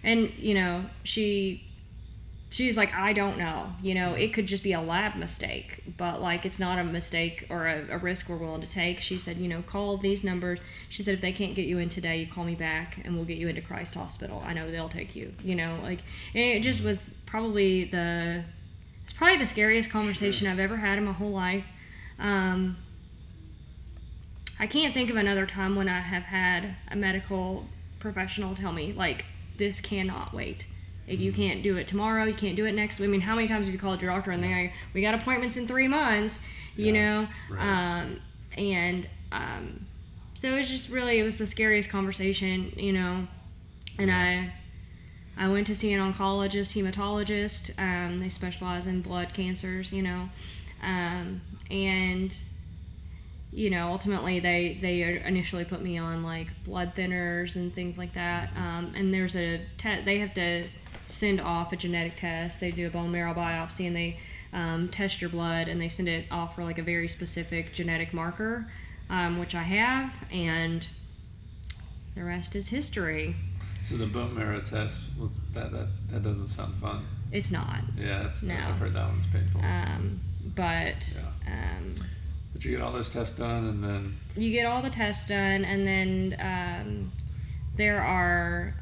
and 0.03 0.31
you 0.37 0.53
know, 0.53 0.85
she, 1.03 1.63
she's 2.51 2.77
like, 2.77 2.93
I 2.93 3.13
don't 3.13 3.37
know. 3.37 3.67
You 3.81 3.95
know, 3.95 4.13
it 4.13 4.33
could 4.33 4.45
just 4.45 4.61
be 4.61 4.73
a 4.73 4.81
lab 4.81 5.15
mistake, 5.15 5.83
but 5.97 6.21
like, 6.21 6.45
it's 6.45 6.59
not 6.59 6.77
a 6.77 6.83
mistake 6.83 7.47
or 7.49 7.65
a, 7.67 7.87
a 7.91 7.97
risk 7.97 8.29
we're 8.29 8.37
willing 8.37 8.61
to 8.61 8.69
take. 8.69 8.99
She 8.99 9.17
said, 9.17 9.37
you 9.37 9.47
know, 9.47 9.61
call 9.61 9.97
these 9.97 10.23
numbers. 10.23 10.59
She 10.89 11.01
said, 11.01 11.13
if 11.13 11.21
they 11.21 11.31
can't 11.31 11.55
get 11.55 11.65
you 11.65 11.79
in 11.79 11.89
today, 11.89 12.17
you 12.17 12.27
call 12.27 12.43
me 12.43 12.55
back, 12.55 12.99
and 13.03 13.15
we'll 13.15 13.25
get 13.25 13.37
you 13.37 13.47
into 13.47 13.61
Christ 13.61 13.95
Hospital. 13.95 14.43
I 14.45 14.53
know 14.53 14.69
they'll 14.69 14.89
take 14.89 15.15
you. 15.15 15.33
You 15.43 15.55
know, 15.55 15.79
like, 15.81 15.99
it 16.33 16.59
just 16.59 16.83
was 16.83 17.01
probably 17.25 17.85
the 17.85 18.43
it's 19.03 19.13
probably 19.13 19.37
the 19.37 19.47
scariest 19.47 19.89
conversation 19.89 20.47
I've 20.47 20.59
ever 20.59 20.77
had 20.77 20.97
in 20.97 21.05
my 21.05 21.13
whole 21.13 21.31
life. 21.31 21.65
Um, 22.19 22.77
I 24.59 24.67
can't 24.67 24.93
think 24.93 25.09
of 25.09 25.15
another 25.15 25.45
time 25.45 25.75
when 25.75 25.89
I 25.89 26.01
have 26.01 26.23
had 26.23 26.75
a 26.89 26.95
medical 26.95 27.65
professional 27.99 28.55
tell 28.55 28.71
me, 28.71 28.93
like, 28.93 29.25
this 29.57 29.79
cannot 29.79 30.33
wait. 30.33 30.67
Like, 31.07 31.19
you 31.19 31.31
can't 31.31 31.61
do 31.63 31.77
it 31.77 31.87
tomorrow. 31.87 32.25
You 32.25 32.33
can't 32.33 32.55
do 32.55 32.65
it 32.65 32.73
next. 32.73 33.01
I 33.01 33.07
mean, 33.07 33.21
how 33.21 33.35
many 33.35 33.47
times 33.47 33.65
have 33.65 33.73
you 33.73 33.79
called 33.79 34.01
your 34.01 34.11
doctor 34.11 34.31
and 34.31 34.41
they're 34.41 34.63
like, 34.63 34.73
we 34.93 35.01
got 35.01 35.13
appointments 35.15 35.57
in 35.57 35.67
three 35.67 35.87
months, 35.87 36.45
you 36.75 36.93
Yeah, 36.93 37.21
know? 37.21 37.27
right. 37.49 38.01
Um, 38.01 38.19
and 38.57 39.07
um, 39.31 39.85
so 40.33 40.49
it 40.53 40.57
was 40.57 40.69
just 40.69 40.89
really, 40.89 41.19
it 41.19 41.23
was 41.23 41.37
the 41.37 41.47
scariest 41.47 41.89
conversation, 41.89 42.71
you 42.77 42.93
know? 42.93 43.27
And 43.99 44.11
I, 44.11 44.53
I 45.37 45.47
went 45.47 45.67
to 45.67 45.75
see 45.75 45.91
an 45.93 45.99
oncologist, 46.13 46.75
hematologist. 46.81 47.71
Um, 47.79 48.19
they 48.19 48.29
specialize 48.29 48.87
in 48.87 49.01
blood 49.01 49.33
cancers, 49.33 49.91
you 49.91 50.01
know, 50.01 50.29
um, 50.83 51.41
and 51.69 52.35
you 53.53 53.69
know, 53.69 53.87
ultimately 53.91 54.39
they 54.39 54.77
they 54.79 55.01
initially 55.25 55.65
put 55.65 55.81
me 55.81 55.97
on 55.97 56.23
like 56.23 56.47
blood 56.63 56.95
thinners 56.95 57.55
and 57.57 57.73
things 57.73 57.97
like 57.97 58.13
that. 58.13 58.49
Um, 58.55 58.93
and 58.95 59.13
there's 59.13 59.35
a 59.35 59.59
te- 59.77 60.01
they 60.05 60.19
have 60.19 60.33
to 60.35 60.63
send 61.11 61.41
off 61.41 61.73
a 61.73 61.75
genetic 61.75 62.15
test. 62.15 62.59
They 62.59 62.71
do 62.71 62.87
a 62.87 62.89
bone 62.89 63.11
marrow 63.11 63.33
biopsy 63.33 63.87
and 63.87 63.95
they 63.95 64.19
um, 64.53 64.89
test 64.89 65.21
your 65.21 65.29
blood 65.29 65.67
and 65.67 65.79
they 65.79 65.89
send 65.89 66.07
it 66.07 66.25
off 66.31 66.55
for 66.55 66.63
like 66.63 66.77
a 66.77 66.83
very 66.83 67.07
specific 67.07 67.73
genetic 67.73 68.13
marker, 68.13 68.67
um, 69.09 69.39
which 69.39 69.55
I 69.55 69.63
have, 69.63 70.13
and 70.31 70.85
the 72.15 72.23
rest 72.23 72.55
is 72.55 72.69
history. 72.69 73.35
So 73.85 73.97
the 73.97 74.07
bone 74.07 74.35
marrow 74.35 74.59
test 74.61 74.99
was 75.19 75.39
that 75.53 75.71
that 75.71 75.87
that 76.09 76.23
doesn't 76.23 76.49
sound 76.49 76.75
fun. 76.75 77.05
It's 77.31 77.51
not. 77.51 77.79
Yeah, 77.97 78.27
it's 78.27 78.43
No. 78.43 78.55
I've 78.55 78.75
heard 78.75 78.93
that 78.93 79.07
one's 79.07 79.25
painful. 79.25 79.61
Um, 79.61 80.19
but 80.55 81.19
um, 81.47 81.95
but 82.53 82.63
you 82.63 82.71
get 82.71 82.81
all 82.81 82.91
those 82.91 83.09
tests 83.09 83.37
done, 83.37 83.67
and 83.67 83.83
then 83.83 84.17
you 84.35 84.51
get 84.51 84.65
all 84.65 84.81
the 84.81 84.89
tests 84.89 85.25
done, 85.25 85.65
and 85.65 85.87
then 85.87 86.35
um, 86.39 87.11
there 87.75 88.01
are 88.01 88.75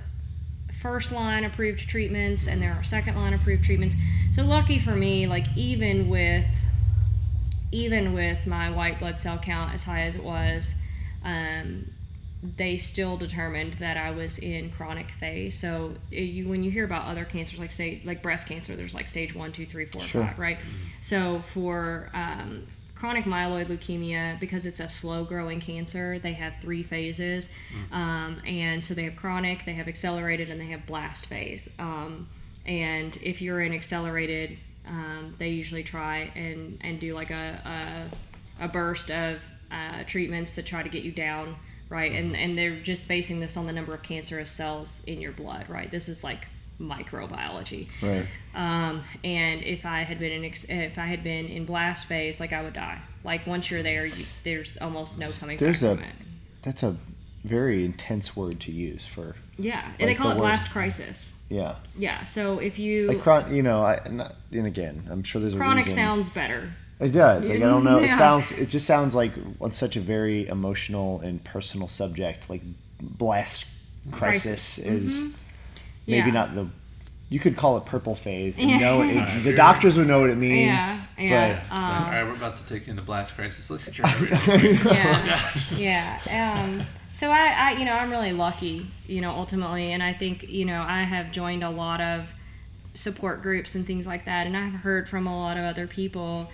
first 0.82 1.12
line 1.12 1.44
approved 1.44 1.88
treatments, 1.90 2.48
and 2.48 2.62
there 2.62 2.74
are 2.74 2.84
second 2.84 3.16
line 3.16 3.34
approved 3.34 3.64
treatments. 3.64 3.96
So 4.32 4.44
lucky 4.44 4.80
for 4.80 4.96
me, 4.96 5.28
like 5.28 5.46
even 5.56 6.10
with 6.10 6.46
even 7.72 8.14
with 8.14 8.48
my 8.48 8.72
white 8.72 8.98
blood 9.00 9.18
cell 9.20 9.38
count 9.38 9.74
as 9.74 9.84
high 9.84 10.02
as 10.02 10.16
it 10.16 10.24
was, 10.24 10.74
um, 11.24 11.92
they 12.58 12.78
still 12.78 13.16
determined 13.18 13.74
that 13.74 13.96
I 13.98 14.10
was 14.12 14.40
in 14.40 14.72
chronic 14.72 15.12
phase. 15.12 15.60
So 15.60 15.94
it, 16.10 16.22
you, 16.22 16.48
when 16.48 16.64
you 16.64 16.72
hear 16.72 16.86
about 16.86 17.06
other 17.06 17.26
cancers 17.26 17.60
like 17.60 17.72
stage 17.72 18.04
like 18.06 18.24
breast 18.24 18.48
cancer, 18.48 18.76
there's 18.76 18.96
like 18.96 19.08
stage 19.10 19.36
one, 19.36 19.52
two, 19.52 19.66
three, 19.66 19.86
four, 19.86 20.02
Sure. 20.02 20.24
five, 20.24 20.40
right? 20.40 20.58
So 21.02 21.44
for 21.54 22.10
um, 22.14 22.66
chronic 23.00 23.24
myeloid 23.24 23.68
leukemia, 23.68 24.38
because 24.40 24.66
it's 24.66 24.82
a 24.82 24.88
slow 24.88 25.24
growing 25.24 25.62
cancer, 25.62 26.20
they 26.20 26.34
have 26.34 26.58
three 26.58 26.84
phases, 26.84 27.50
um, 27.94 28.42
and 28.46 28.84
so 28.84 28.94
they 28.94 29.06
have 29.06 29.16
chronic, 29.16 29.64
they 29.66 29.74
have 29.74 29.88
accelerated, 29.88 30.50
and 30.50 30.60
they 30.60 30.66
have 30.66 30.86
blast 30.86 31.26
phase. 31.28 31.70
Um, 31.80 32.28
and 32.66 33.18
if 33.22 33.42
you're 33.42 33.62
in 33.62 33.74
accelerated, 33.74 34.58
um, 34.86 35.34
they 35.38 35.50
usually 35.50 35.84
try 35.84 36.32
and 36.36 36.78
and 36.82 37.00
do 37.00 37.16
like 37.16 37.32
a 37.32 38.10
a, 38.60 38.66
a 38.66 38.68
burst 38.68 39.10
of 39.10 39.42
uh, 39.72 40.04
treatments 40.06 40.56
that 40.56 40.66
try 40.66 40.84
to 40.84 40.90
get 40.90 41.04
you 41.04 41.12
down 41.12 41.56
right? 41.90 42.12
And 42.12 42.36
and 42.36 42.56
they're 42.56 42.80
just 42.80 43.08
basing 43.08 43.40
this 43.40 43.58
on 43.58 43.66
the 43.66 43.74
number 43.74 43.94
of 43.96 44.04
cancerous 44.04 44.52
cells 44.52 45.04
in 45.08 45.20
your 45.20 45.32
blood 45.32 45.68
right? 45.70 45.90
This 45.90 46.08
is 46.08 46.24
like 46.24 46.48
microbiology 46.80 47.88
Right. 48.02 48.26
um, 48.56 49.04
and 49.24 49.64
if 49.64 49.86
I 49.86 50.04
had 50.04 50.20
been 50.20 50.32
in 50.32 50.46
ex- 50.46 50.66
if 50.70 50.98
I 50.98 51.06
had 51.06 51.24
been 51.24 51.46
in 51.48 51.66
blast 51.66 52.06
phase 52.08 52.40
like 52.40 52.54
I 52.54 52.62
would 52.64 52.74
die 52.74 53.00
like 53.24 53.46
once 53.46 53.70
you're 53.70 53.84
there 53.84 54.06
you, 54.06 54.26
there's 54.44 54.78
almost 54.78 55.20
no 55.20 55.28
coming 55.40 55.58
There's 55.58 55.82
back 55.82 55.92
a- 55.92 55.96
from 55.96 56.04
it 56.06 56.16
That's 56.62 56.84
a 56.84 56.96
very 57.44 57.86
intense 57.86 58.36
word 58.36 58.60
to 58.62 58.72
use 58.72 59.06
for 59.06 59.36
yeah 59.58 59.92
and 60.00 60.10
they 60.10 60.16
call 60.16 60.30
the 60.30 60.36
it 60.36 60.40
blast 60.40 60.72
crisis 60.72 61.36
yeah. 61.50 61.76
yeah 61.98 62.24
so 62.24 62.60
if 62.60 62.78
you 62.78 63.08
Like 63.08 63.22
chron, 63.22 63.54
you 63.54 63.64
know, 63.64 63.82
I 63.84 64.00
not 64.10 64.36
and 64.52 64.68
again, 64.68 65.08
I'm 65.10 65.24
sure 65.24 65.42
there's 65.42 65.56
a 65.56 65.58
chronic 65.58 65.86
reason. 65.86 65.98
sounds 65.98 66.30
better 66.30 66.72
It 67.00 67.10
does. 67.10 67.50
Like 67.50 67.58
I 67.58 67.62
don't 67.62 67.84
know. 67.86 67.98
It 68.04 68.14
sounds. 68.16 68.52
It 68.52 68.68
just 68.70 68.86
sounds 68.86 69.16
like 69.16 69.32
on 69.62 69.72
such 69.72 69.96
a 69.96 70.00
very 70.02 70.48
emotional 70.48 71.22
and 71.22 71.42
personal 71.44 71.88
subject. 71.88 72.50
Like 72.50 72.62
blast 73.02 73.66
crisis, 74.12 74.76
Crisis. 74.76 74.86
is 74.86 75.22
Mhm. 75.24 75.36
Maybe 76.10 76.28
Yeah. 76.28 76.34
not 76.34 76.56
the. 76.56 76.68
You 77.32 77.40
could 77.40 77.56
call 77.56 77.78
it 77.78 77.86
purple 77.86 78.16
phase 78.16 78.58
and 78.58 78.70
Yeah. 78.72 78.80
know 78.80 79.02
it, 79.04 79.16
I 79.18 79.34
the 79.36 79.40
agree. 79.42 79.56
doctors 79.56 79.98
would 79.98 80.08
know 80.08 80.20
what 80.22 80.32
it 80.32 80.38
means. 80.38 80.66
yeah 80.66 81.00
yeah 81.20 81.46
It's 81.60 81.70
like, 81.70 81.78
um, 81.80 82.04
all 82.06 82.10
right, 82.12 82.24
we're 82.24 82.34
about 82.34 82.58
to 82.58 82.66
take 82.66 82.88
you 82.88 82.92
into 82.92 83.04
blast 83.04 83.36
crisis. 83.36 83.70
Let's 83.70 83.84
get 83.86 83.98
your 84.00 84.08
heart 84.12 84.48
rate 84.50 84.86
up. 84.86 84.98
yeah, 85.78 86.20
yeah. 86.26 86.60
Um, 86.64 86.86
so 87.12 87.30
I, 87.30 87.50
I, 87.50 87.72
you 87.78 87.86
know, 87.86 87.94
I'm 87.94 88.10
really 88.10 88.34
lucky, 88.34 88.88
you 89.06 89.22
know, 89.22 89.30
ultimately, 89.32 89.92
and 89.94 90.02
I 90.02 90.12
think, 90.14 90.50
you 90.50 90.66
know, 90.66 90.84
I 90.88 91.04
have 91.04 91.32
joined 91.32 91.64
a 91.64 91.70
lot 91.70 92.02
of 92.02 92.34
support 92.96 93.44
groups 93.44 93.76
and 93.76 93.86
things 93.86 94.08
like 94.08 94.26
that, 94.26 94.48
and 94.48 94.58
I've 94.58 94.74
heard 94.74 95.08
from 95.08 95.28
a 95.28 95.38
lot 95.38 95.56
of 95.58 95.64
other 95.66 95.86
people. 95.86 96.50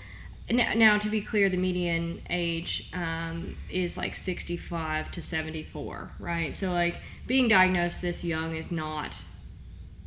Now, 0.50 0.74
now 0.76 0.98
to 1.00 1.10
be 1.10 1.22
clear, 1.22 1.48
the 1.50 1.58
median 1.58 2.22
age 2.30 2.90
um, 2.94 3.56
is 3.70 3.96
like 3.98 4.14
65 4.14 5.10
to 5.12 5.22
74, 5.22 6.12
right? 6.20 6.54
So, 6.54 6.72
like, 6.74 6.98
being 7.28 7.48
diagnosed 7.48 8.02
this 8.02 8.24
young 8.26 8.56
is 8.56 8.72
not 8.72 9.22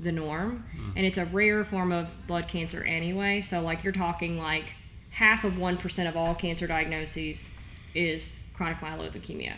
the 0.01 0.13
norm, 0.13 0.65
and 0.97 1.05
it's 1.05 1.19
a 1.19 1.25
rare 1.27 1.65
form 1.65 1.93
of 1.93 2.09
blood 2.27 2.47
cancer 2.49 2.83
anyway. 2.85 3.41
So, 3.41 3.61
like, 3.61 3.83
you're 3.85 3.93
talking 3.93 4.39
like 4.39 4.75
half 5.11 5.45
of 5.45 5.55
1% 5.55 6.09
of 6.09 6.17
all 6.17 6.35
cancer 6.35 6.67
diagnoses 6.67 7.53
is 7.95 8.39
chronic 8.55 8.79
myeloid 8.79 9.13
leukemia. 9.13 9.55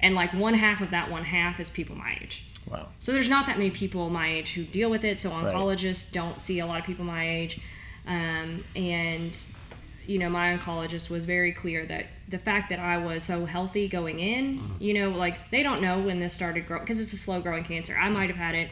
And 0.00 0.14
like 0.14 0.32
one 0.34 0.54
half 0.54 0.80
of 0.80 0.90
that 0.90 1.10
one 1.10 1.24
half 1.24 1.60
is 1.60 1.70
people 1.70 1.94
my 1.96 2.18
age. 2.20 2.44
Wow. 2.68 2.88
So 2.98 3.12
there's 3.12 3.28
not 3.28 3.46
that 3.46 3.56
many 3.58 3.70
people 3.70 4.10
my 4.10 4.28
age 4.28 4.54
who 4.54 4.64
deal 4.64 4.90
with 4.90 5.04
it. 5.04 5.18
So 5.18 5.30
Right. 5.30 5.44
oncologists 5.54 6.10
don't 6.10 6.40
see 6.40 6.58
a 6.58 6.66
lot 6.66 6.80
of 6.80 6.84
people 6.86 7.04
my 7.04 7.28
age. 7.28 7.60
Um, 8.06 8.64
and, 8.74 9.38
you 10.06 10.18
know, 10.18 10.28
my 10.28 10.56
oncologist 10.56 11.08
was 11.10 11.24
very 11.24 11.52
clear 11.52 11.86
that 11.86 12.06
the 12.28 12.38
fact 12.38 12.70
that 12.70 12.78
I 12.78 12.98
was 12.98 13.24
so 13.24 13.46
healthy 13.46 13.86
going 13.88 14.18
in, 14.18 14.60
you 14.78 14.94
know, 14.94 15.10
like 15.10 15.50
they 15.50 15.62
don't 15.62 15.80
know 15.80 16.00
when 16.00 16.18
this 16.20 16.34
started 16.34 16.66
growing 16.66 16.82
because 16.82 17.00
it's 17.00 17.12
a 17.12 17.18
slow 17.18 17.40
growing 17.40 17.64
cancer. 17.64 17.94
I 17.98 18.08
might 18.10 18.28
have 18.28 18.38
had 18.38 18.54
it 18.54 18.70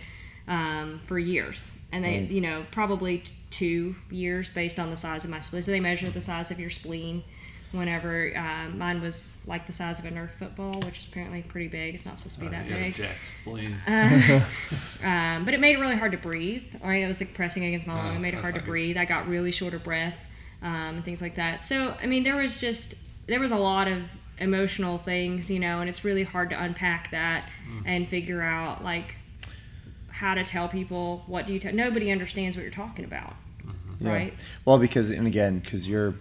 um, 0.49 1.01
for 1.07 1.19
years. 1.19 1.77
And 1.93 2.05
they, 2.05 2.21
Right. 2.21 2.31
you 2.31 2.41
know, 2.41 2.65
probably 2.71 3.19
t- 3.19 3.33
two 3.51 3.95
years 4.11 4.49
based 4.49 4.79
on 4.79 4.91
the 4.91 4.97
size 4.97 5.25
of 5.25 5.31
my 5.31 5.41
spleen. 5.41 5.63
So 5.63 5.71
they 5.71 5.81
measure 5.81 6.11
the 6.11 6.23
size 6.23 6.51
of 6.51 6.59
your 6.59 6.71
spleen 6.71 7.23
whenever 7.73 8.33
um, 8.37 8.77
mine 8.79 9.01
was 9.01 9.37
like 9.47 9.67
the 9.67 9.73
size 9.73 9.99
of 9.99 10.05
a 10.05 10.11
Nerf 10.11 10.31
football, 10.33 10.75
which 10.81 10.99
is 11.01 11.07
apparently 11.07 11.43
pretty 11.43 11.69
big. 11.69 11.95
It's 11.95 12.05
not 12.05 12.17
supposed 12.19 12.35
to 12.37 12.41
be 12.43 12.49
that 12.49 12.65
You 12.65 12.71
got 12.71 12.79
a 12.81 12.83
big. 12.85 12.95
jack 12.95 13.17
spleen. 13.23 13.75
Uh, 13.87 14.45
um, 15.03 15.45
but 15.45 15.55
it 15.55 15.61
made 15.61 15.77
it 15.77 15.81
really 15.81 15.97
hard 15.97 16.13
to 16.13 16.19
breathe. 16.19 16.65
Right, 16.83 17.03
it 17.03 17.07
was 17.07 17.21
like 17.21 17.35
pressing 17.35 17.65
against 17.65 17.87
my 17.87 17.95
lung. 17.95 18.13
Oh, 18.13 18.17
It 18.17 18.19
made 18.21 18.29
it 18.29 18.33
that's 18.33 18.43
hard 18.43 18.55
to 18.55 18.61
not 18.61 18.65
good. 18.67 18.71
breathe. 18.71 18.97
I 18.97 19.05
got 19.05 19.27
really 19.29 19.51
short 19.53 19.75
of 19.75 19.83
breath 19.85 20.19
um, 20.63 20.97
and 20.97 21.05
things 21.05 21.23
like 21.23 21.37
that. 21.37 21.63
So 21.63 21.97
I 22.03 22.07
mean, 22.07 22.25
there 22.25 22.37
was 22.37 22.59
just 22.59 22.95
there 23.27 23.41
was 23.41 23.51
a 23.53 23.57
lot 23.57 23.89
of 23.89 24.03
emotional 24.39 24.99
things, 24.99 25.51
you 25.51 25.59
know, 25.61 25.81
and 25.81 25.89
it's 25.89 26.05
really 26.05 26.25
hard 26.25 26.51
to 26.51 26.61
unpack 26.63 27.11
that 27.13 27.49
and 27.87 28.09
figure 28.09 28.43
out 28.43 28.83
like 28.85 29.15
how 30.13 30.35
to 30.35 30.45
tell 30.45 30.69
people 30.69 31.25
what 31.27 31.47
do 31.47 31.53
you 31.53 31.59
tell. 31.59 31.73
Nobody 31.73 32.11
understands 32.11 32.57
what 32.57 32.63
you're 32.63 32.71
talking 32.71 33.05
about, 33.05 33.35
Yeah. 34.01 34.13
right? 34.13 34.35
Well, 34.65 34.79
because 34.79 35.11
and 35.11 35.27
again, 35.27 35.59
because 35.59 35.89
you're 35.89 36.15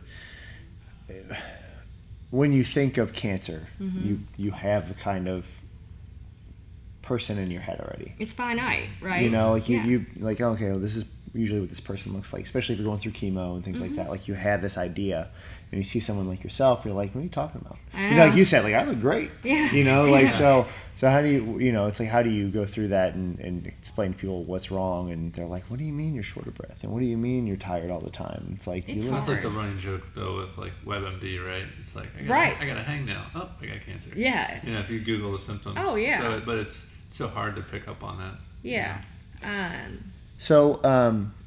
when 2.29 2.53
you 2.53 2.63
think 2.63 2.97
of 2.97 3.13
cancer, 3.13 3.67
Mm-hmm. 3.81 4.07
you 4.07 4.19
you 4.37 4.51
have 4.51 4.87
the 4.87 4.93
kind 4.95 5.27
of 5.27 5.47
person 7.01 7.37
in 7.37 7.51
your 7.51 7.61
head 7.61 7.79
already. 7.81 8.13
It's 8.19 8.33
finite, 8.33 8.89
right? 9.01 9.21
You 9.23 9.29
know, 9.29 9.51
like 9.51 9.67
you, 9.67 9.77
Yeah. 9.77 9.85
you 9.85 10.05
like 10.19 10.39
okay, 10.39 10.69
well, 10.71 10.79
this 10.79 10.95
is 10.95 11.05
usually 11.33 11.59
what 11.61 11.69
this 11.69 11.79
person 11.79 12.13
looks 12.13 12.31
like, 12.33 12.43
especially 12.43 12.73
if 12.73 12.79
you're 12.79 12.87
going 12.87 12.99
through 12.99 13.11
chemo 13.13 13.55
and 13.55 13.63
things 13.65 13.77
Mm-hmm. 13.79 13.87
like 13.87 13.95
that. 13.97 14.09
Like 14.09 14.27
you 14.27 14.33
have 14.35 14.61
this 14.61 14.77
idea, 14.77 15.29
and 15.71 15.77
you 15.77 15.83
see 15.83 15.99
someone 15.99 16.27
like 16.27 16.43
yourself, 16.43 16.83
you're 16.85 16.93
like, 16.93 17.15
what 17.15 17.21
are 17.21 17.23
you 17.23 17.29
talking 17.29 17.61
about? 17.61 17.77
I 17.93 18.09
You 18.09 18.15
know, 18.15 18.25
like 18.25 18.35
you 18.35 18.43
said, 18.45 18.63
like 18.63 18.73
I 18.73 18.83
look 18.83 18.99
great. 18.99 19.31
Yeah. 19.43 19.71
You 19.71 19.83
know, 19.83 20.05
like 20.05 20.23
Yeah. 20.23 20.29
so. 20.29 20.67
So 20.93 21.09
how 21.09 21.21
do 21.21 21.29
you, 21.29 21.57
you 21.57 21.71
know, 21.71 21.87
it's 21.87 21.99
like 21.99 22.09
how 22.09 22.21
do 22.21 22.29
you 22.29 22.49
go 22.49 22.63
through 22.63 22.89
that 22.89 23.15
and, 23.15 23.39
and 23.39 23.65
explain 23.65 24.11
to 24.13 24.19
people 24.19 24.43
what's 24.43 24.69
wrong? 24.69 25.11
And 25.11 25.33
they're 25.33 25.47
like, 25.47 25.63
what 25.63 25.79
do 25.79 25.85
you 25.85 25.93
mean 25.93 26.13
you're 26.13 26.21
short 26.23 26.45
of 26.45 26.53
breath? 26.53 26.83
And 26.83 26.91
what 26.91 26.99
do 26.99 27.05
you 27.07 27.17
mean 27.17 27.47
you're 27.47 27.55
tired 27.57 27.89
all 27.89 28.01
the 28.01 28.11
time? 28.11 28.51
It's 28.55 28.67
like 28.67 28.87
It's 28.87 29.05
you 29.05 29.11
look- 29.11 29.19
That's 29.21 29.29
like 29.29 29.41
the 29.41 29.49
running 29.49 29.79
joke 29.79 30.03
though 30.13 30.37
with 30.37 30.57
like 30.59 30.73
WebMD, 30.85 31.43
right? 31.47 31.63
It's 31.79 31.95
like 31.95 32.09
I 32.19 32.23
got 32.23 32.33
Right. 32.33 32.57
I 32.59 32.65
got 32.67 32.77
a 32.77 32.83
hang 32.83 33.05
now. 33.05 33.25
Oh, 33.33 33.49
I 33.61 33.65
got 33.65 33.77
cancer. 33.85 34.11
Yeah. 34.15 34.59
You 34.63 34.73
know, 34.73 34.79
if 34.81 34.91
you 34.91 34.99
Google 34.99 35.31
the 35.31 35.39
symptoms. 35.39 35.77
Oh, 35.79 35.95
yeah. 35.95 36.19
So, 36.19 36.41
but 36.45 36.57
it's 36.59 36.85
so 37.09 37.27
hard 37.27 37.55
to 37.55 37.61
pick 37.61 37.87
up 37.87 38.03
on 38.03 38.19
that. 38.19 38.35
Yeah. 38.61 39.01
Um, 39.43 40.11
So, 40.37 40.79
um, 40.83 41.33
y- 41.39 41.40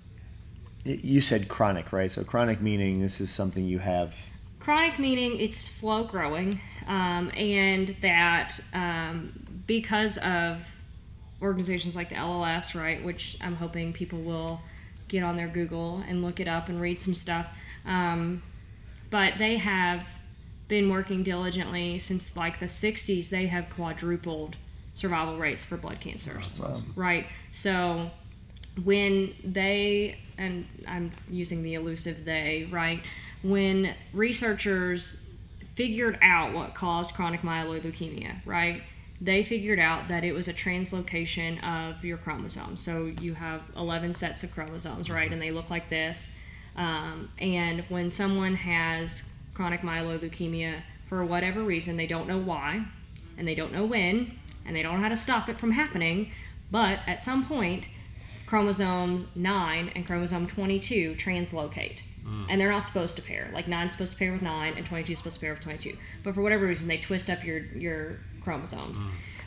you 0.84 1.20
said 1.20 1.48
chronic, 1.48 1.92
right? 1.92 2.10
So, 2.10 2.24
chronic 2.24 2.60
meaning 2.60 3.00
this 3.00 3.20
is 3.20 3.30
something 3.30 3.64
you 3.64 3.78
have. 3.78 4.16
chronic 4.60 4.98
meaning 4.98 5.38
it's 5.38 5.58
slow 5.58 6.04
growing, 6.04 6.60
um, 6.86 7.30
and 7.36 7.88
that 8.00 8.60
um, 8.72 9.32
because 9.66 10.18
of 10.18 10.66
organizations 11.42 11.94
like 11.96 12.08
the 12.08 12.14
LLS, 12.14 12.78
right, 12.78 13.02
which 13.04 13.36
I'm 13.40 13.56
hoping 13.56 13.92
people 13.92 14.20
will 14.20 14.60
get 15.08 15.22
on 15.22 15.36
their 15.36 15.48
Google 15.48 16.02
and 16.08 16.22
look 16.22 16.40
it 16.40 16.48
up 16.48 16.68
and 16.68 16.80
read 16.80 16.98
some 16.98 17.14
stuff. 17.14 17.48
Um, 17.84 18.42
but 19.10 19.34
they 19.38 19.56
have 19.58 20.04
been 20.68 20.90
working 20.90 21.22
diligently 21.22 21.98
since 21.98 22.36
like 22.36 22.58
the 22.60 22.66
60s. 22.66 23.28
They 23.28 23.46
have 23.46 23.68
quadrupled 23.70 24.56
survival 24.94 25.36
rates 25.36 25.64
for 25.64 25.76
blood 25.76 26.00
cancers. 26.00 26.58
Wow. 26.58 26.80
Right. 26.96 27.26
So 27.50 28.10
when 28.82 29.34
they, 29.44 30.18
and 30.38 30.66
I'm 30.86 31.12
using 31.28 31.62
the 31.62 31.74
elusive 31.74 32.24
they, 32.24 32.68
right? 32.70 33.02
When 33.42 33.94
researchers 34.12 35.16
figured 35.74 36.18
out 36.22 36.52
what 36.52 36.74
caused 36.74 37.14
chronic 37.14 37.42
myeloid 37.42 37.82
leukemia, 37.82 38.36
right? 38.46 38.82
They 39.20 39.42
figured 39.42 39.78
out 39.78 40.08
that 40.08 40.24
it 40.24 40.32
was 40.32 40.48
a 40.48 40.52
translocation 40.52 41.62
of 41.62 42.04
your 42.04 42.18
chromosomes. 42.18 42.82
So 42.82 43.12
you 43.20 43.34
have 43.34 43.62
11 43.76 44.14
sets 44.14 44.42
of 44.42 44.52
chromosomes, 44.52 45.10
right? 45.10 45.32
And 45.32 45.40
they 45.40 45.50
look 45.50 45.70
like 45.70 45.88
this. 45.88 46.30
Um, 46.76 47.30
and 47.38 47.84
when 47.88 48.10
someone 48.10 48.54
has 48.54 49.24
chronic 49.54 49.80
myeloid 49.82 50.20
leukemia, 50.20 50.82
for 51.06 51.24
whatever 51.24 51.62
reason, 51.62 51.96
they 51.96 52.06
don't 52.06 52.26
know 52.26 52.38
why, 52.38 52.84
and 53.38 53.46
they 53.46 53.54
don't 53.54 53.72
know 53.72 53.84
when, 53.84 54.38
and 54.66 54.74
they 54.74 54.82
don't 54.82 54.96
know 54.96 55.02
how 55.02 55.08
to 55.08 55.16
stop 55.16 55.48
it 55.48 55.58
from 55.58 55.70
happening, 55.70 56.30
but 56.70 56.98
at 57.06 57.22
some 57.22 57.44
point, 57.44 57.88
chromosome 58.54 59.28
9 59.34 59.92
and 59.96 60.06
chromosome 60.06 60.46
22 60.46 61.16
translocate. 61.16 62.02
And 62.48 62.60
they're 62.60 62.70
not 62.70 62.84
supposed 62.84 63.16
to 63.16 63.22
pair. 63.22 63.50
Like 63.52 63.66
9 63.66 63.86
is 63.86 63.92
supposed 63.92 64.12
to 64.12 64.18
pair 64.18 64.30
with 64.30 64.42
9 64.42 64.74
and 64.76 64.86
22 64.86 65.12
is 65.12 65.18
supposed 65.18 65.34
to 65.34 65.40
pair 65.40 65.54
with 65.54 65.62
22. 65.62 65.96
But 66.22 66.36
for 66.36 66.42
whatever 66.42 66.64
reason, 66.64 66.86
they 66.86 66.98
twist 66.98 67.28
up 67.28 67.44
your, 67.44 67.58
your 67.74 68.20
chromosomes. 68.42 69.00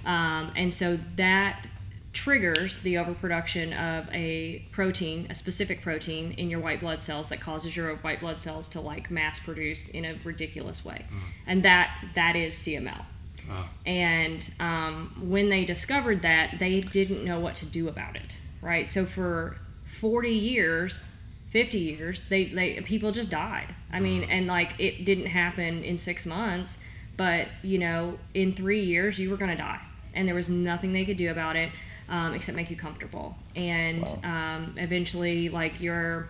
Um, 0.05 0.51
and 0.57 0.73
so 0.73 0.99
that 1.15 1.67
triggers 2.11 2.79
the 2.79 2.97
overproduction 2.97 3.71
of 3.71 4.09
a 4.11 4.67
protein, 4.71 5.27
a 5.29 5.35
specific 5.35 5.81
protein 5.81 6.33
in 6.33 6.49
your 6.49 6.59
white 6.59 6.81
blood 6.81 7.01
cells 7.01 7.29
that 7.29 7.39
causes 7.39 7.77
your 7.77 7.95
white 7.97 8.19
blood 8.19 8.35
cells 8.35 8.67
to 8.69 8.81
like 8.81 9.09
mass 9.09 9.39
produce 9.39 9.87
in 9.87 10.03
a 10.03 10.17
ridiculous 10.25 10.83
way. 10.83 11.05
And 11.45 11.63
that 11.63 11.91
that 12.15 12.35
is 12.35 12.55
CML. 12.55 13.05
Wow. 13.47 13.69
And 13.85 14.51
um, 14.59 15.15
when 15.29 15.47
they 15.47 15.63
discovered 15.63 16.23
that, 16.23 16.57
they 16.59 16.81
didn't 16.81 17.23
know 17.23 17.39
what 17.39 17.55
to 17.55 17.65
do 17.65 17.87
about 17.87 18.17
it, 18.17 18.39
right? 18.67 18.89
So 18.89 19.05
for 19.05 19.57
40 19.85 20.29
years, 20.29 21.07
50 21.49 21.79
years, 21.79 22.23
they, 22.29 22.45
they 22.45 22.81
people 22.81 23.11
just 23.13 23.31
died. 23.31 23.73
I 23.91 24.01
mean, 24.01 24.23
and 24.23 24.45
like 24.45 24.73
it 24.77 25.05
didn't 25.05 25.27
happen 25.27 25.85
in 25.85 25.97
six 25.97 26.25
months, 26.25 26.83
but 27.15 27.47
you 27.63 27.79
know, 27.79 28.19
in 28.33 28.51
three 28.53 28.83
years, 28.83 29.17
you 29.17 29.29
were 29.29 29.37
gonna 29.37 29.55
die, 29.55 29.79
and 30.13 30.27
there 30.27 30.35
was 30.35 30.49
nothing 30.49 30.91
they 30.91 31.05
could 31.05 31.15
do 31.15 31.31
about 31.31 31.55
it 31.55 31.71
um, 32.09 32.33
except 32.33 32.57
make 32.57 32.69
you 32.69 32.75
comfortable. 32.75 33.35
And 33.55 34.05
um, 34.25 34.75
eventually, 34.75 35.47
like 35.47 35.79
your 35.79 36.27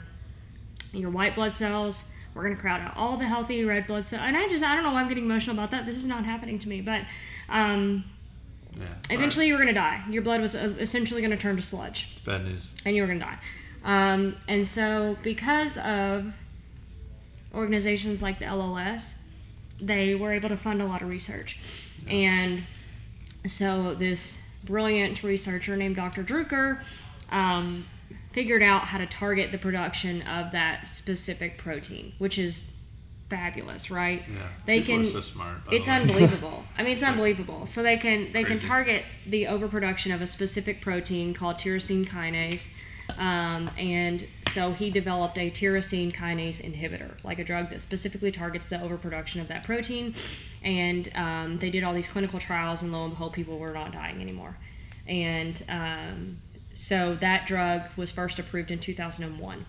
your 0.94 1.10
white 1.10 1.36
blood 1.36 1.54
cells. 1.54 2.06
We're 2.36 2.44
gonna 2.44 2.56
crowd 2.56 2.82
out 2.82 2.96
all 2.96 3.18
the 3.18 3.26
healthy 3.26 3.66
red 3.66 3.88
blood 3.88 4.06
cells, 4.06 4.22
and 4.24 4.38
I 4.38 4.48
just 4.48 4.64
I 4.64 4.76
don't 4.76 4.84
know 4.84 4.92
why 4.92 5.02
I'm 5.02 5.08
getting 5.08 5.26
emotional 5.26 5.56
about 5.56 5.72
that. 5.72 5.88
This 5.88 5.96
is 5.96 6.06
not 6.06 6.24
happening 6.24 6.60
to 6.60 6.70
me, 6.70 6.82
but 6.82 7.02
um, 7.50 8.04
Yeah. 8.80 8.86
eventually 9.10 9.48
you 9.48 9.54
were 9.54 9.60
gonna 9.60 9.74
die. 9.74 10.04
Your 10.10 10.22
blood 10.22 10.42
was 10.42 10.56
uh, 10.56 10.74
essentially 10.80 11.22
gonna 11.22 11.38
turn 11.38 11.56
to 11.56 11.62
sludge, 11.62 12.10
It's 12.14 12.22
bad 12.22 12.46
news. 12.46 12.68
and 12.86 12.96
you 12.96 13.02
were 13.02 13.08
gonna 13.08 13.20
die. 13.20 13.38
Um, 13.84 14.36
and 14.48 14.68
so 14.68 15.18
because 15.24 15.78
of 15.80 16.34
organizations 17.54 18.22
like 18.22 18.40
the 18.40 18.46
LLS, 18.46 19.16
they 19.80 20.16
were 20.16 20.32
able 20.34 20.50
to 20.50 20.58
fund 20.58 20.82
a 20.82 20.86
lot 20.86 21.02
of 21.02 21.10
research, 21.10 21.60
and 22.10 22.64
so 23.46 23.94
this 23.96 24.42
brilliant 24.64 25.24
researcher 25.24 25.78
named 25.78 25.96
Dr. 25.96 26.24
Druker 26.24 26.82
um, 27.32 27.86
figured 28.34 28.62
out 28.64 28.86
how 28.86 28.98
to 28.98 29.06
target 29.06 29.52
the 29.52 29.58
production 29.58 30.22
of 30.24 30.52
that 30.52 30.90
specific 30.90 31.58
protein, 31.58 32.14
which 32.18 32.38
is 32.38 32.62
fabulous, 33.30 33.92
right? 33.92 34.24
Yeah. 34.32 34.48
They 34.66 34.82
People 34.82 35.04
can. 35.04 35.12
so 35.12 35.22
smart. 35.22 35.58
It's 35.72 35.88
unbelievable. 35.88 36.64
I 36.78 36.84
mean, 36.84 36.94
it's 36.94 37.04
unbelievable. 37.12 37.66
So 37.66 37.84
they 37.84 37.98
can 37.98 38.32
they 38.32 38.44
can 38.44 38.60
target 38.60 39.04
the 39.26 39.48
overproduction 39.48 40.12
of 40.12 40.22
a 40.22 40.28
specific 40.28 40.82
protein 40.82 41.34
called 41.34 41.58
tyrosine 41.58 42.08
kinase, 42.08 42.70
um, 43.18 43.70
and 43.78 44.26
so 44.52 44.72
he 44.72 44.90
developed 44.90 45.38
a 45.38 45.52
tyrosine 45.52 46.14
kinase 46.14 46.62
inhibitor, 46.62 47.12
like 47.24 47.40
a 47.40 47.44
drug 47.44 47.70
that 47.70 47.82
specifically 47.82 48.32
targets 48.32 48.70
the 48.70 48.82
overproduction 48.82 49.42
of 49.42 49.48
that 49.50 49.64
protein. 49.64 50.16
And 50.64 51.10
um, 51.16 51.60
they 51.60 51.70
did 51.70 51.84
all 51.84 51.94
these 51.94 52.10
clinical 52.10 52.40
trials, 52.40 52.82
and 52.82 52.92
lo 52.92 53.04
and 53.04 53.14
behold, 53.14 53.34
people 53.34 53.58
were 53.58 53.74
not 53.74 53.94
dying 53.94 54.22
anymore. 54.22 54.58
And 55.08 55.64
um, 55.70 56.38
so 56.74 57.16
that 57.16 57.48
drug 57.48 57.84
was 57.98 58.12
first 58.12 58.40
approved 58.40 58.72
in 58.72 58.80
2001. 58.80 59.66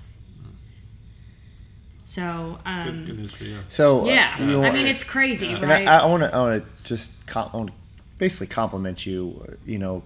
So 2.09 2.59
um, 2.65 2.85
Good, 2.87 3.07
good 3.09 3.19
news 3.19 3.33
for 3.33 3.45
you. 3.45 3.59
So, 3.69 4.01
uh, 4.01 4.05
yeah, 4.07 4.43
you 4.43 4.63
I 4.63 4.71
mean 4.71 4.87
it's 4.87 5.05
crazy, 5.05 5.49
Yeah. 5.49 5.57
and 5.57 5.65
right? 5.69 5.87
I, 5.87 5.99
I 5.99 6.07
want 6.07 6.23
to, 6.23 6.35
I 6.35 6.39
want 6.41 6.65
to 6.77 6.85
just 6.85 7.13
com- 7.27 7.51
wanna 7.53 7.73
basically 8.17 8.47
compliment 8.47 9.05
you. 9.05 9.45
uh, 9.47 9.53
You 9.67 9.79
know, 9.79 10.03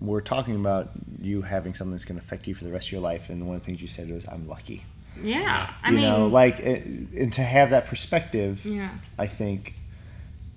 we're 0.00 0.20
talking 0.20 0.54
about 0.54 0.90
you 1.20 1.42
having 1.42 1.74
something 1.74 1.90
that's 1.90 2.04
going 2.04 2.18
to 2.20 2.24
affect 2.24 2.46
you 2.46 2.54
for 2.54 2.62
the 2.64 2.70
rest 2.70 2.86
of 2.88 2.92
your 2.92 3.00
life, 3.00 3.28
and 3.28 3.44
one 3.48 3.56
of 3.56 3.62
the 3.62 3.66
things 3.66 3.82
you 3.82 3.88
said 3.88 4.08
was, 4.08 4.24
"I'm 4.28 4.46
lucky." 4.46 4.84
yeah, 5.20 5.74
I 5.82 5.90
you 5.90 5.96
mean, 5.96 6.04
know, 6.08 6.26
like, 6.28 6.60
it, 6.60 6.84
and 6.86 7.32
to 7.32 7.42
have 7.42 7.70
that 7.70 7.86
perspective, 7.86 8.64
yeah. 8.64 8.90
I 9.18 9.26
think. 9.26 9.74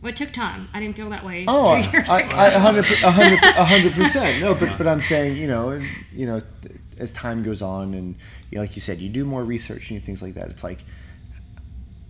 Well, 0.04 0.12
it 0.12 0.16
took 0.18 0.34
time. 0.34 0.70
I 0.72 0.80
didn't 0.80 0.96
feel 0.96 1.10
that 1.10 1.26
way 1.26 1.46
Oh, 1.48 1.82
two 1.82 1.90
years 1.98 2.10
I, 2.10 2.22
ago. 2.22 2.36
I, 2.36 2.46
a 2.50 2.60
hundred, 2.60 2.86
per- 2.86 3.08
a 3.08 3.12
hundred, 3.12 3.40
a 3.44 3.66
hundred 3.66 3.94
percent. 3.94 4.40
No, 4.40 4.54
but 4.54 4.78
but 4.78 4.86
I'm 4.88 5.02
saying, 5.02 5.36
you 5.38 5.48
know, 5.48 5.82
you 6.14 6.28
know, 6.28 6.42
th- 6.62 6.76
as 7.00 7.12
time 7.12 7.44
goes 7.44 7.62
on, 7.62 7.94
and 7.94 8.16
you 8.52 8.56
know, 8.58 8.62
like 8.62 8.76
you 8.76 8.82
said, 8.82 9.00
you 9.00 9.10
do 9.10 9.26
more 9.26 9.44
research 9.44 9.92
and 9.92 10.02
things 10.04 10.22
like 10.22 10.34
that. 10.36 10.50
It's 10.50 10.64
like, 10.64 10.80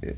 it, 0.01 0.17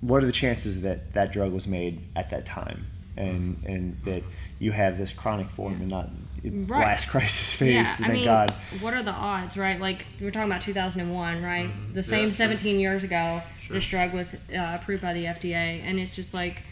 what 0.00 0.22
are 0.22 0.26
the 0.26 0.32
chances 0.32 0.82
that 0.82 1.12
that 1.14 1.32
drug 1.32 1.52
was 1.52 1.66
made 1.66 2.00
at 2.16 2.30
that 2.30 2.44
time, 2.46 2.86
and 3.16 3.56
and 3.66 3.96
that 4.04 4.22
you 4.58 4.72
have 4.72 4.98
this 4.98 5.12
chronic 5.12 5.48
form 5.50 5.74
and 5.74 5.88
not 5.88 6.10
Right. 6.44 6.66
blast 6.66 7.08
crisis 7.08 7.54
phase? 7.54 7.72
yeah, 7.72 7.84
thank 7.84 8.10
I 8.10 8.12
mean, 8.12 8.24
God. 8.26 8.50
what 8.80 8.92
are 8.92 9.02
the 9.02 9.12
odds, 9.12 9.56
right? 9.56 9.80
Like 9.80 10.04
we 10.20 10.26
were 10.26 10.30
talking 10.30 10.50
about 10.50 10.60
2001, 10.60 11.42
right? 11.42 11.70
Mhm. 11.70 11.94
The 11.94 12.02
same 12.02 12.18
Yeah, 12.18 12.24
sure. 12.26 12.32
17 12.32 12.78
years 12.78 13.02
ago, 13.02 13.40
Sure. 13.62 13.74
this 13.74 13.86
drug 13.86 14.12
was 14.12 14.34
uh, 14.34 14.78
approved 14.78 15.00
by 15.00 15.14
the 15.14 15.24
FDA, 15.24 15.80
and 15.82 15.98
it's 15.98 16.14
just 16.14 16.34
like, 16.34 16.62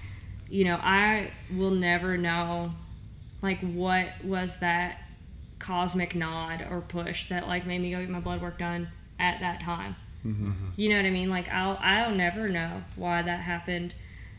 you 0.50 0.64
know, 0.64 0.76
I 0.82 1.30
will 1.56 1.70
never 1.70 2.18
know, 2.18 2.74
like, 3.40 3.60
what 3.60 4.08
was 4.22 4.56
that 4.58 4.98
cosmic 5.62 6.14
nod 6.14 6.66
or 6.70 6.80
push 6.80 7.28
that 7.28 7.46
like 7.46 7.64
made 7.66 7.80
me 7.80 7.92
go 7.92 8.00
get 8.00 8.10
my 8.10 8.20
blood 8.20 8.42
work 8.42 8.58
done 8.58 8.88
at 9.18 9.40
that 9.40 9.60
time. 9.60 9.94
hmm 10.22 10.50
You 10.76 10.88
know 10.90 10.96
what 10.96 11.06
I 11.06 11.10
mean? 11.10 11.30
Like 11.30 11.48
I'll 11.48 11.78
I'll 11.80 12.14
never 12.14 12.48
know 12.48 12.82
why 12.96 13.22
that 13.22 13.40
happened. 13.40 13.94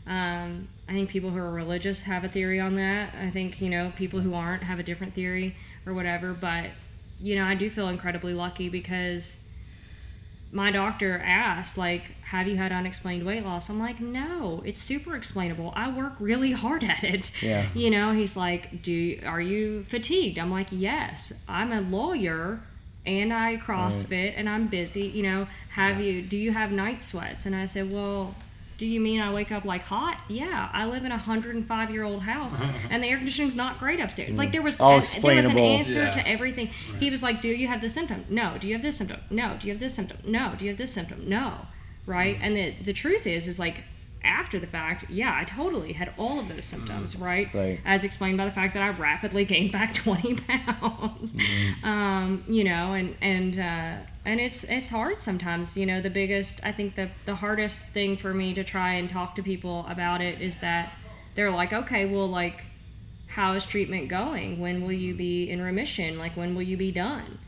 Um, 0.05 0.67
I 0.87 0.91
think 0.91 1.09
people 1.09 1.29
who 1.29 1.37
are 1.39 1.51
religious 1.51 2.03
have 2.03 2.25
a 2.25 2.29
theory 2.29 2.59
on 2.59 2.75
that. 2.75 3.15
I 3.15 3.29
think 3.29 3.61
you 3.61 3.69
know 3.69 3.91
people 3.95 4.19
who 4.19 4.33
aren't 4.33 4.63
have 4.63 4.79
a 4.79 4.83
different 4.83 5.13
theory 5.13 5.55
or 5.85 5.93
whatever. 5.93 6.33
But 6.33 6.71
you 7.21 7.35
know, 7.35 7.45
I 7.45 7.55
do 7.55 7.69
feel 7.69 7.87
incredibly 7.87 8.33
lucky 8.33 8.67
because 8.67 9.39
my 10.53 10.71
doctor 10.71 11.17
asked 11.25 11.77
like 11.77 12.11
have 12.21 12.47
you 12.47 12.55
had 12.55 12.71
unexplained 12.71 13.25
weight 13.25 13.43
loss? 13.43 13.69
I'm 13.69 13.79
like 13.79 13.99
no 13.99 14.61
it's 14.65 14.79
super 14.79 15.15
explainable. 15.15 15.73
I 15.75 15.89
work 15.91 16.13
really 16.19 16.51
hard 16.51 16.83
at 16.83 17.03
it. 17.03 17.31
Yeah. 17.41 17.65
you 17.73 17.89
know 17.89 18.11
he's 18.11 18.37
like 18.37 18.81
do 18.81 19.19
are 19.25 19.41
you 19.41 19.83
fatigued? 19.85 20.37
I'm 20.39 20.51
like 20.51 20.67
yes 20.71 21.33
i'm 21.47 21.71
a 21.71 21.81
lawyer 21.81 22.61
and 23.05 23.33
i 23.33 23.57
crossfit 23.57 24.33
and 24.37 24.47
i'm 24.47 24.67
busy 24.67 25.01
you 25.07 25.23
know 25.23 25.45
have 25.69 25.99
you 25.99 26.21
do 26.21 26.37
you 26.37 26.51
have 26.53 26.71
night 26.71 27.03
sweats? 27.03 27.45
And 27.45 27.55
i 27.55 27.65
said 27.65 27.91
well 27.91 28.35
do 28.77 28.85
you 28.85 28.99
mean 28.99 29.21
I 29.21 29.31
wake 29.33 29.51
up 29.51 29.65
like 29.65 29.83
hot? 29.83 30.19
Yeah, 30.27 30.69
I 30.73 30.85
live 30.85 31.05
in 31.05 31.11
a 31.11 31.15
105 31.15 31.89
year 31.91 32.03
old 32.03 32.23
house 32.23 32.61
and 32.89 33.03
the 33.03 33.07
air 33.07 33.17
conditioning's 33.17 33.55
not 33.55 33.79
great 33.79 33.99
upstairs. 33.99 34.31
Like 34.31 34.51
there 34.51 34.61
was 34.61 34.79
All 34.81 34.97
a- 34.99 35.21
there 35.21 35.35
was 35.35 35.45
an 35.45 35.57
answer 35.57 36.03
Yeah. 36.03 36.11
to 36.11 36.27
everything. 36.27 36.67
He 36.99 37.09
was 37.09 37.21
like, 37.23 37.41
"Do 37.41 37.49
you 37.49 37.67
have 37.67 37.81
this 37.81 37.93
symptom? 37.93 38.25
No. 38.29 38.57
Do 38.59 38.67
you 38.67 38.73
have 38.73 38.81
this 38.81 38.97
symptom? 38.97 39.19
No. 39.29 39.57
Do 39.59 39.67
you 39.67 39.73
have 39.73 39.79
this 39.79 39.93
symptom? 39.93 40.17
No. 40.25 40.53
Do 40.57 40.65
you 40.65 40.71
have 40.71 40.77
this 40.77 40.91
symptom? 40.93 41.27
No." 41.29 41.67
Right? 42.05 42.37
And 42.41 42.55
the 42.57 42.71
the 42.83 42.93
truth 42.93 43.25
is 43.27 43.47
is 43.47 43.57
like 43.59 43.83
after 44.23 44.59
the 44.59 44.67
fact, 44.67 45.09
yeah, 45.09 45.35
I 45.37 45.43
totally 45.43 45.93
had 45.93 46.13
all 46.17 46.39
of 46.39 46.47
those 46.47 46.65
symptoms, 46.65 47.15
right? 47.15 47.53
Right. 47.53 47.79
As 47.85 48.03
explained 48.03 48.37
by 48.37 48.45
the 48.45 48.51
fact 48.51 48.73
that 48.73 48.83
I 48.83 48.89
rapidly 48.91 49.45
gained 49.45 49.71
back 49.71 49.93
20 49.95 50.35
pounds. 50.35 51.33
Um, 51.83 52.43
you 52.47 52.63
know, 52.63 52.93
and 52.93 53.15
and 53.21 53.59
uh, 53.59 54.03
and 54.25 54.39
it's 54.39 54.63
it's 54.63 54.89
hard 54.89 55.19
sometimes. 55.19 55.75
You 55.75 55.85
know, 55.85 56.01
the 56.01 56.09
biggest 56.09 56.61
I 56.63 56.71
think 56.71 56.95
the 56.95 57.09
the 57.25 57.35
hardest 57.35 57.87
thing 57.87 58.17
for 58.17 58.33
me 58.33 58.53
to 58.53 58.63
try 58.63 58.93
and 58.93 59.09
talk 59.09 59.35
to 59.35 59.43
people 59.43 59.85
about 59.89 60.21
it 60.21 60.41
is 60.41 60.59
that 60.59 60.93
they're 61.35 61.51
like, 61.51 61.73
okay, 61.73 62.05
well, 62.05 62.27
like, 62.27 62.65
how 63.27 63.53
is 63.53 63.65
treatment 63.65 64.07
going? 64.07 64.59
When 64.59 64.83
will 64.83 64.91
you 64.91 65.15
be 65.15 65.49
in 65.49 65.61
remission? 65.61 66.17
Like, 66.17 66.37
when 66.37 66.55
will 66.55 66.61
you 66.61 66.77
be 66.77 66.91
done? 66.91 67.39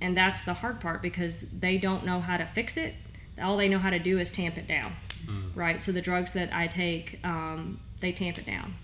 And 0.00 0.16
that's 0.16 0.42
the 0.42 0.54
hard 0.54 0.80
part 0.80 1.00
because 1.02 1.42
they 1.56 1.78
don't 1.78 2.04
know 2.04 2.20
how 2.20 2.36
to 2.36 2.46
fix 2.46 2.76
it. 2.76 2.94
All 3.40 3.56
they 3.56 3.68
know 3.68 3.78
how 3.78 3.90
to 3.90 3.98
do 3.98 4.18
is 4.18 4.32
tamp 4.32 4.58
it 4.58 4.66
down, 4.66 4.94
right? 5.54 5.82
So 5.82 5.92
the 5.92 6.02
drugs 6.02 6.32
that 6.32 6.52
I 6.52 6.66
take, 6.66 7.18
um, 7.24 7.80
they 8.00 8.12
tamp 8.12 8.38
it 8.38 8.46
down, 8.46 8.74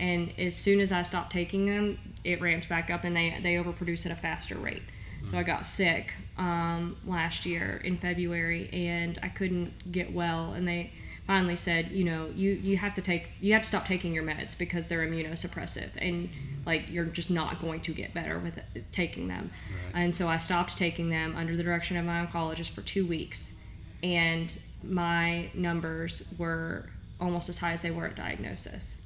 and 0.00 0.32
as 0.38 0.54
soon 0.54 0.80
as 0.80 0.92
I 0.92 1.02
stop 1.02 1.30
taking 1.30 1.66
them, 1.66 1.98
it 2.24 2.40
ramps 2.40 2.66
back 2.66 2.90
up, 2.90 3.04
and 3.04 3.14
they 3.16 3.38
they 3.42 3.54
overproduce 3.54 4.06
at 4.06 4.12
a 4.12 4.16
faster 4.16 4.56
rate. 4.56 4.82
So 5.26 5.38
I 5.38 5.42
got 5.42 5.64
sick 5.64 6.12
um, 6.36 6.96
last 7.06 7.46
year 7.46 7.80
in 7.82 7.96
February, 7.96 8.68
and 8.72 9.18
I 9.22 9.28
couldn't 9.28 9.90
get 9.90 10.12
well, 10.12 10.52
and 10.52 10.68
they 10.68 10.92
finally 11.26 11.56
said, 11.56 11.90
you 11.90 12.04
know, 12.04 12.30
you 12.34 12.52
you 12.52 12.76
have 12.76 12.94
to 12.94 13.02
take 13.02 13.30
you 13.40 13.52
have 13.54 13.62
to 13.62 13.68
stop 13.68 13.86
taking 13.86 14.12
your 14.12 14.24
meds 14.24 14.56
because 14.56 14.86
they're 14.86 15.06
immunosuppressive, 15.06 15.90
and 15.98 16.28
like 16.66 16.90
you're 16.90 17.06
just 17.06 17.30
not 17.30 17.60
going 17.60 17.80
to 17.80 17.92
get 17.92 18.12
better 18.12 18.38
with 18.38 18.58
it, 18.58 18.84
taking 18.92 19.28
them. 19.28 19.50
Right. 19.94 20.02
And 20.02 20.14
so 20.14 20.28
I 20.28 20.38
stopped 20.38 20.76
taking 20.76 21.08
them 21.08 21.34
under 21.36 21.56
the 21.56 21.62
direction 21.62 21.96
of 21.96 22.04
my 22.04 22.24
oncologist 22.24 22.70
for 22.70 22.82
two 22.82 23.06
weeks, 23.06 23.54
and 24.02 24.56
my 24.88 25.50
numbers 25.54 26.22
were 26.38 26.88
almost 27.20 27.48
as 27.48 27.58
high 27.58 27.72
as 27.72 27.82
they 27.82 27.90
were 27.90 28.06
at 28.06 28.16
diagnosis. 28.16 29.00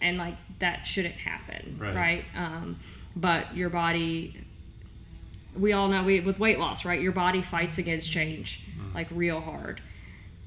And 0.00 0.16
like 0.18 0.36
that 0.60 0.86
shouldn't 0.86 1.14
happen, 1.16 1.76
Right. 1.78 1.94
right? 1.94 2.24
Um, 2.34 2.78
but 3.14 3.54
your 3.54 3.68
body, 3.68 4.34
we 5.54 5.72
all 5.72 5.88
know 5.88 6.02
we 6.04 6.20
with 6.20 6.38
weight 6.38 6.58
loss, 6.58 6.84
right? 6.84 7.00
Your 7.00 7.12
body 7.12 7.42
fights 7.42 7.78
against 7.78 8.10
change 8.10 8.64
like 8.94 9.06
real 9.12 9.40
hard, 9.40 9.80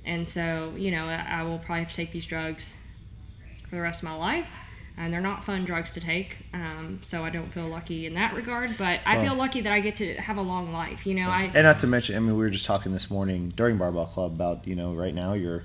and 0.05 0.27
so 0.27 0.73
you 0.75 0.91
know 0.91 1.05
I, 1.05 1.39
I 1.39 1.43
will 1.43 1.59
probably 1.59 1.83
have 1.83 1.89
to 1.91 1.95
take 1.95 2.11
these 2.11 2.25
drugs 2.25 2.75
for 3.69 3.75
the 3.75 3.81
rest 3.81 4.01
of 4.01 4.09
my 4.09 4.15
life. 4.15 4.49
And 4.95 5.11
they're 5.11 5.21
not 5.21 5.43
fun 5.43 5.65
drugs 5.65 5.93
to 5.95 5.99
take, 5.99 6.37
um, 6.53 6.99
so 7.01 7.23
I 7.25 7.31
don't 7.31 7.51
feel 7.51 7.67
lucky 7.67 8.05
in 8.05 8.13
that 8.13 8.35
regard. 8.35 8.77
But 8.77 8.99
I 9.05 9.15
Well- 9.15 9.25
feel 9.25 9.35
lucky 9.35 9.61
that 9.61 9.73
I 9.73 9.79
get 9.79 9.95
to 9.97 10.13
have 10.15 10.37
a 10.37 10.41
long 10.41 10.71
life. 10.71 11.07
You 11.07 11.15
know, 11.15 11.29
I 11.29 11.43
And 11.55 11.63
not 11.63 11.79
to 11.79 11.87
mention, 11.87 12.15
I 12.15 12.19
mean, 12.19 12.35
we 12.35 12.43
were 12.43 12.51
just 12.51 12.65
talking 12.65 12.91
this 12.91 13.09
morning 13.09 13.51
during 13.55 13.77
Barbell 13.77 14.05
Club 14.05 14.33
about, 14.33 14.67
you 14.67 14.75
know, 14.75 14.93
right 14.93 15.15
now 15.15 15.33
you're, 15.33 15.63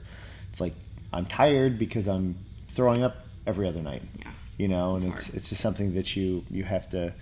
it's 0.51 0.61
like, 0.63 0.73
I'm 1.13 1.27
tired 1.27 1.79
because 1.79 2.09
I'm 2.09 2.37
throwing 2.69 3.03
up 3.03 3.27
every 3.47 3.69
other 3.69 3.83
night. 3.83 4.03
Yeah. 4.19 4.31
You 4.57 4.69
know, 4.69 4.95
and 4.97 5.05
It's 5.05 5.29
it's 5.29 5.37
it's 5.37 5.49
just 5.51 5.61
something 5.61 5.95
that 5.95 6.17
you 6.17 6.45
you 6.51 6.65
have 6.65 6.89
to 6.91 7.13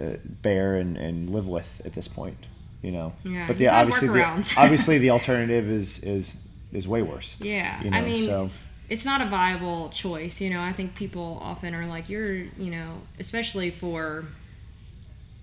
uh, 0.00 0.16
bear 0.42 0.76
and, 0.76 0.96
and 0.96 1.30
live 1.30 1.46
with 1.46 1.80
at 1.84 1.92
this 1.92 2.08
point. 2.08 2.36
You 2.82 2.90
know. 2.92 3.12
Yeah, 3.24 3.46
But 3.46 3.58
the 3.58 3.68
obviously 3.68 4.08
the, 4.08 4.54
obviously 4.58 4.98
the 4.98 5.10
alternative 5.10 5.70
is 5.70 6.00
is 6.00 6.36
is 6.72 6.88
way 6.88 7.02
worse. 7.02 7.36
Yeah, 7.38 7.82
You 7.82 7.90
know, 7.90 7.96
I 7.96 8.02
mean, 8.02 8.22
so 8.24 8.50
it's 8.88 9.04
not 9.04 9.20
a 9.20 9.26
viable 9.26 9.88
choice. 9.90 10.40
You 10.40 10.50
know, 10.50 10.60
I 10.60 10.72
think 10.72 10.94
people 10.94 11.38
often 11.42 11.74
are 11.74 11.86
like, 11.86 12.08
you're, 12.08 12.34
you 12.34 12.70
know, 12.70 13.02
especially 13.18 13.70
for 13.70 14.24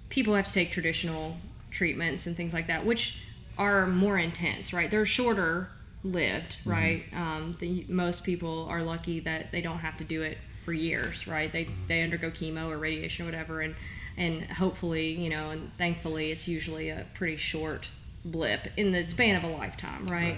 people 0.10 0.34
who 0.34 0.38
have 0.38 0.48
to 0.48 0.54
take 0.54 0.72
traditional 0.72 1.38
treatments 1.72 2.28
and 2.28 2.36
things 2.36 2.54
like 2.54 2.68
that, 2.68 2.86
which 2.86 3.18
are 3.58 3.88
more 3.88 4.18
intense, 4.18 4.74
right? 4.74 4.89
They're 4.92 5.06
shorter 5.06 5.70
lived, 6.04 6.58
Mm-hmm. 6.60 6.70
right? 6.70 7.04
Um, 7.14 7.56
the, 7.60 7.86
most 7.88 8.24
people 8.24 8.68
are 8.70 8.82
lucky 8.84 9.20
that 9.22 9.52
they 9.52 9.62
don't 9.62 9.80
have 9.80 9.98
to 9.98 10.04
do 10.04 10.22
it 10.22 10.38
for 10.66 10.74
years, 10.74 11.26
right? 11.28 11.52
They 11.52 11.68
they 11.88 12.04
undergo 12.04 12.30
chemo 12.30 12.70
or 12.70 12.78
radiation 12.78 13.26
or 13.26 13.28
whatever, 13.30 13.62
and 13.62 13.76
and 14.18 14.44
hopefully, 14.52 15.12
you 15.12 15.30
know, 15.30 15.50
and 15.50 15.72
thankfully, 15.78 16.32
it's 16.32 16.48
usually 16.48 16.89
a 16.89 17.08
pretty 17.16 17.38
short 17.38 17.89
blip 18.24 18.68
in 18.78 18.92
the 18.92 19.04
span 19.06 19.36
of 19.36 19.44
a 19.44 19.48
lifetime, 19.48 20.06
right? 20.06 20.36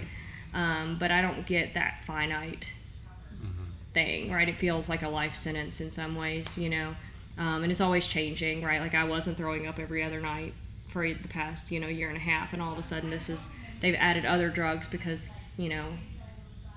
Um, 0.53 0.97
but 0.99 1.11
I 1.11 1.21
don't 1.21 1.45
get 1.45 1.73
that 1.73 2.05
finite 2.05 2.73
thing, 3.93 4.31
right? 4.31 4.47
It 4.47 4.59
feels 4.59 4.89
like 4.89 5.03
a 5.03 5.09
life 5.09 5.35
sentence 5.35 5.81
in 5.81 5.91
some 5.91 6.15
ways, 6.15 6.57
you 6.57 6.69
know, 6.69 6.95
um, 7.37 7.63
and 7.63 7.71
it's 7.71 7.81
always 7.81 8.07
changing, 8.07 8.63
right? 8.63 8.81
Like 8.81 8.95
I 8.95 9.03
wasn't 9.03 9.37
throwing 9.37 9.67
up 9.67 9.79
every 9.79 10.03
other 10.03 10.19
night 10.19 10.53
for 10.89 11.07
the 11.07 11.27
past, 11.27 11.71
you 11.71 11.79
know, 11.79 11.87
year 11.87 12.09
and 12.09 12.17
a 12.17 12.21
half, 12.21 12.53
and 12.53 12.61
all 12.61 12.71
of 12.71 12.77
a 12.77 12.83
sudden 12.83 13.09
this 13.09 13.29
is 13.29 13.47
they've 13.81 13.95
added 13.95 14.25
other 14.25 14.49
drugs 14.49 14.87
because 14.87 15.29
you 15.57 15.69
know 15.69 15.85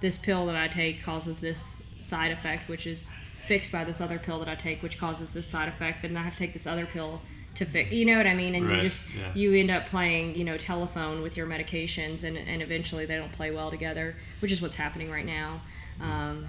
this 0.00 0.18
pill 0.18 0.46
that 0.46 0.56
I 0.56 0.68
take 0.68 1.02
causes 1.02 1.40
this 1.40 1.86
side 2.00 2.30
effect, 2.30 2.68
which 2.68 2.86
is 2.86 3.10
fixed 3.46 3.72
by 3.72 3.84
this 3.84 4.00
other 4.00 4.18
pill 4.18 4.38
that 4.40 4.48
I 4.48 4.54
take, 4.54 4.82
which 4.82 4.98
causes 4.98 5.30
this 5.30 5.46
side 5.46 5.68
effect, 5.68 6.04
and 6.04 6.18
I 6.18 6.22
have 6.22 6.32
to 6.34 6.38
take 6.38 6.52
this 6.52 6.66
other 6.66 6.86
pill 6.86 7.20
to 7.54 7.64
fix. 7.64 7.92
You 7.92 8.04
know 8.04 8.16
what 8.16 8.26
I 8.26 8.34
mean? 8.34 8.54
And 8.54 8.66
Right, 8.66 8.76
you 8.76 8.82
just 8.82 9.06
yeah. 9.14 9.32
you 9.34 9.54
end 9.54 9.70
up 9.70 9.86
playing, 9.86 10.34
you 10.34 10.44
know, 10.44 10.56
telephone 10.56 11.22
with 11.22 11.36
your 11.36 11.46
medications, 11.46 12.24
and 12.24 12.36
and 12.36 12.62
eventually 12.62 13.06
they 13.06 13.16
don't 13.16 13.32
play 13.32 13.50
well 13.50 13.70
together, 13.70 14.16
which 14.40 14.52
is 14.52 14.60
what's 14.60 14.76
happening 14.76 15.10
right 15.10 15.26
now. 15.26 15.60
Um, 16.00 16.46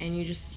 and 0.00 0.16
you 0.16 0.24
just 0.24 0.56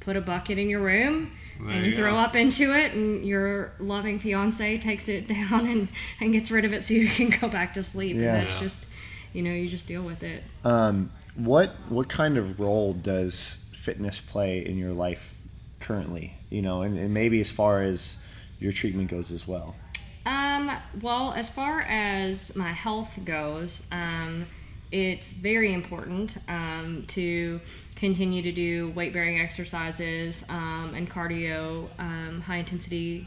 put 0.00 0.16
a 0.16 0.20
bucket 0.20 0.56
in 0.58 0.68
your 0.70 0.80
room 0.80 1.32
There 1.60 1.70
and 1.70 1.84
you, 1.84 1.90
you 1.90 1.96
throw 1.96 2.12
go. 2.12 2.18
up 2.18 2.36
into 2.36 2.72
it 2.72 2.92
and 2.92 3.24
your 3.26 3.72
loving 3.80 4.18
fiance 4.18 4.78
takes 4.78 5.08
it 5.08 5.26
down 5.36 5.66
and, 5.66 5.88
and 6.20 6.32
gets 6.32 6.50
rid 6.50 6.64
of 6.64 6.72
it 6.72 6.84
so 6.84 6.94
you 6.94 7.08
can 7.08 7.30
go 7.40 7.48
back 7.48 7.74
to 7.74 7.82
sleep 7.82 8.16
Yeah. 8.16 8.22
and 8.34 8.40
that's 8.46 8.52
Yeah. 8.54 8.60
just 8.60 8.86
you 9.32 9.42
know 9.42 9.50
you 9.52 9.68
just 9.68 9.88
deal 9.88 10.02
with 10.02 10.22
it 10.22 10.42
Um, 10.64 11.10
what 11.34 11.74
what 11.88 12.08
kind 12.08 12.36
of 12.38 12.58
role 12.60 12.92
does 12.92 13.64
fitness 13.72 14.20
play 14.20 14.64
in 14.64 14.78
your 14.78 14.92
life 14.92 15.34
currently? 15.80 16.34
You 16.50 16.62
know, 16.62 16.82
and, 16.82 16.98
and 16.98 17.12
maybe 17.12 17.40
as 17.40 17.50
far 17.50 17.82
as 17.82 18.16
your 18.58 18.72
treatment 18.72 19.10
goes 19.10 19.30
as 19.30 19.46
well. 19.46 19.76
Um, 20.24 20.72
well, 21.02 21.32
as 21.36 21.50
far 21.50 21.82
as 21.82 22.56
my 22.56 22.72
health 22.72 23.18
goes, 23.24 23.82
um, 23.92 24.46
it's 24.92 25.32
very 25.32 25.72
important 25.72 26.38
um, 26.48 27.04
to 27.08 27.60
continue 27.96 28.42
to 28.42 28.52
do 28.52 28.90
weight 28.90 29.12
bearing 29.12 29.40
exercises 29.40 30.44
um, 30.48 30.92
and 30.94 31.10
cardio, 31.10 31.88
um, 31.98 32.40
high 32.42 32.56
intensity, 32.58 33.26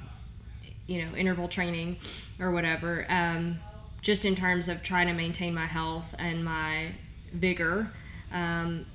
you 0.88 1.04
know, 1.06 1.16
interval 1.16 1.48
training 1.48 1.98
or 2.40 2.52
whatever, 2.52 3.06
um, 3.10 3.60
just 4.02 4.24
in 4.26 4.36
terms 4.36 4.68
of 4.70 4.82
trying 4.84 5.08
to 5.08 5.14
maintain 5.14 5.54
my 5.54 5.66
health 5.66 6.16
and 6.18 6.44
my 6.46 6.92
vigor. 7.34 7.92
Um, 8.32 8.86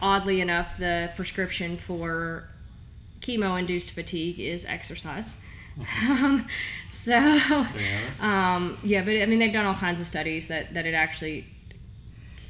oddly 0.00 0.40
enough, 0.40 0.78
the 0.78 1.10
prescription 1.16 1.76
for 1.76 2.44
chemo 3.20 3.58
induced 3.58 3.90
fatigue 3.90 4.38
is 4.40 4.64
exercise. 4.64 5.40
um, 6.08 6.46
so, 6.90 7.10
There 7.12 7.32
you 7.32 7.38
have 7.40 7.74
it. 7.76 8.22
um, 8.22 8.78
yeah, 8.82 9.02
but 9.02 9.10
I 9.16 9.26
mean, 9.26 9.38
they've 9.40 9.52
done 9.52 9.66
all 9.66 9.74
kinds 9.74 10.00
of 10.00 10.06
studies 10.06 10.48
that, 10.48 10.74
that 10.74 10.86
it 10.86 10.94
actually, 10.94 11.44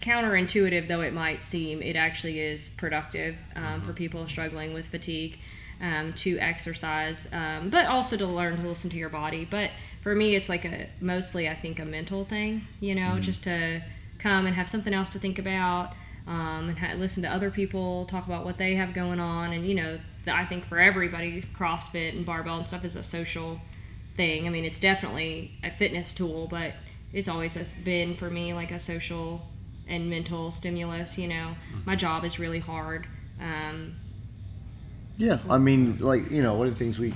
counterintuitive 0.05 0.87
though 0.87 1.01
it 1.01 1.13
might 1.13 1.43
seem, 1.43 1.83
it 1.83 1.97
actually 1.97 2.39
is 2.39 2.69
productive 2.69 3.37
um, 3.57 3.81
for 3.83 3.93
people 3.93 4.27
struggling 4.29 4.75
with 4.75 4.87
fatigue 4.87 5.39
um, 5.81 6.13
to 6.15 6.39
exercise, 6.39 7.29
um, 7.33 7.69
but 7.69 7.87
also 7.87 8.17
to 8.17 8.27
learn 8.27 8.57
to 8.57 8.69
listen 8.69 8.91
to 8.91 8.97
your 8.97 9.09
body. 9.09 9.47
But 9.49 9.71
for 10.03 10.15
me, 10.15 10.35
it's 10.35 10.49
like 10.49 10.65
a 10.65 10.89
mostly, 11.01 11.49
I 11.49 11.55
think, 11.55 11.79
a 11.79 11.85
mental 11.85 12.25
thing, 12.25 12.67
you 12.81 12.95
know, 12.95 13.19
just 13.19 13.45
to 13.45 13.83
come 14.19 14.47
and 14.47 14.55
have 14.55 14.69
something 14.69 14.95
else 14.95 15.11
to 15.11 15.19
think 15.19 15.39
about. 15.39 15.93
Um, 16.27 16.71
and 16.71 16.79
ha- 16.79 16.95
listen 16.97 17.23
to 17.25 17.29
other 17.29 17.51
people 17.51 18.07
talk 18.07 18.27
about 18.27 18.47
what 18.47 18.57
they 18.57 18.77
have 18.77 18.95
going 18.95 19.21
on, 19.21 19.53
and 19.53 19.67
you 19.67 19.75
know, 19.75 19.99
the, 20.25 20.35
I 20.35 20.47
think 20.47 20.65
for 20.65 20.79
everybody, 20.79 21.41
CrossFit 21.43 22.17
and 22.17 22.25
barbell 22.25 22.57
and 22.57 22.67
stuff 22.67 22.85
is 22.85 22.97
a 22.97 23.03
social 23.03 23.61
thing. 24.17 24.47
I 24.47 24.51
mean, 24.51 24.65
it's 24.65 24.79
definitely 24.79 25.53
a 25.63 25.71
fitness 25.71 26.15
tool, 26.15 26.47
but 26.47 26.73
it's 27.13 27.29
always 27.29 27.57
been 27.85 28.15
for 28.15 28.31
me 28.31 28.55
like 28.55 28.71
a 28.71 28.79
social 28.79 29.43
and 29.89 30.09
mental 30.11 30.51
stimulus. 30.51 31.19
You 31.19 31.29
know, 31.29 31.55
my 31.85 31.97
job 31.97 32.25
is 32.25 32.39
really 32.39 32.59
hard. 32.61 33.07
Um, 33.41 33.95
Yeah, 35.17 35.39
I 35.49 35.59
mean, 35.59 35.99
like 35.99 36.31
you 36.31 36.43
know, 36.43 36.55
one 36.55 36.67
of 36.67 36.73
the 36.77 36.79
things 36.79 36.99
we 36.99 37.13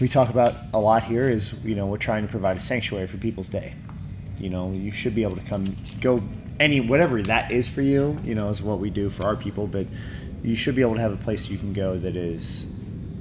we 0.00 0.08
talk 0.08 0.30
about 0.30 0.54
a 0.74 0.80
lot 0.80 1.04
here 1.04 1.28
is 1.28 1.54
you 1.64 1.74
know 1.74 1.86
we're 1.86 1.96
trying 1.98 2.24
to 2.26 2.30
provide 2.30 2.56
a 2.56 2.60
sanctuary 2.60 3.06
for 3.06 3.18
people's 3.18 3.48
day. 3.48 3.74
You 4.38 4.50
know, 4.50 4.72
you 4.72 4.90
should 4.90 5.14
be 5.14 5.22
able 5.22 5.36
to 5.36 5.44
come 5.44 5.76
go 6.00 6.22
any 6.58 6.80
whatever 6.80 7.22
that 7.22 7.52
is 7.52 7.68
for 7.68 7.82
you. 7.82 8.18
You 8.24 8.34
know, 8.34 8.48
is 8.48 8.60
what 8.62 8.78
we 8.80 8.90
do 8.90 9.10
for 9.10 9.24
our 9.26 9.36
people, 9.36 9.66
but 9.66 9.86
you 10.42 10.56
should 10.56 10.74
be 10.74 10.82
able 10.82 10.94
to 10.94 11.00
have 11.00 11.12
a 11.12 11.16
place 11.16 11.48
you 11.48 11.58
can 11.58 11.72
go 11.72 11.96
that 11.98 12.16
is 12.16 12.66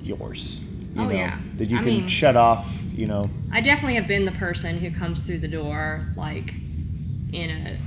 yours. 0.02 0.60
You 0.96 1.02
Oh, 1.02 1.06
know, 1.06 1.12
yeah. 1.12 1.38
that 1.58 1.70
you 1.70 1.78
I 1.78 1.80
can 1.80 1.86
mean- 1.88 2.08
shut 2.08 2.36
off. 2.36 2.78
You 2.96 3.08
know, 3.08 3.30
I 3.52 3.62
definitely 3.62 3.96
have 3.96 4.08
been 4.08 4.26
the 4.26 4.32
person 4.34 4.78
who 4.78 4.92
comes 4.92 5.24
through 5.26 5.38
the 5.40 5.48
door 5.48 6.08
like 6.18 6.54
in 7.32 7.50
a 7.50 7.78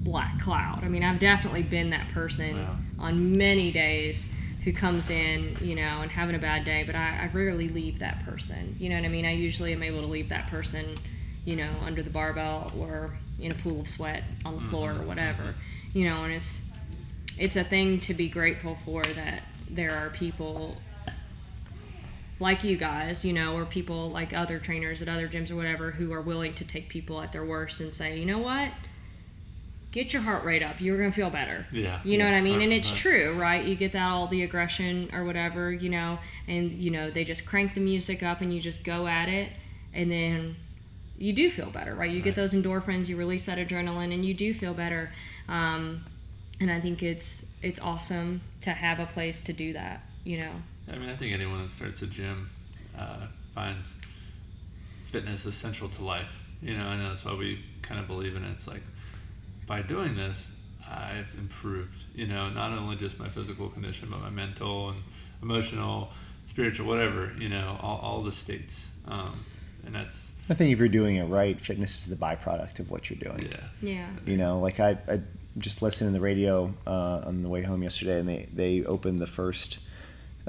black 0.00 0.40
cloud. 0.40 0.82
I 0.82 0.88
mean, 0.88 1.02
I've 1.02 1.20
definitely 1.20 1.62
been 1.62 1.90
that 1.90 2.08
person 2.08 2.56
Wow. 2.56 2.76
on 2.98 3.36
many 3.36 3.70
days 3.70 4.28
who 4.64 4.72
comes 4.72 5.08
in, 5.10 5.56
you 5.60 5.74
know, 5.74 6.00
and 6.02 6.10
having 6.10 6.34
a 6.34 6.38
bad 6.38 6.64
day, 6.64 6.82
but 6.84 6.94
I, 6.94 7.20
I 7.22 7.30
rarely 7.32 7.68
leave 7.68 7.98
that 8.00 8.24
person. 8.24 8.76
You 8.78 8.90
know 8.90 8.96
what 8.96 9.04
I 9.04 9.08
mean? 9.08 9.24
I 9.24 9.32
usually 9.32 9.72
am 9.72 9.82
able 9.82 10.00
to 10.00 10.06
leave 10.06 10.28
that 10.28 10.48
person, 10.48 10.98
you 11.44 11.56
know, 11.56 11.70
under 11.82 12.02
the 12.02 12.10
barbell 12.10 12.72
or 12.78 13.18
in 13.38 13.52
a 13.52 13.54
pool 13.54 13.80
of 13.80 13.88
sweat 13.88 14.22
on 14.44 14.56
the 14.56 14.68
floor 14.68 14.90
or 14.90 14.94
mm-hmm. 14.94 15.06
whatever. 15.06 15.54
You 15.94 16.08
know, 16.08 16.24
and 16.24 16.32
it's 16.32 16.60
it's 17.38 17.56
a 17.56 17.64
thing 17.64 18.00
to 18.00 18.12
be 18.12 18.28
grateful 18.28 18.76
for 18.84 19.02
that 19.02 19.42
there 19.68 19.92
are 19.92 20.10
people 20.10 20.76
like 22.38 22.64
you 22.64 22.76
guys, 22.76 23.24
you 23.24 23.32
know, 23.32 23.56
or 23.56 23.64
people 23.64 24.10
like 24.10 24.32
other 24.32 24.58
trainers 24.58 25.00
at 25.02 25.08
other 25.08 25.28
gyms 25.28 25.50
or 25.50 25.56
whatever 25.56 25.92
who 25.92 26.12
are 26.12 26.20
willing 26.20 26.54
to 26.54 26.64
take 26.64 26.88
people 26.88 27.20
at 27.20 27.32
their 27.32 27.44
worst 27.44 27.80
and 27.80 27.92
say, 27.94 28.18
you 28.18 28.26
know 28.26 28.38
what? 28.38 28.70
Get 29.92 30.12
your 30.12 30.22
heart 30.22 30.44
rate 30.44 30.62
up. 30.62 30.80
You're 30.80 30.96
going 30.98 31.10
to 31.10 31.14
feel 31.16 31.30
better. 31.30 31.66
Yeah. 31.72 32.00
You 32.04 32.16
know 32.16 32.24
what 32.24 32.34
I 32.34 32.40
mean? 32.40 32.60
And 32.60 32.72
it's 32.72 32.90
true, 32.90 33.36
right? 33.36 33.64
You 33.64 33.74
get 33.74 33.92
that 33.92 34.08
all 34.08 34.28
the 34.28 34.42
aggression 34.44 35.10
or 35.12 35.24
whatever, 35.24 35.72
you 35.72 35.88
know, 35.88 36.18
and, 36.46 36.70
you 36.70 36.90
know, 36.90 37.10
they 37.10 37.24
just 37.24 37.44
crank 37.44 37.74
the 37.74 37.80
music 37.80 38.22
up 38.22 38.40
and 38.40 38.54
you 38.54 38.60
just 38.60 38.84
go 38.84 39.08
at 39.08 39.28
it. 39.28 39.50
And 39.92 40.08
then 40.10 40.54
you 41.18 41.32
do 41.32 41.50
feel 41.50 41.70
better, 41.70 41.94
right? 41.94 42.08
You 42.08 42.16
Right. 42.18 42.24
get 42.24 42.34
those 42.36 42.54
endorphins, 42.54 43.08
you 43.08 43.16
release 43.16 43.46
that 43.46 43.58
adrenaline, 43.58 44.14
and 44.14 44.24
you 44.24 44.32
do 44.32 44.54
feel 44.54 44.74
better. 44.74 45.10
Um, 45.48 46.04
and 46.60 46.70
I 46.70 46.80
think 46.80 47.02
it's 47.02 47.46
it's 47.62 47.80
awesome 47.80 48.40
to 48.62 48.70
have 48.70 49.00
a 49.00 49.06
place 49.06 49.42
to 49.42 49.52
do 49.52 49.72
that, 49.72 50.02
you 50.24 50.38
know. 50.38 50.52
I 50.92 50.98
mean, 50.98 51.08
I 51.10 51.16
think 51.16 51.34
anyone 51.34 51.62
that 51.62 51.70
starts 51.70 52.00
a 52.02 52.06
gym 52.06 52.48
uh, 52.96 53.26
finds 53.54 53.96
fitness 55.10 55.44
essential 55.44 55.88
to 55.88 56.04
life. 56.04 56.40
You 56.62 56.76
know, 56.76 56.90
and 56.90 57.00
that's 57.02 57.24
why 57.24 57.34
we 57.34 57.64
kind 57.82 57.98
of 58.00 58.06
believe 58.06 58.36
in 58.36 58.44
it. 58.44 58.50
It's 58.52 58.66
like 58.66 58.82
by 59.70 59.82
doing 59.82 60.16
this, 60.16 60.50
I've 60.90 61.32
improved. 61.38 62.02
You 62.12 62.26
know, 62.26 62.50
not 62.50 62.72
only 62.72 62.96
just 62.96 63.20
my 63.20 63.28
physical 63.28 63.68
condition, 63.68 64.08
but 64.10 64.20
my 64.20 64.28
mental 64.28 64.90
and 64.90 65.00
emotional, 65.40 66.10
spiritual, 66.48 66.88
whatever. 66.88 67.32
You 67.38 67.48
know, 67.48 67.78
all, 67.80 68.00
all 68.02 68.22
the 68.24 68.32
states. 68.32 68.88
Um, 69.06 69.44
and 69.86 69.94
that's 69.94 70.32
I 70.50 70.54
think 70.54 70.72
if 70.72 70.80
you're 70.80 70.88
doing 70.88 71.16
it 71.16 71.26
right, 71.26 71.58
fitness 71.58 71.98
is 71.98 72.06
the 72.06 72.16
byproduct 72.16 72.80
of 72.80 72.90
what 72.90 73.08
you're 73.08 73.20
doing. 73.20 73.48
yeah, 73.48 73.60
Yeah. 73.80 74.08
You 74.26 74.36
know, 74.36 74.58
like 74.58 74.80
I, 74.80 74.98
I 75.08 75.20
just 75.56 75.82
listened 75.82 76.08
to 76.08 76.12
the 76.12 76.20
radio 76.20 76.74
uh, 76.84 77.22
on 77.24 77.44
the 77.44 77.48
way 77.48 77.62
home 77.62 77.84
yesterday, 77.84 78.18
and 78.18 78.28
they 78.28 78.48
they 78.52 78.84
opened 78.84 79.20
the 79.20 79.28
first, 79.28 79.78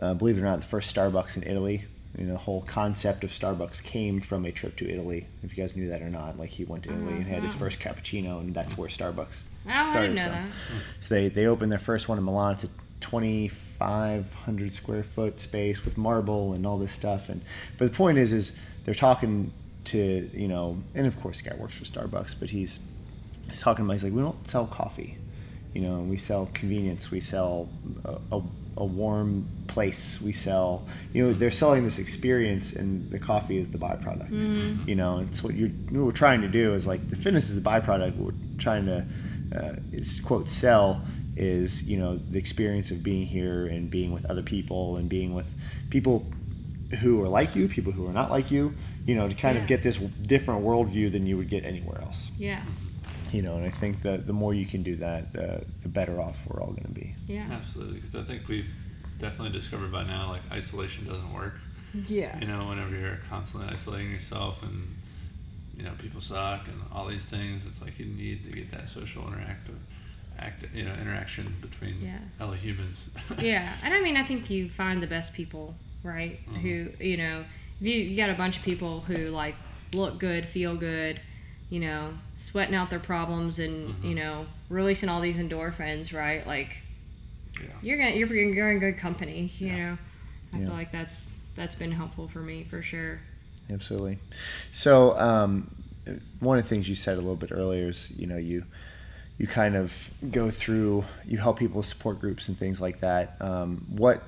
uh, 0.02 0.16
believe 0.16 0.40
it 0.40 0.42
or 0.42 0.46
not, 0.46 0.62
the 0.62 0.66
first 0.66 0.94
Starbucks 0.94 1.38
in 1.38 1.44
Italy. 1.44 1.86
You 2.18 2.26
know, 2.26 2.34
the 2.34 2.40
whole 2.40 2.62
concept 2.64 3.24
of 3.24 3.32
Starbucks 3.32 3.82
came 3.84 4.20
from 4.20 4.46
a 4.46 4.52
trip 4.52 4.76
to 4.78 4.90
Italy. 4.90 5.28
If 5.44 5.56
you 5.58 5.64
guys 5.64 5.76
knew 5.78 5.88
that 5.90 6.02
or 6.02 6.10
not, 6.10 6.38
like 6.38 6.50
he 6.50 6.66
went 6.66 6.84
to 6.84 6.90
Italy 6.92 7.14
and 7.14 7.24
had 7.26 7.42
his 7.42 7.56
first 7.56 7.80
cappuccino, 7.80 8.40
and 8.42 8.54
that's 8.54 8.78
where 8.78 8.90
Starbucks 8.90 9.46
Oh, 9.70 9.90
started 9.90 10.08
from. 10.08 10.16
that. 10.16 10.50
So 11.00 11.16
they 11.16 11.30
they 11.30 11.46
opened 11.48 11.72
their 11.72 11.80
first 11.80 12.10
one 12.10 12.18
in 12.18 12.24
Milan. 12.26 12.54
It's 12.56 12.66
a 12.66 12.70
2,500 13.00 14.74
square 14.74 15.04
foot 15.04 15.40
space 15.42 15.84
with 15.86 15.98
marble 15.98 16.54
and 16.54 16.66
all 16.66 16.78
this 16.78 16.92
stuff. 16.94 17.30
And 17.30 17.42
but 17.78 17.92
the 17.92 17.96
point 17.98 18.18
is, 18.18 18.34
is 18.34 18.54
they're 18.84 18.94
talking 18.94 19.52
to 19.86 20.30
you 20.34 20.48
know, 20.48 20.78
and 20.96 21.08
of 21.08 21.20
course 21.20 21.42
the 21.42 21.50
guy 21.50 21.56
works 21.56 21.78
for 21.78 21.86
Starbucks, 21.86 22.36
but 22.40 22.50
he's 22.50 22.80
he's 23.46 23.62
talking 23.62 23.86
about 23.86 23.94
he's 23.94 24.04
like 24.04 24.14
we 24.14 24.22
don't 24.22 24.48
sell 24.48 24.68
coffee, 24.68 25.18
you 25.74 25.82
know, 25.82 26.00
we 26.02 26.18
sell 26.18 26.50
convenience, 26.54 27.12
we 27.12 27.20
sell 27.20 27.70
a, 28.06 28.18
a, 28.36 28.42
a 28.78 28.86
warm 28.86 29.48
place, 29.68 30.22
we 30.22 30.32
sell 30.34 30.86
you 31.14 31.24
know 31.26 31.34
they're 31.34 31.52
selling 31.52 31.84
this 31.84 32.00
experience, 32.00 32.74
and 32.74 33.10
the 33.12 33.20
coffee 33.20 33.58
is 33.58 33.70
the 33.70 33.78
byproduct. 33.78 34.88
You 34.88 34.96
know, 34.96 35.20
it's 35.20 35.44
what 35.44 35.54
you're 35.54 35.70
what 35.70 36.06
we're 36.06 36.12
trying 36.12 36.42
to 36.42 36.48
do 36.50 36.74
is 36.74 36.88
like 36.88 37.10
the 37.10 37.16
fitness 37.16 37.50
is 37.50 37.62
the 37.62 37.70
byproduct. 37.70 38.16
What 38.18 38.34
we're 38.34 38.58
trying 38.58 38.86
to 38.86 39.06
uh, 39.56 39.76
is 39.92 40.20
quote 40.22 40.50
sell 40.50 41.02
is 41.38 41.84
you 41.84 41.98
know 41.98 42.18
the 42.18 42.38
experience 42.40 42.92
of 42.92 43.02
being 43.04 43.26
here 43.26 43.66
and 43.68 43.90
being 43.90 44.12
with 44.12 44.26
other 44.26 44.44
people 44.44 44.98
and 44.98 45.08
being 45.08 45.34
with 45.34 45.48
people 45.90 46.26
who 47.00 47.22
are 47.24 47.28
like 47.30 47.56
you, 47.56 47.70
people 47.70 47.94
who 47.94 48.06
are 48.06 48.12
not 48.12 48.30
like 48.30 48.52
you, 48.52 48.74
you 49.06 49.16
know, 49.16 49.26
to 49.30 49.34
kind 49.34 49.56
Yeah. 49.56 49.62
of 49.62 49.68
get 49.70 49.82
this 49.82 49.96
different 49.98 50.62
worldview 50.66 51.10
than 51.10 51.26
you 51.26 51.38
would 51.38 51.48
get 51.50 51.64
anywhere 51.66 52.02
else. 52.02 52.30
Yeah. 52.38 52.62
You 53.32 53.42
know, 53.42 53.56
and 53.56 53.66
I 53.66 53.70
think 53.70 54.02
that 54.02 54.28
the 54.28 54.34
more 54.34 54.54
you 54.54 54.66
can 54.66 54.84
do 54.84 54.96
that, 54.98 55.24
uh, 55.38 55.58
the 55.84 55.90
better 55.90 56.20
off 56.20 56.38
we're 56.48 56.62
all 56.62 56.72
going 56.72 56.84
to 56.84 56.92
be. 56.92 57.16
Yeah. 57.28 57.48
absolutely. 57.52 57.96
Because 58.02 58.16
I 58.16 58.24
think 58.24 58.48
we've 58.50 58.68
definitely 59.20 59.54
discovered 59.58 59.92
by 59.92 60.04
now, 60.04 60.30
like 60.32 60.42
isolation 60.52 61.06
doesn't 61.06 61.34
work. 61.34 61.56
Yeah. 62.08 62.38
you 62.40 62.48
know, 62.48 62.68
whenever 62.68 62.96
you're 62.98 63.20
constantly 63.30 63.70
isolating 63.70 64.12
yourself 64.12 64.64
and 64.64 64.82
you 65.76 65.84
know 65.84 65.92
people 65.98 66.22
suck 66.22 66.68
and 66.68 66.82
all 66.94 67.08
these 67.08 67.26
things, 67.26 67.66
it's 67.66 67.82
like 67.82 68.00
you 68.00 68.06
need 68.06 68.46
to 68.46 68.52
get 68.52 68.72
that 68.72 68.88
social 68.88 69.24
interactive, 69.24 69.78
act, 70.40 70.66
you 70.74 70.84
know, 70.84 70.94
interaction 70.94 71.54
between 71.62 72.02
Yeah. 72.02 72.18
fellow 72.38 72.54
humans. 72.54 73.10
Yeah, 73.42 73.78
and 73.84 73.94
I 73.94 74.00
mean, 74.02 74.16
I 74.18 74.24
think 74.24 74.50
you 74.50 74.70
find 74.70 75.02
the 75.04 75.08
best 75.08 75.34
people, 75.34 75.76
right? 76.04 76.40
Mhm. 76.50 76.62
Who 76.62 77.04
you 77.06 77.18
know, 77.18 77.44
you, 77.82 77.94
you 77.94 78.16
got 78.18 78.30
a 78.30 78.36
bunch 78.36 78.58
of 78.58 78.64
people 78.64 79.02
who 79.02 79.30
like 79.30 79.56
look 79.94 80.18
good, 80.20 80.46
feel 80.46 80.76
good, 80.76 81.20
you 81.72 81.80
know, 81.80 82.14
sweating 82.36 82.76
out 82.76 82.92
their 82.92 83.00
problems 83.00 83.58
and 83.58 83.90
Mhm. 83.96 84.04
you 84.04 84.14
know, 84.16 84.46
releasing 84.70 85.10
all 85.10 85.22
these 85.22 85.38
endorphins, 85.38 86.14
right? 86.16 86.46
Like 86.46 86.78
yeah. 87.60 87.70
you're 87.82 87.98
gonna 87.98 88.12
you're, 88.12 88.32
you're 88.32 88.72
in 88.72 88.78
good 88.80 88.98
company, 88.98 89.52
you 89.58 89.68
Yeah. 89.68 89.78
know. 89.78 89.98
I 90.54 90.60
Yeah. 90.60 90.66
feel 90.68 90.76
like 90.76 90.92
that's 90.92 91.34
that's 91.56 91.74
been 91.76 91.92
helpful 91.92 92.28
for 92.28 92.40
me 92.42 92.66
for 92.70 92.84
sure. 92.84 93.20
Absolutely. 93.70 94.20
So, 94.72 95.18
um, 95.18 95.74
one 96.40 96.58
of 96.58 96.64
the 96.64 96.70
things 96.70 96.90
you 96.90 96.96
said 96.96 97.14
a 97.16 97.22
little 97.22 97.36
bit 97.38 97.52
earlier 97.54 97.88
is, 97.88 98.12
you 98.18 98.28
know, 98.28 98.38
you 98.38 98.66
you 99.38 99.48
kind 99.48 99.76
of 99.76 100.12
go 100.30 100.52
through, 100.52 101.04
you 101.26 101.38
help 101.38 101.58
people 101.58 101.78
with 101.78 101.86
support 101.88 102.20
groups 102.20 102.48
and 102.48 102.58
things 102.58 102.80
like 102.80 103.00
that. 103.00 103.38
Um, 103.40 103.86
what, 103.90 104.22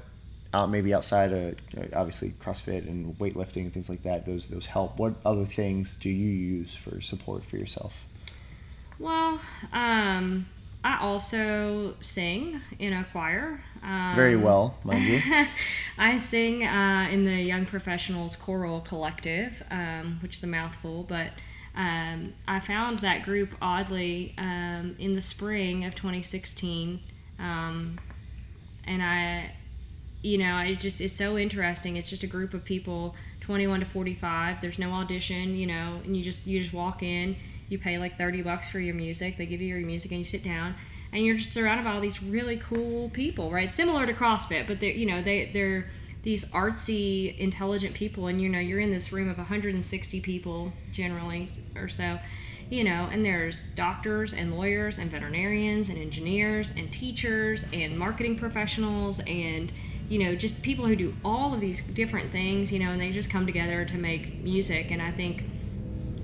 out 0.54 0.70
maybe 0.70 0.94
outside 0.94 1.32
of 1.32 1.56
obviously 1.96 2.30
CrossFit 2.32 2.88
and 2.88 3.18
weightlifting 3.18 3.64
and 3.64 3.74
things 3.74 3.90
like 3.90 4.04
that, 4.04 4.26
those 4.26 4.48
those 4.48 4.66
help. 4.66 4.98
What 4.98 5.16
other 5.26 5.46
things 5.46 5.96
do 5.96 6.10
you 6.10 6.30
use 6.30 6.76
for 6.76 7.02
support 7.02 7.46
for 7.46 7.58
yourself? 7.58 8.06
Well, 9.00 9.42
um, 9.72 10.46
I 10.84 11.00
also 11.00 11.96
sing 12.02 12.62
in 12.78 12.94
a 12.94 13.04
choir. 13.06 13.62
Um, 13.82 14.16
Very 14.16 14.36
well, 14.36 14.78
mind 14.84 15.04
you. 15.04 15.20
I 15.98 16.18
sing 16.18 16.66
uh, 16.66 17.08
in 17.10 17.26
the 17.26 17.42
Young 17.42 17.66
Professionals 17.66 18.36
Choral 18.36 18.82
Collective, 18.82 19.64
um, 19.72 20.20
which 20.22 20.38
is 20.38 20.44
a 20.44 20.48
mouthful, 20.48 21.04
but 21.04 21.30
um, 21.76 22.34
I 22.48 22.60
found 22.60 23.00
that 23.00 23.24
group 23.24 23.50
oddly 23.62 24.36
um, 24.38 24.96
in 25.00 25.16
the 25.16 25.22
spring 25.22 25.86
of 25.86 25.96
2016. 25.96 27.00
Um, 27.40 27.98
and 28.86 29.02
I, 29.02 29.52
you 30.24 30.38
know, 30.38 30.58
it 30.60 30.80
just 30.80 31.02
is 31.02 31.14
so 31.14 31.38
interesting. 31.38 31.98
It's 31.98 32.10
just 32.10 32.24
a 32.24 32.28
group 32.28 32.54
of 32.54 32.64
people, 32.64 33.14
21 33.42 33.82
to 33.82 33.86
45. 33.86 34.62
There's 34.62 34.80
no 34.80 34.92
audition, 34.94 35.54
you 35.56 35.68
know, 35.68 36.00
and 36.04 36.16
you 36.16 36.24
just 36.24 36.48
you 36.48 36.62
just 36.62 36.74
walk 36.74 37.04
in. 37.04 37.36
You 37.68 37.78
pay 37.78 37.98
like 37.98 38.18
30 38.18 38.42
bucks 38.42 38.70
for 38.70 38.80
your 38.80 38.96
music. 38.96 39.38
They 39.38 39.46
give 39.46 39.62
you 39.62 39.76
your 39.76 39.86
music, 39.86 40.12
and 40.12 40.20
you 40.20 40.26
sit 40.26 40.44
down, 40.44 40.76
and 41.12 41.26
you're 41.26 41.36
just 41.36 41.52
surrounded 41.52 41.84
by 41.84 41.92
all 41.92 42.02
these 42.02 42.24
really 42.24 42.58
cool 42.58 43.10
people, 43.10 43.52
right? 43.52 43.70
Similar 43.70 44.06
to 44.06 44.14
CrossFit, 44.14 44.66
but 44.66 44.80
they're 44.80 44.92
you 44.92 45.06
know 45.06 45.22
they 45.22 45.52
they're 45.54 45.88
these 46.24 46.46
artsy, 46.46 47.38
intelligent 47.38 47.94
people, 47.94 48.28
and 48.28 48.42
you 48.42 48.48
know 48.48 48.60
you're 48.60 48.80
in 48.80 48.92
this 48.92 49.12
room 49.12 49.30
of 49.30 49.38
160 49.38 50.22
people 50.22 50.72
generally 50.90 51.50
or 51.76 51.90
so, 51.90 52.18
you 52.70 52.86
know, 52.86 53.10
and 53.12 53.26
there's 53.26 53.64
doctors 53.76 54.34
and 54.34 54.56
lawyers 54.56 55.00
and 55.00 55.12
veterinarians 55.12 55.90
and 55.90 55.98
engineers 55.98 56.72
and 56.78 56.94
teachers 56.94 57.66
and 57.74 58.00
marketing 58.00 58.38
professionals 58.38 59.20
and 59.28 59.74
you 60.14 60.20
know 60.20 60.36
just 60.36 60.62
people 60.62 60.86
who 60.86 60.96
do 60.96 61.12
all 61.26 61.56
of 61.56 61.60
these 61.60 61.82
different 61.82 62.32
things, 62.32 62.72
you 62.72 62.78
know, 62.78 62.92
and 62.92 63.02
they 63.02 63.12
just 63.12 63.32
come 63.32 63.48
together 63.48 63.84
to 63.84 63.98
make 63.98 64.44
music, 64.44 64.92
and 64.92 65.02
I 65.02 65.10
think 65.10 65.44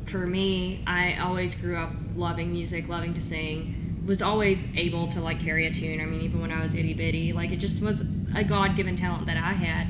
for 0.05 0.27
me, 0.27 0.83
I 0.85 1.15
always 1.15 1.55
grew 1.55 1.75
up 1.75 1.89
loving 2.15 2.51
music, 2.51 2.87
loving 2.87 3.15
to 3.15 3.21
sing. 3.21 4.03
Was 4.05 4.21
always 4.21 4.75
able 4.77 5.07
to 5.07 5.21
like 5.21 5.39
carry 5.39 5.65
a 5.65 5.71
tune. 5.71 6.01
I 6.01 6.05
mean, 6.05 6.21
even 6.21 6.39
when 6.39 6.51
I 6.51 6.61
was 6.61 6.75
itty 6.75 6.93
bitty, 6.93 7.33
like 7.33 7.51
it 7.51 7.57
just 7.57 7.81
was 7.81 8.01
a 8.35 8.43
God 8.43 8.75
given 8.75 8.95
talent 8.95 9.25
that 9.25 9.37
I 9.37 9.53
had. 9.53 9.87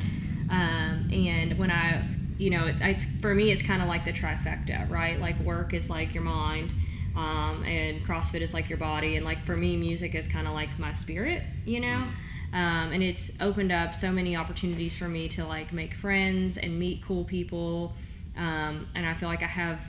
Um, 0.50 1.10
and 1.12 1.58
when 1.58 1.70
I, 1.70 2.02
you 2.38 2.52
know, 2.52 2.68
it, 2.68 2.78
it's 2.80 3.04
for 3.20 3.36
me, 3.36 3.52
it's 3.52 3.62
kind 3.62 3.82
of 3.82 3.89
like 3.89 4.06
the 4.06 4.14
trifecta, 4.14 4.89
right? 4.89 5.20
Like 5.20 5.38
work 5.41 5.74
is 5.74 5.89
like 5.89 6.14
your 6.14 6.24
mind, 6.24 6.72
um, 7.18 7.66
and 7.66 8.02
CrossFit 8.06 8.39
is 8.39 8.54
like 8.54 8.70
your 8.70 8.78
body, 8.78 9.18
and 9.18 9.26
like 9.26 9.43
for 9.45 9.58
me, 9.58 9.76
music 9.76 10.16
is 10.16 10.26
kind 10.26 10.47
of 10.47 10.54
like 10.54 10.70
my 10.80 10.93
spirit, 10.93 11.43
you 11.66 11.82
know. 11.82 12.06
Um, 12.54 12.91
and 12.91 13.04
it's 13.04 13.39
opened 13.41 13.72
up 13.72 13.93
so 13.93 14.12
many 14.12 14.36
opportunities 14.36 14.97
for 14.97 15.08
me 15.08 15.30
to 15.30 15.45
like 15.45 15.72
make 15.72 15.93
friends 15.93 16.58
and 16.58 16.78
meet 16.80 17.04
cool 17.04 17.24
people. 17.24 17.93
Um, 18.38 18.88
and 18.95 19.06
I 19.06 19.14
feel 19.14 19.30
like 19.30 19.43
I 19.43 19.47
have 19.47 19.80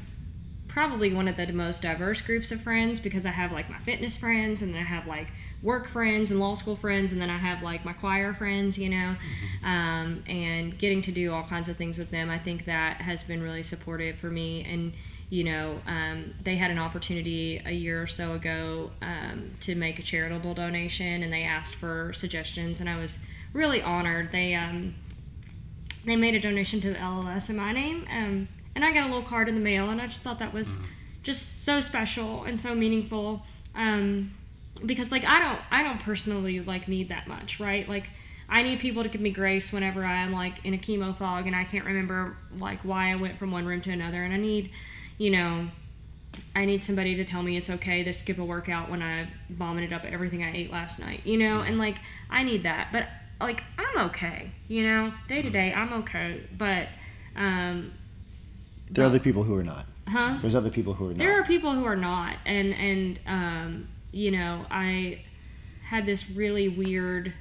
probably 0.70 1.12
one 1.12 1.26
of 1.26 1.36
the 1.36 1.52
most 1.52 1.82
diverse 1.82 2.20
groups 2.20 2.52
of 2.52 2.61
friends 2.61 3.00
because 3.00 3.26
I 3.26 3.30
have 3.30 3.50
like 3.50 3.68
my 3.68 3.78
fitness 3.78 4.16
friends 4.16 4.62
and 4.62 4.72
then 4.72 4.80
I 4.80 4.84
have 4.84 5.06
like 5.06 5.28
work 5.62 5.88
friends 5.88 6.30
and 6.30 6.38
law 6.38 6.54
school 6.54 6.76
friends 6.76 7.12
and 7.12 7.20
then 7.20 7.28
I 7.28 7.38
have 7.38 7.62
like 7.62 7.84
my 7.84 7.92
choir 7.92 8.32
friends, 8.32 8.78
you 8.78 8.88
know, 8.88 9.16
um, 9.64 10.22
and 10.28 10.78
getting 10.78 11.02
to 11.02 11.12
do 11.12 11.32
all 11.32 11.42
kinds 11.42 11.68
of 11.68 11.76
things 11.76 11.98
with 11.98 12.11
them. 12.11 12.30
I 12.30 12.38
think 12.38 12.66
that 12.66 13.00
has 13.00 13.24
been 13.24 13.42
really 13.42 13.62
supportive 13.62 14.16
for 14.16 14.30
me 14.30 14.64
and 14.64 14.92
you 15.30 15.44
know, 15.44 15.80
um, 15.86 16.34
they 16.42 16.56
had 16.56 16.72
an 16.72 16.78
opportunity 16.78 17.62
a 17.64 17.70
year 17.70 18.02
or 18.02 18.08
so 18.08 18.32
ago 18.32 18.90
um, 19.00 19.52
to 19.60 19.76
make 19.76 20.00
a 20.00 20.02
charitable 20.02 20.54
donation, 20.54 21.22
and 21.22 21.32
they 21.32 21.44
asked 21.44 21.76
for 21.76 22.12
suggestions, 22.12 22.80
and 22.80 22.90
I 22.90 22.98
was 22.98 23.20
really 23.52 23.80
honored. 23.80 24.32
They 24.32 24.54
um, 24.54 24.94
they 26.04 26.16
made 26.16 26.34
a 26.34 26.40
donation 26.40 26.80
to 26.80 26.90
the 26.90 26.98
LLS 26.98 27.48
in 27.48 27.56
my 27.56 27.72
name, 27.72 28.06
um, 28.10 28.48
and 28.74 28.84
I 28.84 28.92
got 28.92 29.04
a 29.04 29.06
little 29.06 29.22
card 29.22 29.48
in 29.48 29.54
the 29.54 29.60
mail, 29.60 29.90
and 29.90 30.00
I 30.00 30.08
just 30.08 30.24
thought 30.24 30.40
that 30.40 30.52
was 30.52 30.76
just 31.22 31.64
so 31.64 31.80
special 31.80 32.42
and 32.42 32.58
so 32.58 32.74
meaningful. 32.74 33.42
Um, 33.76 34.32
because 34.84 35.12
like 35.12 35.24
I 35.24 35.38
don't 35.38 35.60
I 35.70 35.84
don't 35.84 36.00
personally 36.00 36.58
like 36.58 36.88
need 36.88 37.08
that 37.10 37.28
much, 37.28 37.60
right? 37.60 37.88
Like 37.88 38.10
I 38.48 38.64
need 38.64 38.80
people 38.80 39.04
to 39.04 39.08
give 39.08 39.20
me 39.20 39.30
grace 39.30 39.72
whenever 39.72 40.04
I 40.04 40.22
am 40.22 40.32
like 40.32 40.64
in 40.64 40.74
a 40.74 40.78
chemo 40.78 41.16
fog 41.16 41.46
and 41.46 41.54
I 41.54 41.62
can't 41.62 41.84
remember 41.84 42.36
like 42.58 42.80
why 42.80 43.12
I 43.12 43.14
went 43.14 43.38
from 43.38 43.52
one 43.52 43.64
room 43.64 43.80
to 43.82 43.90
another, 43.90 44.24
and 44.24 44.34
I 44.34 44.38
need 44.38 44.70
you 45.20 45.28
know, 45.28 45.68
I 46.56 46.64
need 46.64 46.82
somebody 46.82 47.14
to 47.16 47.24
tell 47.26 47.42
me 47.42 47.58
it's 47.58 47.68
okay 47.68 48.02
to 48.04 48.14
skip 48.14 48.38
a 48.38 48.44
workout 48.44 48.90
when 48.90 49.02
I 49.02 49.28
vomited 49.50 49.92
up 49.92 50.06
everything 50.06 50.42
I 50.42 50.50
ate 50.56 50.72
last 50.72 50.98
night, 50.98 51.20
you 51.26 51.36
know, 51.36 51.60
and 51.60 51.76
like 51.76 51.96
I 52.30 52.42
need 52.42 52.62
that, 52.62 52.88
but 52.90 53.06
like 53.38 53.62
I'm 53.78 54.06
okay, 54.08 54.50
you 54.66 54.82
know, 54.82 55.12
day 55.28 55.42
to 55.42 55.50
day 55.50 55.74
I'm 55.74 55.92
okay, 55.92 56.40
but 56.56 56.88
um, 57.36 57.92
There 58.90 59.04
are 59.04 59.08
other 59.08 59.20
people 59.20 59.42
who 59.42 59.54
are 59.56 59.62
not. 59.62 59.84
huh? 60.08 60.38
There's 60.40 60.54
other 60.54 60.70
people 60.70 60.94
who 60.94 61.06
are 61.06 61.10
not. 61.10 61.18
There 61.18 61.38
are 61.38 61.44
people 61.44 61.72
who 61.74 61.84
are 61.84 61.96
not, 61.96 62.36
and 62.46 62.72
and 62.72 63.20
um, 63.26 63.88
you 64.12 64.30
know, 64.30 64.64
I 64.70 65.22
had 65.82 66.06
this 66.06 66.30
really 66.30 66.68
weird 66.70 67.34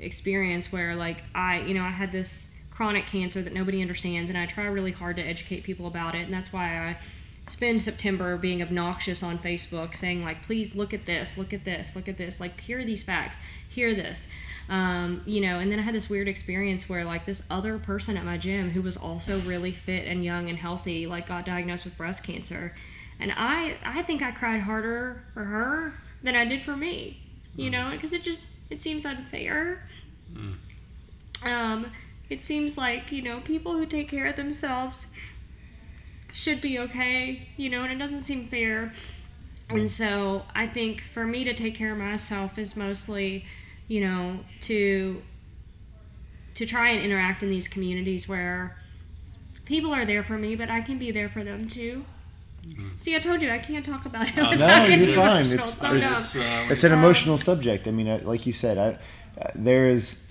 experience 0.00 0.72
where 0.72 0.96
like 0.96 1.24
I, 1.34 1.60
you 1.60 1.74
know, 1.74 1.82
I 1.82 1.90
had 1.90 2.10
this 2.10 2.50
chronic 2.70 3.06
cancer 3.06 3.42
that 3.42 3.52
nobody 3.52 3.82
understands, 3.82 4.30
and 4.30 4.38
I 4.38 4.46
try 4.46 4.64
really 4.66 4.92
hard 4.92 5.16
to 5.16 5.22
educate 5.22 5.64
people 5.64 5.88
about 5.88 6.14
it, 6.14 6.20
and 6.24 6.32
that's 6.32 6.52
why 6.52 6.88
I 6.88 6.96
spend 7.48 7.80
September 7.80 8.36
being 8.36 8.62
obnoxious 8.62 9.22
on 9.22 9.38
Facebook, 9.38 9.94
saying 9.94 10.22
like, 10.22 10.42
please 10.42 10.74
look 10.74 10.92
at 10.92 11.06
this, 11.06 11.38
look 11.38 11.52
at 11.52 11.64
this, 11.64 11.96
look 11.96 12.08
at 12.08 12.16
this, 12.16 12.40
like 12.40 12.60
here 12.60 12.78
are 12.78 12.84
these 12.84 13.02
facts, 13.02 13.38
hear 13.68 13.94
this, 13.94 14.28
um, 14.68 15.22
you 15.24 15.40
know. 15.40 15.58
And 15.58 15.70
then 15.70 15.78
I 15.78 15.82
had 15.82 15.94
this 15.94 16.10
weird 16.10 16.28
experience 16.28 16.88
where 16.88 17.04
like 17.04 17.26
this 17.26 17.42
other 17.50 17.78
person 17.78 18.16
at 18.16 18.24
my 18.24 18.36
gym 18.36 18.70
who 18.70 18.82
was 18.82 18.96
also 18.96 19.40
really 19.40 19.72
fit 19.72 20.06
and 20.06 20.24
young 20.24 20.48
and 20.48 20.58
healthy, 20.58 21.06
like 21.06 21.26
got 21.26 21.44
diagnosed 21.46 21.84
with 21.84 21.96
breast 21.96 22.24
cancer, 22.24 22.74
and 23.18 23.32
I 23.36 23.76
I 23.84 24.02
think 24.02 24.22
I 24.22 24.30
cried 24.30 24.60
harder 24.60 25.24
for 25.34 25.44
her 25.44 25.94
than 26.22 26.34
I 26.34 26.44
did 26.44 26.62
for 26.62 26.76
me, 26.76 27.20
you 27.56 27.70
know, 27.70 27.90
because 27.92 28.12
it 28.12 28.22
just 28.22 28.50
it 28.70 28.80
seems 28.80 29.04
unfair. 29.04 29.82
Um, 31.44 31.86
it 32.28 32.42
seems 32.42 32.76
like 32.76 33.10
you 33.12 33.22
know 33.22 33.40
people 33.40 33.76
who 33.76 33.86
take 33.86 34.08
care 34.08 34.26
of 34.26 34.36
themselves 34.36 35.06
should 36.38 36.60
be 36.60 36.78
okay, 36.78 37.48
you 37.56 37.68
know, 37.68 37.82
and 37.82 37.92
it 37.92 37.98
doesn't 37.98 38.20
seem 38.20 38.46
fair. 38.46 38.92
And 39.68 39.90
so 39.90 40.44
I 40.54 40.66
think 40.66 41.02
for 41.02 41.26
me 41.26 41.42
to 41.44 41.52
take 41.52 41.74
care 41.74 41.92
of 41.92 41.98
myself 41.98 42.58
is 42.58 42.76
mostly, 42.76 43.44
you 43.88 44.00
know, 44.00 44.40
to 44.62 45.20
to 46.54 46.66
try 46.66 46.90
and 46.90 47.04
interact 47.04 47.42
in 47.42 47.50
these 47.50 47.68
communities 47.68 48.28
where 48.28 48.76
people 49.64 49.92
are 49.94 50.04
there 50.04 50.22
for 50.24 50.38
me, 50.38 50.56
but 50.56 50.70
I 50.70 50.80
can 50.80 50.98
be 50.98 51.10
there 51.10 51.28
for 51.28 51.44
them 51.44 51.68
too. 51.68 52.04
See, 52.96 53.14
I 53.14 53.18
told 53.20 53.40
you 53.42 53.50
I 53.50 53.58
can't 53.58 53.84
talk 53.84 54.04
about 54.06 54.28
it 54.28 54.36
No, 54.36 54.50
no, 54.52 54.84
you're 54.84 55.14
fine. 55.14 55.46
emotional. 55.46 55.54
It's- 55.54 55.72
It's 55.72 55.80
so 55.80 55.94
it's- 55.94 56.32
dumb. 56.34 56.42
uh, 56.42 56.72
It's 56.72 56.84
an 56.84 56.92
Um, 56.92 56.98
emotional 56.98 57.38
subject. 57.38 57.86
I 57.88 57.92
mean, 57.92 58.24
like 58.24 58.46
you 58.46 58.52
said, 58.52 58.76
I, 58.78 58.88
uh, 59.40 59.50
there 59.54 59.88
is. 59.88 60.24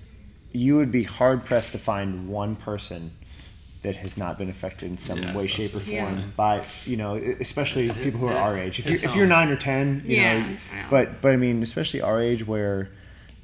You 0.54 0.76
would 0.78 0.92
be 0.92 1.04
hard 1.04 1.46
pressed 1.46 1.72
to 1.74 1.78
find 1.78 2.28
one 2.28 2.56
person 2.56 3.12
that 3.88 3.96
has 3.96 4.18
not 4.18 4.38
been 4.38 4.50
affected 4.50 4.90
in 4.92 4.98
some 4.98 5.20
Yeah, 5.24 5.34
way, 5.38 5.48
shape, 5.48 5.74
or 5.74 5.80
the 5.80 5.92
Yeah. 5.92 6.04
form 6.06 6.34
by 6.36 6.64
you 6.86 6.98
know, 6.98 7.16
especially 7.40 7.88
It- 7.90 7.96
people 8.04 8.20
who 8.20 8.28
are 8.28 8.34
it- 8.34 8.46
our 8.48 8.58
age. 8.58 8.80
If 8.80 8.86
you 8.88 8.94
it's 8.96 9.04
if 9.04 9.16
you're 9.16 9.28
nine 9.28 9.48
or 9.50 9.56
ten, 9.56 10.04
you 10.06 10.18
Yeah, 10.18 10.40
know, 10.40 10.50
yeah. 10.74 10.88
but 10.90 11.22
but 11.22 11.32
I 11.32 11.38
mean, 11.38 11.64
especially 11.64 12.02
our 12.02 12.20
age 12.20 12.46
where, 12.46 12.90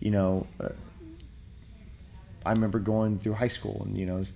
you 0.02 0.12
know, 0.12 0.48
uh, 0.60 0.70
I 2.46 2.52
remember 2.52 2.80
going 2.80 3.20
through 3.20 3.34
high 3.34 3.48
school 3.48 3.84
and 3.86 3.98
you 3.98 4.06
know, 4.06 4.20
this 4.20 4.34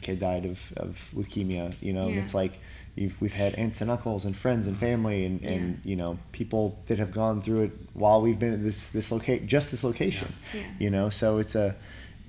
kid 0.00 0.20
died 0.20 0.44
of, 0.44 0.72
of 0.76 1.10
leukemia. 1.14 1.74
You 1.80 1.92
know, 1.92 2.02
and 2.08 2.18
it's 2.18 2.34
like 2.34 2.52
you've, 2.94 3.20
we've 3.20 3.32
had 3.34 3.54
aunts 3.56 3.80
and 3.80 3.90
uncles 3.90 4.24
and 4.24 4.36
friends 4.36 4.66
and 4.68 4.76
family 4.78 5.24
and, 5.24 5.42
and 5.42 5.80
you 5.84 5.96
know 5.96 6.18
people 6.32 6.78
that 6.86 6.98
have 7.00 7.10
gone 7.12 7.42
through 7.42 7.62
it 7.64 7.72
while 7.94 8.22
we've 8.22 8.38
been 8.38 8.52
at 8.54 8.62
this 8.62 8.88
this 8.90 9.10
locate 9.10 9.46
just 9.46 9.70
this 9.72 9.82
location. 9.82 10.32
Yeah. 10.54 10.60
Yeah. 10.60 10.66
You 10.78 10.90
know, 10.90 11.10
so 11.10 11.38
it's 11.38 11.56
a 11.56 11.74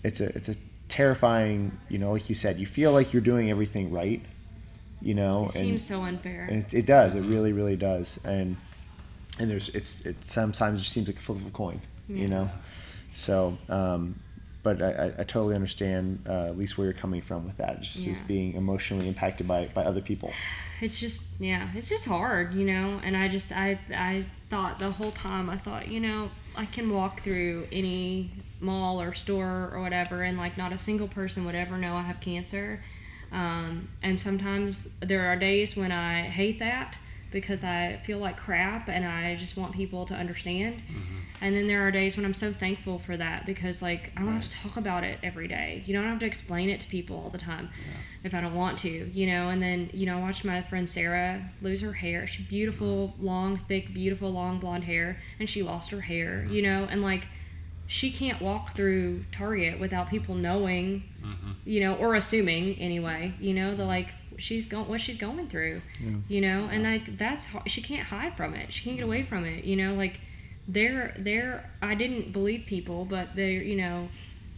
it's 0.04 0.20
a 0.20 0.36
it's 0.36 0.50
a 0.50 0.56
terrifying. 0.90 1.78
You 1.90 2.00
know, 2.00 2.12
like 2.12 2.28
you 2.30 2.36
said, 2.36 2.58
you 2.60 2.66
feel 2.66 2.92
like 2.92 3.14
you're 3.14 3.22
doing 3.22 3.50
everything 3.50 3.92
right. 3.92 4.22
You 5.02 5.14
know, 5.16 5.46
It 5.46 5.52
seems 5.54 5.86
so 5.86 6.02
unfair. 6.02 6.48
it, 6.52 6.74
it 6.74 6.86
does. 6.86 7.16
It 7.16 7.22
really, 7.22 7.54
really 7.54 7.78
does. 7.78 8.20
And 8.26 8.58
and 9.40 9.50
there's 9.50 9.70
it's 9.70 10.06
it 10.06 10.18
sometimes 10.28 10.82
just 10.82 10.92
seems 10.92 11.08
like 11.08 11.16
a 11.16 11.22
flip 11.22 11.38
of 11.40 11.48
a 11.48 11.52
coin, 11.52 11.80
you 12.10 12.28
know. 12.28 12.50
So, 13.14 13.58
um, 13.70 14.20
but 14.62 14.82
I, 14.82 15.14
I, 15.20 15.24
totally 15.24 15.56
understand 15.56 16.22
uh, 16.28 16.48
at 16.48 16.58
least 16.58 16.78
where 16.78 16.86
you're 16.86 16.94
coming 16.94 17.22
from 17.22 17.46
with 17.46 17.56
that. 17.58 17.82
Just 17.82 18.06
Yeah. 18.06 18.16
being 18.28 18.54
emotionally 18.56 19.08
impacted 19.08 19.48
by 19.48 19.68
by 19.68 19.84
other 19.84 20.02
people. 20.02 20.34
it's 20.82 21.00
just 21.00 21.24
yeah 21.40 21.70
it's 21.76 21.90
just 21.90 22.06
hard 22.06 22.54
you 22.54 22.66
know 22.66 23.02
and 23.04 23.18
i 23.18 23.28
just 23.28 23.52
i 23.52 23.78
i 23.94 24.26
thought 24.50 24.80
the 24.80 24.90
whole 24.90 25.12
time 25.12 25.50
i 25.50 25.58
thought 25.58 25.90
you 25.90 26.00
know 26.00 26.30
i 26.56 26.66
can 26.66 26.90
walk 26.90 27.22
through 27.22 27.68
any 27.72 28.32
mall 28.60 29.02
or 29.02 29.14
store 29.14 29.70
or 29.74 29.82
whatever 29.82 30.24
and 30.24 30.38
like 30.38 30.58
not 30.58 30.74
a 30.74 30.78
single 30.78 31.08
person 31.08 31.46
would 31.46 31.56
ever 31.56 31.78
know 31.78 31.96
i 31.96 32.02
have 32.02 32.20
cancer. 32.20 32.84
Um, 33.32 33.90
and 34.02 34.20
sometimes 34.20 34.90
there 35.02 35.28
are 35.28 35.36
days 35.36 35.78
when 35.78 35.92
i 35.92 36.24
hate 36.24 36.60
that 36.60 36.98
because 37.32 37.64
i 37.64 38.00
feel 38.04 38.18
like 38.18 38.38
crap 38.38 38.90
and 38.90 39.06
i 39.06 39.36
just 39.36 39.58
want 39.58 39.72
people 39.74 40.06
to 40.06 40.14
understand 40.14 40.78
mm-hmm. 40.78 41.18
and 41.42 41.56
then 41.56 41.68
there 41.68 41.86
are 41.86 41.92
days 41.92 42.16
when 42.16 42.26
i'm 42.26 42.34
so 42.34 42.52
thankful 42.52 43.00
for 43.00 43.18
that 43.18 43.46
because 43.46 43.82
like 43.82 44.12
i 44.18 44.22
don't 44.22 44.34
have 44.34 44.44
to 44.44 44.52
talk 44.52 44.78
about 44.78 45.04
it 45.04 45.20
every 45.24 45.48
day 45.48 45.84
you 45.86 45.94
don't 45.94 46.06
have 46.06 46.20
to 46.20 46.26
explain 46.26 46.70
it 46.70 46.80
to 46.80 46.88
people 46.88 47.16
all 47.18 47.30
the 47.30 47.38
time 47.38 47.70
if 48.24 48.34
I 48.34 48.42
don't 48.42 48.56
want 48.56 48.80
to, 48.80 48.90
you 48.90 49.28
know. 49.28 49.50
And 49.50 49.62
then, 49.62 49.90
you 49.94 50.06
know, 50.06 50.18
I 50.18 50.22
watched 50.22 50.44
my 50.44 50.62
friend 50.62 50.88
Sarah 50.88 51.42
lose 51.62 51.82
her 51.82 51.94
hair. 51.94 52.28
She 52.28 52.44
beautiful, 52.44 53.10
mm-hmm. 53.10 53.26
long, 53.26 53.58
thick, 53.58 53.94
beautiful, 53.94 54.32
long 54.32 54.60
blonde 54.60 54.84
hair, 54.84 55.22
and 55.40 55.50
she 55.50 55.64
lost 55.64 55.92
her 55.92 56.02
hair, 56.02 56.44
mm-hmm. 56.44 56.54
you 56.54 56.62
know. 56.62 56.88
And 56.90 57.02
like, 57.02 57.28
she 57.88 58.12
can't 58.12 58.42
walk 58.42 58.76
through 58.76 59.24
Target 59.32 59.80
without 59.80 60.10
people 60.10 60.36
knowing, 60.36 61.04
Mhm. 61.24 61.56
you 61.66 61.80
know, 61.80 61.96
or 61.96 62.14
assuming 62.14 62.76
anyway, 62.76 63.34
you 63.40 63.54
know, 63.54 63.74
the 63.74 63.84
like 63.86 64.14
she's 64.40 64.66
going 64.66 64.88
what 64.88 65.02
she's 65.02 65.18
going 65.18 65.48
through, 65.48 65.82
you 66.28 66.42
know. 66.42 66.70
And 66.72 66.84
like 66.84 67.18
that's 67.18 67.50
she 67.68 67.82
can't 67.82 68.08
hide 68.08 68.36
from 68.36 68.54
it. 68.54 68.72
She 68.72 68.84
can't 68.84 68.98
get 68.98 69.04
away 69.04 69.24
from 69.24 69.46
it, 69.46 69.64
you 69.66 69.76
know. 69.76 69.94
Like, 69.94 70.20
they're 70.68 71.16
they're 71.18 71.70
I 71.82 71.96
didn't 71.96 72.34
believe 72.34 72.66
people, 72.66 73.06
but 73.06 73.36
they're 73.36 73.62
you 73.62 73.76
know 73.76 74.08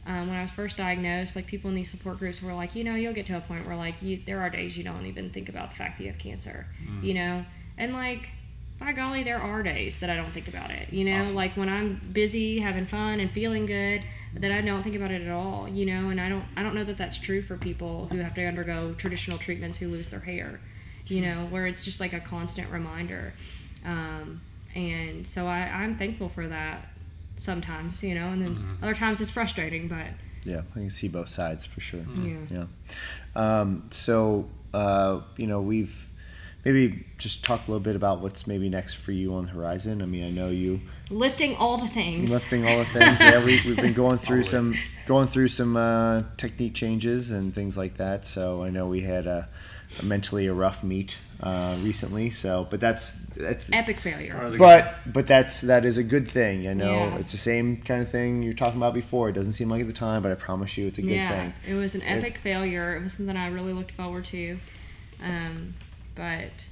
um, 0.05 0.27
when 0.27 0.37
I 0.37 0.41
was 0.41 0.51
first 0.51 0.77
diagnosed, 0.77 1.35
like 1.35 1.45
people 1.45 1.69
in 1.69 1.75
these 1.75 1.91
support 1.91 2.17
groups 2.17 2.41
were 2.41 2.53
like, 2.53 2.75
you 2.75 2.83
know, 2.83 2.95
you'll 2.95 3.13
get 3.13 3.27
to 3.27 3.37
a 3.37 3.41
point 3.41 3.67
where 3.67 3.75
like 3.75 4.01
you, 4.01 4.19
there 4.25 4.39
are 4.41 4.49
days 4.49 4.75
you 4.75 4.83
don't 4.83 5.05
even 5.05 5.29
think 5.29 5.47
about 5.47 5.69
the 5.71 5.77
fact 5.77 5.97
that 5.97 6.03
you 6.03 6.09
have 6.09 6.19
cancer, 6.19 6.65
you 7.03 7.13
know, 7.13 7.45
and 7.77 7.93
like, 7.93 8.31
by 8.79 8.93
golly, 8.93 9.21
there 9.23 9.39
are 9.39 9.61
days 9.61 9.99
that 9.99 10.09
I 10.09 10.15
don't 10.15 10.31
think 10.31 10.47
about 10.47 10.71
it, 10.71 10.91
you 10.91 11.05
That's 11.05 11.13
know, 11.13 11.21
awesome. 11.21 11.35
like 11.35 11.55
when 11.55 11.69
I'm 11.69 12.01
busy, 12.11 12.59
having 12.59 12.87
fun, 12.87 13.19
and 13.19 13.29
feeling 13.29 13.67
good, 13.67 14.01
that 14.35 14.51
I 14.51 14.61
don't 14.61 14.81
think 14.83 14.95
about 14.95 15.11
it 15.11 15.21
at 15.21 15.31
all, 15.31 15.67
you 15.67 15.85
know, 15.85 16.09
and 16.09 16.19
I 16.21 16.29
don't, 16.29 16.45
I 16.55 16.63
don't 16.63 16.73
know 16.75 16.83
that 16.85 16.97
that's 16.97 17.17
true 17.17 17.41
for 17.41 17.57
people 17.57 18.07
who 18.11 18.19
have 18.19 18.33
to 18.35 18.45
undergo 18.45 18.93
traditional 18.93 19.37
treatments 19.37 19.77
who 19.77 19.87
lose 19.89 20.09
their 20.09 20.21
hair, 20.21 20.59
you 21.07 21.21
know, 21.21 21.47
where 21.49 21.67
it's 21.67 21.83
just 21.83 21.99
like 21.99 22.13
a 22.13 22.19
constant 22.19 22.69
reminder, 22.69 23.33
um, 23.85 24.41
and 24.73 25.27
so 25.27 25.47
I, 25.47 25.59
I'm 25.63 25.97
thankful 25.97 26.29
for 26.29 26.47
that 26.47 26.87
sometimes, 27.37 28.03
you 28.03 28.15
know, 28.15 28.27
and 28.29 28.41
then 28.41 28.55
Mhm. 28.55 28.83
other 28.83 28.93
times 28.93 29.19
it's 29.19 29.31
frustrating, 29.31 29.87
but 29.87 30.07
Yeah, 30.43 30.61
I 30.71 30.79
can 30.79 30.89
see 30.89 31.07
both 31.07 31.29
sides 31.29 31.65
for 31.65 31.81
sure. 31.81 32.05
yeah. 32.15 32.37
Yeah. 32.49 32.65
Um, 33.35 33.83
so, 33.91 34.49
uh, 34.73 35.21
you 35.37 35.45
know, 35.47 35.61
we've 35.61 36.07
maybe 36.65 37.05
just 37.17 37.43
talk 37.43 37.67
a 37.67 37.71
little 37.71 37.79
bit 37.83 37.95
about 37.95 38.19
what's 38.21 38.45
maybe 38.47 38.69
next 38.69 38.95
for 38.95 39.11
you 39.11 39.33
on 39.35 39.45
the 39.45 39.51
horizon. 39.51 40.01
I 40.01 40.05
mean, 40.05 40.23
I 40.25 40.29
know 40.31 40.49
you 40.49 40.79
Lifting 41.09 41.55
all 41.57 41.77
the 41.77 41.87
things. 41.87 42.31
lifting 42.31 42.65
all 42.67 42.77
the 42.77 42.85
things. 42.85 43.19
yeah, 43.19 43.43
we, 43.43 43.61
we've 43.65 43.75
been 43.75 43.93
going 43.93 44.17
through 44.25 44.37
Always. 44.37 44.49
some 44.49 44.75
going 45.07 45.27
through 45.27 45.49
some 45.49 45.75
uh, 45.75 46.23
technique 46.37 46.73
changes 46.73 47.31
and 47.31 47.53
things 47.53 47.77
like 47.77 47.97
that. 47.97 48.25
So 48.25 48.63
I 48.63 48.69
know 48.69 48.87
we 48.87 49.01
had 49.01 49.27
a, 49.27 49.49
a 49.99 50.05
mentally 50.05 50.47
a 50.47 50.53
rough 50.53 50.83
meet 50.85 51.17
uh, 51.41 51.75
recently. 51.81 52.29
So, 52.29 52.65
but 52.69 52.79
that's 52.79 53.15
that's 53.35 53.71
Epic 53.73 53.99
failure. 53.99 54.55
But 54.57 54.93
but 55.11 55.27
that's 55.27 55.61
that 55.61 55.83
is 55.83 55.97
a 55.97 56.03
good 56.03 56.29
thing. 56.29 56.67
I 56.67 56.73
know 56.73 56.93
Yeah. 56.93 57.17
it's 57.17 57.33
the 57.33 57.37
same 57.37 57.81
kind 57.81 58.01
of 58.01 58.09
thing 58.09 58.41
you're 58.43 58.53
talking 58.53 58.77
about 58.77 58.93
before. 58.93 59.27
It 59.27 59.33
doesn't 59.33 59.53
seem 59.53 59.67
like 59.67 59.81
at 59.81 59.87
the 59.87 59.93
time, 59.93 60.21
but 60.21 60.31
I 60.31 60.35
promise 60.35 60.77
you, 60.77 60.87
it's 60.87 60.97
a 60.99 61.01
good 61.01 61.07
thing. 61.09 61.17
yeah, 61.17 61.41
thing. 61.41 61.53
it 61.67 61.73
was 61.73 61.93
an 61.95 62.03
epic 62.03 62.37
failure. 62.37 62.95
It 62.95 63.01
was 63.03 63.13
something 63.13 63.35
I 63.35 63.47
really 63.47 63.73
looked 63.73 63.91
forward 63.91 64.23
to. 64.25 64.57
Um, 65.25 65.73
but 66.15 66.65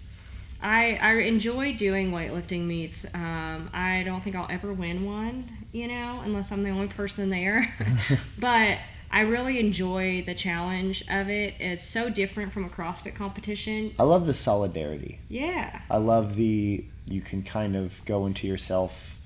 I, 0.62 0.96
I 1.02 1.14
enjoy 1.22 1.74
doing 1.74 2.12
weightlifting 2.12 2.66
meets. 2.66 3.06
Um, 3.14 3.70
I 3.74 4.04
don't 4.06 4.22
think 4.24 4.36
I'll 4.36 4.50
ever 4.50 4.74
win 4.74 5.06
one, 5.06 5.50
you 5.72 5.88
know, 5.88 6.22
unless 6.24 6.52
I'm 6.52 6.64
the 6.64 6.70
only 6.70 6.88
person 6.88 7.30
there. 7.30 7.74
but 8.40 8.80
I 9.12 9.22
really 9.22 9.60
enjoy 9.60 10.24
the 10.26 10.36
challenge 10.36 11.04
of 11.10 11.30
it. 11.30 11.56
It's 11.60 11.84
so 11.84 12.10
different 12.10 12.52
from 12.52 12.66
a 12.66 12.70
CrossFit 12.70 13.16
competition. 13.16 13.94
I 13.98 14.04
love 14.04 14.26
the 14.26 14.34
solidarity. 14.34 15.20
Yeah. 15.30 15.82
I 15.90 15.98
love 15.98 16.36
the 16.36 16.86
you 17.06 17.22
can 17.22 17.42
kind 17.42 17.76
of 17.76 18.04
go 18.06 18.28
into 18.28 18.48
yourself, 18.48 19.18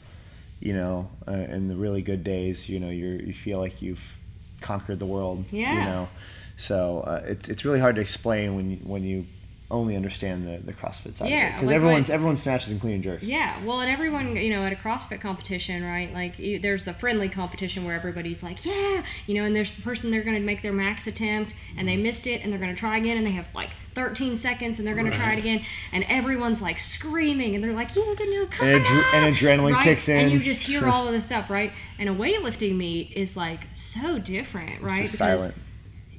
you 0.61 0.73
know, 0.73 1.09
uh, 1.27 1.31
in 1.31 1.67
the 1.67 1.75
really 1.75 2.01
good 2.01 2.23
days. 2.23 2.69
You 2.69 2.79
know, 2.79 2.89
you 2.89 3.21
you 3.25 3.33
feel 3.33 3.59
like 3.59 3.81
you've 3.81 4.17
conquered 4.61 4.99
the 4.99 5.05
world. 5.05 5.43
Yeah. 5.51 5.73
You 5.73 5.85
know, 5.85 6.09
so 6.55 7.01
uh, 7.01 7.23
it's 7.25 7.49
it's 7.49 7.65
really 7.65 7.79
hard 7.79 7.95
to 7.95 8.01
explain 8.01 8.55
when 8.55 8.71
you 8.71 8.77
when 8.77 9.03
you 9.03 9.25
only 9.73 9.95
understand 9.95 10.45
the, 10.45 10.63
the 10.63 10.71
CrossFit 10.71 11.15
side 11.15 11.29
Yeah, 11.29 11.51
because 11.51 11.67
like 11.67 11.75
everyone's 11.75 12.07
what- 12.07 12.13
everyone 12.13 12.37
snatches 12.37 12.71
and 12.71 12.79
clean 12.79 12.93
and 12.95 13.03
jerks. 13.03 13.23
Yeah, 13.23 13.61
well, 13.65 13.81
and 13.81 13.89
everyone, 13.89 14.35
you 14.35 14.51
know, 14.51 14.63
at 14.63 14.71
a 14.71 14.75
CrossFit 14.75 15.19
competition, 15.19 15.83
right? 15.83 16.13
Like, 16.13 16.37
you, 16.37 16.59
there's 16.59 16.85
the 16.85 16.93
friendly 16.93 17.27
competition 17.27 17.83
where 17.83 17.95
everybody's 17.95 18.43
like, 18.43 18.65
yeah, 18.65 19.03
you 19.25 19.33
know, 19.33 19.43
and 19.43 19.55
there's 19.55 19.73
the 19.73 19.81
person 19.81 20.11
they're 20.11 20.23
going 20.23 20.37
to 20.37 20.41
make 20.41 20.61
their 20.61 20.71
max 20.71 21.07
attempt 21.07 21.55
and 21.75 21.87
they 21.87 21.95
mm-hmm. 21.95 22.03
missed 22.03 22.27
it 22.27 22.43
and 22.43 22.51
they're 22.51 22.59
going 22.59 22.73
to 22.73 22.79
try 22.79 22.97
again 22.97 23.17
and 23.17 23.25
they 23.25 23.31
have 23.31 23.53
like 23.55 23.71
13 23.95 24.35
seconds 24.35 24.77
and 24.77 24.87
they're 24.87 24.95
going 24.95 25.09
to 25.09 25.17
try 25.17 25.33
it 25.33 25.39
again 25.39 25.63
and 25.91 26.03
everyone's 26.07 26.61
like 26.61 26.79
screaming 26.79 27.55
and 27.55 27.63
they're 27.63 27.73
like, 27.73 27.95
you 27.95 28.03
can 28.15 28.27
do 28.27 28.45
come 28.47 28.67
And, 28.67 28.85
adre- 28.85 29.13
on!" 29.13 29.23
and 29.23 29.35
adrenaline 29.35 29.73
right? 29.73 29.83
kicks 29.83 30.07
in. 30.07 30.19
And 30.25 30.31
you 30.31 30.39
just 30.39 30.61
hear 30.61 30.87
all 30.89 31.07
of 31.07 31.13
this 31.13 31.25
stuff, 31.25 31.49
right? 31.49 31.71
And 31.97 32.09
a 32.09 32.13
weightlifting 32.13 32.75
meet 32.75 33.11
is 33.17 33.35
like 33.35 33.61
so 33.73 34.19
different, 34.19 34.81
right? 34.81 35.01
just 35.01 35.17
silent. 35.17 35.55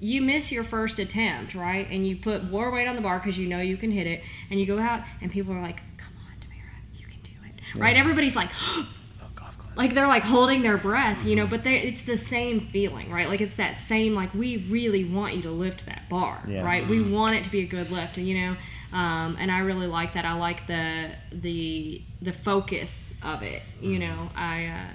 You 0.00 0.20
miss 0.22 0.50
your 0.52 0.64
first 0.64 0.98
attempt, 0.98 1.54
right? 1.54 1.86
And 1.90 2.06
you 2.06 2.16
put 2.16 2.50
more 2.50 2.70
weight 2.70 2.86
on 2.86 2.96
the 2.96 3.02
bar 3.02 3.18
because 3.18 3.38
you 3.38 3.48
know 3.48 3.60
you 3.60 3.76
can 3.76 3.90
hit 3.90 4.06
it, 4.06 4.22
and 4.50 4.58
you 4.60 4.66
go 4.66 4.78
out, 4.78 5.02
and 5.20 5.30
people 5.30 5.52
are 5.54 5.62
like, 5.62 5.78
"Come 5.96 6.12
on, 6.26 6.38
Tamara, 6.40 6.72
you 6.94 7.06
can 7.06 7.20
do 7.22 7.32
it!" 7.46 7.78
Right? 7.78 7.96
Everybody's 7.96 8.36
like, 8.36 8.50
Oh, 8.60 8.86
golf 9.34 9.56
clap. 9.58 9.76
like 9.76 9.94
they're 9.94 10.06
like 10.06 10.24
holding 10.24 10.62
their 10.62 10.76
breath, 10.78 11.24
you 11.24 11.36
know. 11.36 11.46
But 11.46 11.64
they, 11.64 11.78
it's 11.80 12.02
the 12.02 12.16
same 12.16 12.60
feeling, 12.60 13.10
right? 13.10 13.28
Like 13.28 13.40
it's 13.40 13.54
that 13.54 13.76
same 13.78 14.14
like 14.14 14.34
we 14.34 14.58
really 14.68 15.04
want 15.04 15.34
you 15.34 15.42
to 15.42 15.50
lift 15.50 15.86
that 15.86 16.08
bar, 16.08 16.42
Yeah. 16.46 16.64
right? 16.64 16.86
We 16.88 17.00
want 17.02 17.34
it 17.36 17.44
to 17.44 17.50
be 17.50 17.60
a 17.60 17.66
good 17.66 17.90
lift, 17.90 18.18
and 18.18 18.26
you 18.28 18.34
know. 18.40 18.56
Um, 18.92 19.36
and 19.40 19.50
I 19.50 19.58
really 19.58 19.88
like 19.88 20.14
that. 20.14 20.24
I 20.24 20.34
like 20.34 20.66
the 20.68 21.10
the 21.32 22.00
the 22.22 22.32
focus 22.32 23.14
of 23.24 23.42
it. 23.42 23.62
You 23.80 23.98
know, 23.98 24.30
I. 24.36 24.66
Uh, 24.66 24.86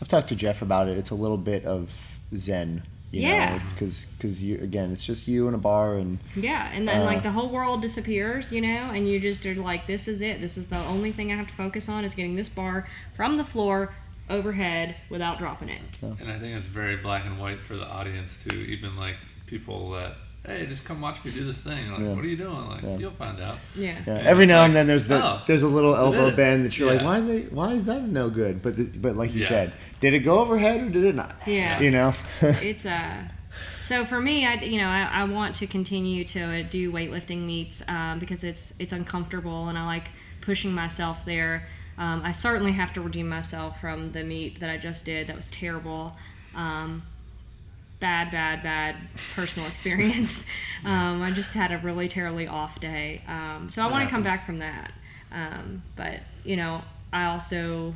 I've 0.00 0.08
talked 0.08 0.30
to 0.30 0.34
Jeff 0.34 0.62
about 0.62 0.88
it. 0.88 0.96
It's 0.98 1.10
a 1.10 1.14
little 1.14 1.36
bit 1.36 1.64
of 1.64 1.90
Zen. 2.34 2.82
You 3.12 3.28
Yeah. 3.28 3.58
Because 3.68 4.06
because 4.06 4.42
you 4.42 4.58
again, 4.58 4.90
it's 4.90 5.04
just 5.04 5.28
you 5.28 5.46
in 5.46 5.54
a 5.54 5.58
bar 5.58 5.96
and 5.96 6.18
Yeah, 6.34 6.70
and 6.72 6.88
then 6.88 7.02
Uh, 7.02 7.04
like 7.04 7.22
the 7.22 7.30
whole 7.30 7.50
world 7.50 7.82
disappears, 7.82 8.50
you 8.50 8.60
know, 8.62 8.90
and 8.90 9.06
you 9.06 9.20
just 9.20 9.44
are 9.44 9.54
like, 9.54 9.86
this 9.86 10.08
is 10.08 10.22
it. 10.22 10.40
This 10.40 10.56
is 10.56 10.68
the 10.68 10.78
only 10.78 11.12
thing 11.12 11.30
I 11.30 11.36
have 11.36 11.46
to 11.46 11.54
focus 11.54 11.88
on 11.88 12.04
is 12.04 12.14
getting 12.14 12.36
this 12.36 12.48
bar 12.48 12.88
from 13.14 13.36
the 13.36 13.44
floor 13.44 13.94
overhead 14.30 14.96
without 15.10 15.38
dropping 15.38 15.68
it. 15.68 15.82
And 16.00 16.30
I 16.30 16.38
think 16.38 16.56
it's 16.56 16.66
very 16.68 16.96
black 16.96 17.26
and 17.26 17.38
white 17.38 17.60
for 17.60 17.76
the 17.76 17.86
audience 17.86 18.42
too. 18.42 18.56
Even 18.56 18.96
like 18.96 19.16
people 19.46 19.90
that, 19.90 20.16
hey, 20.44 20.66
just 20.66 20.84
come 20.84 21.00
watch 21.00 21.24
me 21.24 21.30
do 21.30 21.44
this 21.44 21.60
thing. 21.60 21.90
Like, 21.90 22.00
Yeah. 22.00 22.14
what 22.14 22.24
are 22.24 22.28
you 22.28 22.36
doing? 22.36 22.68
Like, 22.68 22.82
Yeah. 22.82 22.96
you'll 22.98 23.10
find 23.12 23.40
out. 23.40 23.58
Yeah. 23.76 23.96
Yeah, 24.06 24.16
And 24.18 24.26
every 24.26 24.46
now 24.46 24.60
like, 24.60 24.66
and 24.68 24.76
then 24.76 24.86
there's 24.86 25.04
the 25.06 25.24
oh, 25.24 25.40
there's 25.46 25.62
a 25.62 25.68
little 25.68 25.94
elbow 25.94 26.30
bend 26.30 26.64
that 26.64 26.78
you're 26.78 26.88
like, 26.90 27.00
Yeah. 27.00 27.06
why 27.06 27.20
they 27.20 27.40
why 27.42 27.72
is 27.74 27.84
that 27.84 28.02
no 28.02 28.28
good? 28.30 28.62
But 28.62 28.76
the, 28.76 28.84
but 28.98 29.16
like 29.16 29.32
you 29.34 29.42
Yeah. 29.42 29.48
said, 29.48 29.72
did 30.00 30.14
it 30.14 30.20
go 30.20 30.38
overhead 30.40 30.80
or 30.82 30.88
did 30.90 31.04
it 31.04 31.14
not? 31.14 31.36
Yeah. 31.46 31.80
You 31.80 31.90
know. 31.90 32.12
It's 32.42 32.86
uh 32.86 33.18
so 33.82 34.04
for 34.06 34.20
me, 34.20 34.46
I 34.46 34.54
you 34.54 34.78
know 34.78 34.88
I, 34.88 35.02
I 35.02 35.24
want 35.24 35.54
to 35.56 35.66
continue 35.66 36.24
to 36.24 36.40
uh, 36.40 36.62
do 36.70 36.90
weightlifting 36.90 37.44
meets 37.44 37.82
um, 37.88 38.18
because 38.18 38.44
it's 38.44 38.72
it's 38.78 38.92
uncomfortable 38.92 39.68
and 39.68 39.76
I 39.76 39.84
like 39.84 40.08
pushing 40.40 40.72
myself 40.72 41.24
there. 41.24 41.68
Um, 41.98 42.22
I 42.24 42.32
certainly 42.32 42.72
have 42.72 42.92
to 42.94 43.00
redeem 43.02 43.28
myself 43.28 43.78
from 43.80 44.12
the 44.12 44.24
meet 44.24 44.60
that 44.60 44.70
I 44.70 44.78
just 44.78 45.04
did. 45.04 45.26
That 45.26 45.36
was 45.36 45.50
terrible. 45.50 46.16
Um, 46.54 47.02
bad, 48.02 48.30
bad, 48.30 48.62
bad 48.62 48.96
personal 49.34 49.66
experience. 49.72 50.44
um, 50.84 51.22
I 51.22 51.30
just 51.30 51.54
had 51.54 51.72
a 51.72 51.78
really 51.78 52.08
terribly 52.08 52.46
off 52.46 52.78
day. 52.80 53.22
Um, 53.26 53.68
so 53.70 53.80
I 53.82 53.90
want 53.90 54.04
to 54.04 54.10
come 54.10 54.22
back 54.22 54.44
from 54.44 54.58
that. 54.58 54.92
Um, 55.32 55.82
but 55.96 56.20
you 56.44 56.56
know, 56.56 56.82
I 57.12 57.24
also 57.24 57.94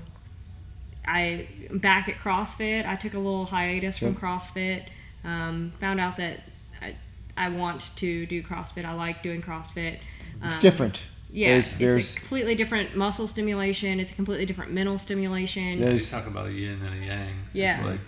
I 1.06 1.46
back 1.70 2.08
at 2.08 2.16
CrossFit. 2.16 2.86
I 2.86 2.96
took 2.96 3.12
a 3.14 3.18
little 3.18 3.44
hiatus 3.44 3.98
from 3.98 4.12
Yep. 4.14 4.16
CrossFit. 4.22 4.84
Um, 5.24 5.72
found 5.80 6.00
out 6.00 6.16
that 6.16 6.40
I, 6.80 6.96
I 7.36 7.48
want 7.50 7.94
to 7.96 8.26
do 8.26 8.42
CrossFit. 8.42 8.84
I 8.84 8.92
like 8.94 9.22
doing 9.22 9.42
CrossFit. 9.42 9.98
it's 10.42 10.54
Um, 10.54 10.60
different. 10.60 11.02
Yeah, 11.32 11.48
There's 11.60 11.80
it's 11.80 12.14
a 12.16 12.20
completely 12.20 12.54
different 12.54 12.96
muscle 12.96 13.26
stimulation. 13.26 14.00
It's 14.00 14.12
a 14.12 14.14
completely 14.14 14.46
different 14.46 14.72
mental 14.72 14.98
stimulation. 14.98 15.80
Yeah, 15.80 15.90
you 15.90 15.98
talk 15.98 16.26
about 16.26 16.46
a 16.46 16.52
yin 16.52 16.80
and 16.80 17.02
a 17.02 17.06
yang. 17.06 17.34
Yeah. 17.52 17.76
It's 17.78 17.86
like, 17.86 18.00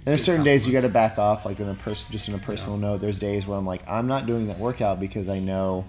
and 0.00 0.06
there's 0.06 0.24
certain 0.24 0.44
days 0.44 0.66
you 0.66 0.72
got 0.72 0.80
to 0.82 0.88
back 0.88 1.18
off. 1.18 1.44
Like 1.44 1.60
in 1.60 1.68
a 1.68 1.74
person, 1.74 2.10
just 2.12 2.28
in 2.28 2.34
a 2.34 2.38
personal 2.38 2.76
note, 2.76 3.00
there's 3.00 3.18
days 3.18 3.46
where 3.46 3.58
I'm 3.58 3.66
like, 3.66 3.82
I'm 3.88 4.06
not 4.06 4.26
doing 4.26 4.48
that 4.48 4.58
workout 4.58 4.98
because 5.00 5.28
I 5.28 5.38
know 5.38 5.84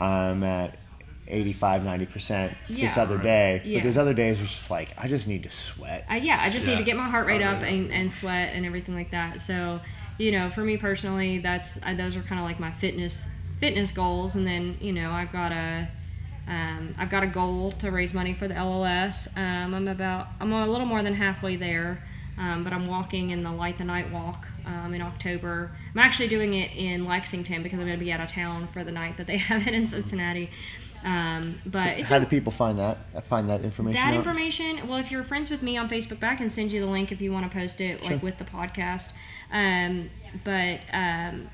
I'm 0.00 0.42
at 0.44 0.78
85, 1.26 1.84
90 1.84 2.06
percent 2.06 2.54
this 2.68 2.96
Yeah. 2.96 3.02
other 3.02 3.18
day. 3.18 3.60
Yeah. 3.64 3.78
But 3.78 3.82
there's 3.84 3.98
other 3.98 4.14
days 4.14 4.36
where 4.36 4.44
it's 4.44 4.52
just 4.52 4.70
like 4.70 4.90
I 4.96 5.08
just 5.08 5.26
need 5.28 5.42
to 5.42 5.50
sweat. 5.50 6.04
I, 6.08 6.16
yeah, 6.18 6.38
I 6.40 6.50
just 6.50 6.66
need 6.66 6.78
to 6.78 6.84
get 6.84 6.96
my 6.96 7.08
heart 7.08 7.26
rate 7.26 7.42
up 7.42 7.62
and, 7.62 7.92
and 7.92 8.10
sweat 8.10 8.54
and 8.54 8.64
everything 8.64 8.94
like 8.94 9.10
that. 9.10 9.40
So, 9.40 9.80
you 10.18 10.32
know, 10.32 10.48
for 10.50 10.62
me 10.62 10.76
personally, 10.76 11.38
that's 11.38 11.78
uh, 11.82 11.94
those 11.94 12.16
are 12.16 12.22
kind 12.22 12.40
of 12.40 12.46
like 12.46 12.58
my 12.60 12.70
fitness 12.72 13.22
fitness 13.60 13.90
goals. 13.90 14.36
And 14.36 14.46
then, 14.46 14.76
you 14.80 14.92
know, 14.92 15.10
I've 15.10 15.32
got 15.32 15.52
a 15.52 15.88
um, 16.46 16.94
I've 16.96 17.10
got 17.10 17.22
a 17.24 17.26
goal 17.26 17.72
to 17.72 17.90
raise 17.90 18.14
money 18.14 18.32
for 18.32 18.48
the 18.48 18.54
LLS. 18.54 19.28
Um, 19.36 19.74
I'm 19.74 19.88
about 19.88 20.28
I'm 20.40 20.52
a 20.52 20.66
little 20.66 20.86
more 20.86 21.02
than 21.02 21.12
halfway 21.14 21.56
there. 21.56 22.02
Um, 22.38 22.62
but 22.62 22.72
I'm 22.72 22.86
walking 22.86 23.30
in 23.30 23.42
the 23.42 23.50
Light 23.50 23.78
the 23.78 23.84
Night 23.84 24.12
Walk 24.12 24.46
um, 24.64 24.94
in 24.94 25.02
October. 25.02 25.72
I'm 25.92 25.98
actually 25.98 26.28
doing 26.28 26.54
it 26.54 26.70
in 26.76 27.04
Lexington 27.04 27.62
because 27.64 27.80
I'm 27.80 27.86
going 27.86 27.98
to 27.98 28.04
be 28.04 28.12
out 28.12 28.20
of 28.20 28.28
town 28.28 28.68
for 28.68 28.84
the 28.84 28.92
night 28.92 29.16
that 29.16 29.26
they 29.26 29.36
have 29.50 29.66
it 29.66 29.74
in 29.74 29.86
Cincinnati. 29.86 30.50
Um, 31.04 31.60
but 31.66 31.82
So 31.82 31.88
it's 31.90 32.08
how 32.10 32.18
do 32.18 32.26
people 32.26 32.52
find 32.52 32.78
that? 32.78 32.98
Find 33.24 33.48
that 33.50 33.62
information 33.62 34.00
that 34.00 34.12
out? 34.14 34.18
information, 34.18 34.88
well, 34.88 34.98
if 34.98 35.10
you're 35.10 35.24
friends 35.24 35.50
with 35.50 35.62
me 35.62 35.76
on 35.76 35.88
Facebook, 35.88 36.22
I 36.22 36.34
can 36.36 36.50
send 36.50 36.72
you 36.72 36.80
the 36.80 36.86
link 36.86 37.12
if 37.12 37.20
you 37.20 37.32
want 37.32 37.50
to 37.50 37.56
post 37.56 37.80
it, 37.80 38.00
Sure. 38.04 38.12
like 38.14 38.22
with 38.22 38.38
the 38.38 38.44
podcast. 38.44 39.10
Um, 39.52 40.10
but 40.44 40.80
um, 40.92 41.48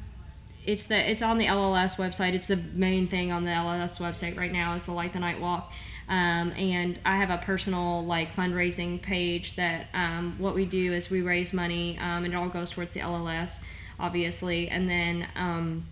it's 0.66 0.84
the 0.84 1.10
it's 1.10 1.22
on 1.22 1.38
the 1.38 1.46
LLS 1.46 1.96
website. 1.96 2.32
It's 2.32 2.46
the 2.46 2.56
main 2.56 3.06
thing 3.06 3.32
on 3.32 3.44
the 3.44 3.50
LLS 3.50 4.00
website 4.00 4.36
right 4.36 4.52
now 4.52 4.74
is 4.74 4.84
the 4.84 4.92
Light 4.92 5.12
the 5.12 5.20
Night 5.20 5.40
Walk. 5.40 5.72
Um, 6.08 6.52
and 6.52 6.98
I 7.04 7.16
have 7.16 7.30
a 7.30 7.38
personal 7.38 8.04
like 8.04 8.34
fundraising 8.34 9.00
page 9.00 9.56
that 9.56 9.86
um, 9.94 10.36
what 10.38 10.54
we 10.54 10.66
do 10.66 10.92
is 10.92 11.10
we 11.10 11.22
raise 11.22 11.52
money 11.52 11.98
um, 11.98 12.24
and 12.24 12.34
it 12.34 12.36
all 12.36 12.48
goes 12.48 12.70
towards 12.70 12.92
the 12.92 13.00
LLS, 13.00 13.60
obviously, 13.98 14.68
and 14.68 14.88
then. 14.88 15.26
Um, 15.36 15.86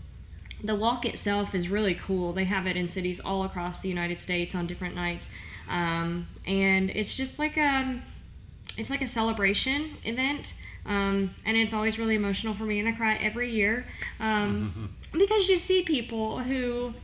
the 0.64 0.74
walk 0.76 1.04
itself 1.04 1.54
is 1.54 1.68
really 1.68 1.94
cool. 1.94 2.32
They 2.32 2.44
have 2.44 2.66
it 2.66 2.76
in 2.76 2.88
cities 2.88 3.20
all 3.20 3.44
across 3.44 3.80
the 3.80 3.88
United 3.88 4.20
States 4.20 4.54
on 4.54 4.66
different 4.66 4.94
nights, 4.94 5.28
um, 5.68 6.28
and 6.46 6.88
it's 6.90 7.14
just 7.14 7.38
like 7.38 7.56
a 7.56 8.00
it's 8.76 8.90
like 8.90 9.02
a 9.02 9.06
celebration 9.06 9.96
event, 10.04 10.54
um, 10.86 11.34
and 11.44 11.56
it's 11.56 11.74
always 11.74 11.98
really 11.98 12.14
emotional 12.14 12.54
for 12.54 12.64
me, 12.64 12.78
and 12.78 12.88
I 12.88 12.92
cry 12.92 13.16
every 13.16 13.50
year 13.50 13.86
um, 14.20 14.94
because 15.12 15.48
you 15.48 15.56
see 15.56 15.82
people 15.82 16.38
who 16.38 16.94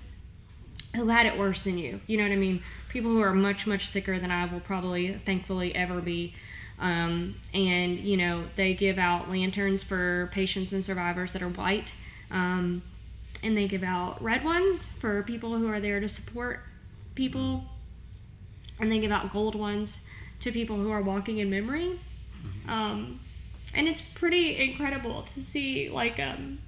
who 0.97 1.09
had 1.09 1.27
it 1.27 1.39
worse 1.39 1.63
than 1.63 1.79
you. 1.79 2.01
You 2.07 2.17
know 2.17 2.25
what 2.25 2.33
I 2.33 2.37
mean? 2.37 2.63
People 2.89 3.11
who 3.11 3.21
are 3.21 3.35
much 3.35 3.67
much 3.67 3.87
sicker 3.87 4.19
than 4.19 4.31
I 4.31 4.47
will 4.47 4.61
probably, 4.61 5.15
thankfully, 5.15 5.75
ever 5.75 6.01
be. 6.01 6.35
Um, 6.81 7.35
and 7.53 7.99
you 7.99 8.17
know 8.17 8.45
they 8.57 8.75
give 8.75 8.99
out 8.99 9.29
lanterns 9.29 9.83
for 9.83 10.29
patients 10.33 10.73
and 10.73 10.85
survivors 10.85 11.33
that 11.33 11.43
are 11.43 11.49
white. 11.49 11.95
Um, 12.31 12.83
and 13.43 13.57
they 13.57 13.69
give 13.69 13.83
out 13.83 14.23
red 14.23 14.45
ones 14.45 14.89
for 14.89 15.23
people 15.23 15.57
who 15.57 15.69
are 15.69 15.81
there 15.81 16.01
to 16.01 16.09
support 16.09 16.61
people 17.15 17.65
and 18.81 18.91
they 18.91 18.99
give 18.99 19.11
out 19.11 19.33
gold 19.33 19.55
ones 19.55 20.01
to 20.41 20.53
people 20.53 20.77
who 20.77 20.91
are 20.91 21.03
walking 21.03 21.39
in 21.39 21.51
memory 21.51 21.99
um, 22.69 23.21
and 23.75 23.89
it's 23.89 24.01
pretty 24.01 24.57
incredible 24.61 25.23
to 25.23 25.43
see 25.43 25.89
like 25.89 26.19
um 26.21 26.59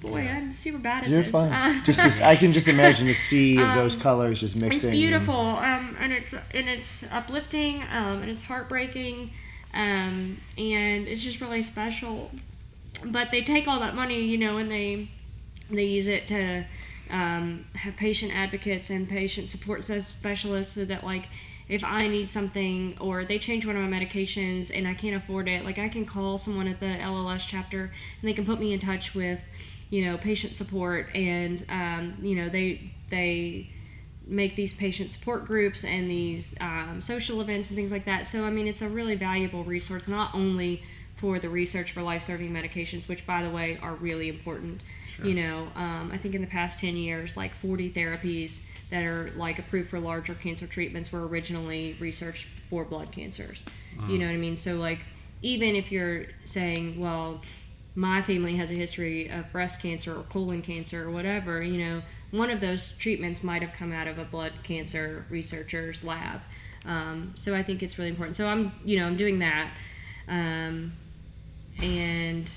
boy 0.00 0.22
Yeah. 0.22 0.36
i'm 0.38 0.52
super 0.52 0.78
bad 0.78 1.04
at 1.04 1.08
You're 1.10 1.22
this 1.22 1.30
fine. 1.32 1.52
Uh, 1.52 1.84
just 1.84 2.00
as, 2.00 2.20
I 2.20 2.36
can 2.36 2.52
just 2.52 2.68
imagine 2.68 3.08
a 3.08 3.14
sea 3.14 3.56
of 3.58 3.64
Um, 3.70 3.76
those 3.76 3.94
colors 3.94 4.40
just 4.40 4.56
mixing. 4.56 4.72
it's 4.76 4.84
and- 4.84 4.92
beautiful 4.92 5.34
um, 5.40 5.96
and 6.00 6.12
it's 6.12 6.32
and 6.32 6.68
it's 6.68 7.04
uplifting 7.10 7.82
um, 7.90 8.22
and 8.22 8.30
it's 8.30 8.42
heartbreaking 8.42 9.30
um, 9.74 10.38
and 10.58 11.06
it's 11.08 11.22
just 11.22 11.40
really 11.40 11.62
special 11.62 12.30
but 13.06 13.30
they 13.30 13.42
take 13.42 13.66
all 13.68 13.80
that 13.80 13.94
money 13.94 14.20
you 14.20 14.38
know 14.38 14.56
and 14.58 14.70
they 14.70 15.08
they 15.70 15.84
use 15.84 16.06
it 16.06 16.26
to 16.28 16.64
um, 17.10 17.64
have 17.74 17.94
patient 17.96 18.34
advocates 18.34 18.90
and 18.90 19.08
patient 19.08 19.48
support 19.48 19.84
specialists 19.84 20.74
so 20.74 20.84
that 20.84 21.04
like 21.04 21.28
if 21.68 21.82
i 21.84 22.06
need 22.06 22.30
something 22.30 22.96
or 23.00 23.24
they 23.24 23.38
change 23.38 23.66
one 23.66 23.76
of 23.76 23.82
my 23.88 23.98
medications 23.98 24.70
and 24.74 24.86
i 24.88 24.94
can't 24.94 25.16
afford 25.16 25.48
it 25.48 25.64
like 25.64 25.78
i 25.78 25.88
can 25.88 26.04
call 26.04 26.38
someone 26.38 26.68
at 26.68 26.78
the 26.80 26.86
lls 26.86 27.44
chapter 27.46 27.82
and 28.20 28.28
they 28.28 28.32
can 28.32 28.46
put 28.46 28.58
me 28.60 28.72
in 28.72 28.78
touch 28.80 29.14
with 29.14 29.40
you 29.90 30.04
know 30.04 30.16
patient 30.18 30.54
support 30.54 31.08
and 31.14 31.64
um, 31.68 32.16
you 32.20 32.34
know 32.34 32.48
they 32.48 32.92
they 33.10 33.70
make 34.26 34.56
these 34.56 34.74
patient 34.74 35.10
support 35.10 35.44
groups 35.44 35.84
and 35.84 36.10
these 36.10 36.56
um, 36.60 37.00
social 37.00 37.40
events 37.40 37.70
and 37.70 37.76
things 37.76 37.92
like 37.92 38.04
that. 38.04 38.26
So 38.26 38.44
I 38.44 38.50
mean, 38.50 38.66
it's 38.66 38.82
a 38.82 38.88
really 38.88 39.14
valuable 39.14 39.64
resource 39.64 40.08
not 40.08 40.34
only 40.34 40.82
for 41.14 41.38
the 41.38 41.48
research 41.48 41.92
for 41.92 42.02
life-saving 42.02 42.52
medications, 42.52 43.08
which 43.08 43.24
by 43.24 43.42
the 43.42 43.48
way 43.48 43.78
are 43.80 43.94
really 43.94 44.28
important. 44.28 44.82
Sure. 45.08 45.24
You 45.24 45.34
know, 45.34 45.68
um, 45.74 46.10
I 46.12 46.18
think 46.18 46.34
in 46.34 46.42
the 46.42 46.46
past 46.46 46.78
10 46.80 46.96
years, 46.96 47.36
like 47.36 47.54
40 47.54 47.90
therapies 47.92 48.60
that 48.90 49.02
are 49.02 49.30
like 49.36 49.58
approved 49.58 49.88
for 49.88 49.98
larger 49.98 50.34
cancer 50.34 50.66
treatments 50.66 51.10
were 51.10 51.26
originally 51.26 51.96
researched 52.00 52.46
for 52.68 52.84
blood 52.84 53.12
cancers. 53.12 53.64
You 54.08 54.18
know 54.18 54.26
what 54.26 54.32
I 54.32 54.36
mean? 54.36 54.58
So 54.58 54.74
like 54.74 55.06
even 55.40 55.74
if 55.74 55.90
you're 55.90 56.26
saying, 56.44 56.98
well, 57.00 57.40
my 57.96 58.22
family 58.22 58.54
has 58.56 58.70
a 58.70 58.74
history 58.74 59.28
of 59.28 59.50
breast 59.50 59.80
cancer 59.82 60.14
or 60.14 60.22
colon 60.24 60.62
cancer 60.62 61.02
or 61.08 61.10
whatever, 61.10 61.62
you 61.62 61.78
know, 61.84 62.02
one 62.30 62.50
of 62.50 62.60
those 62.60 62.92
treatments 62.98 63.42
might 63.42 63.62
have 63.62 63.72
come 63.72 63.90
out 63.92 64.06
of 64.06 64.18
a 64.18 64.24
blood 64.24 64.52
cancer 64.62 65.24
researcher's 65.30 66.04
lab. 66.04 66.40
Um, 66.84 67.32
so 67.34 67.54
I 67.54 67.62
think 67.62 67.82
it's 67.82 67.96
really 67.98 68.10
important. 68.10 68.36
So 68.36 68.46
I'm, 68.46 68.70
you 68.84 69.00
know, 69.00 69.06
I'm 69.06 69.16
doing 69.16 69.38
that, 69.40 69.70
um, 70.28 70.92
and 71.82 72.50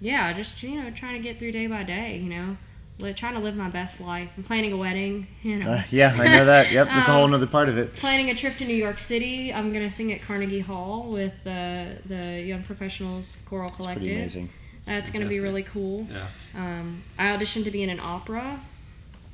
yeah, 0.00 0.32
just 0.32 0.62
you 0.62 0.80
know, 0.82 0.90
trying 0.90 1.14
to 1.14 1.20
get 1.20 1.38
through 1.38 1.52
day 1.52 1.66
by 1.66 1.82
day. 1.82 2.18
You 2.18 2.28
know, 2.30 2.56
li- 2.98 3.12
trying 3.14 3.34
to 3.34 3.40
live 3.40 3.56
my 3.56 3.68
best 3.68 4.00
life. 4.00 4.28
I'm 4.36 4.42
planning 4.44 4.72
a 4.72 4.76
wedding. 4.76 5.26
You 5.42 5.56
know, 5.58 5.70
Uh, 5.70 5.82
yeah, 5.90 6.14
I 6.16 6.28
know 6.28 6.44
that. 6.44 6.70
Yep, 6.70 6.86
that's 6.88 7.08
a 7.08 7.12
whole 7.12 7.24
Um, 7.24 7.34
other 7.34 7.46
part 7.46 7.68
of 7.68 7.76
it. 7.78 7.94
planning 7.96 8.30
a 8.30 8.34
trip 8.34 8.56
to 8.58 8.64
New 8.64 8.74
York 8.76 8.98
City. 8.98 9.52
I'm 9.52 9.72
gonna 9.72 9.90
sing 9.90 10.12
at 10.12 10.22
Carnegie 10.22 10.60
Hall 10.60 11.08
with 11.10 11.32
the 11.44 11.96
the 12.06 12.40
Young 12.42 12.62
Professionals 12.62 13.38
Choral 13.46 13.70
Collective. 13.70 14.02
pretty 14.02 14.16
amazing. 14.16 14.50
That's 14.86 15.10
gonna 15.10 15.26
be 15.26 15.40
really 15.40 15.62
cool. 15.64 16.06
Yeah. 16.10 16.26
Um, 16.54 17.02
I 17.18 17.24
auditioned 17.26 17.64
to 17.64 17.70
be 17.70 17.82
in 17.82 17.90
an 17.90 18.00
opera. 18.00 18.60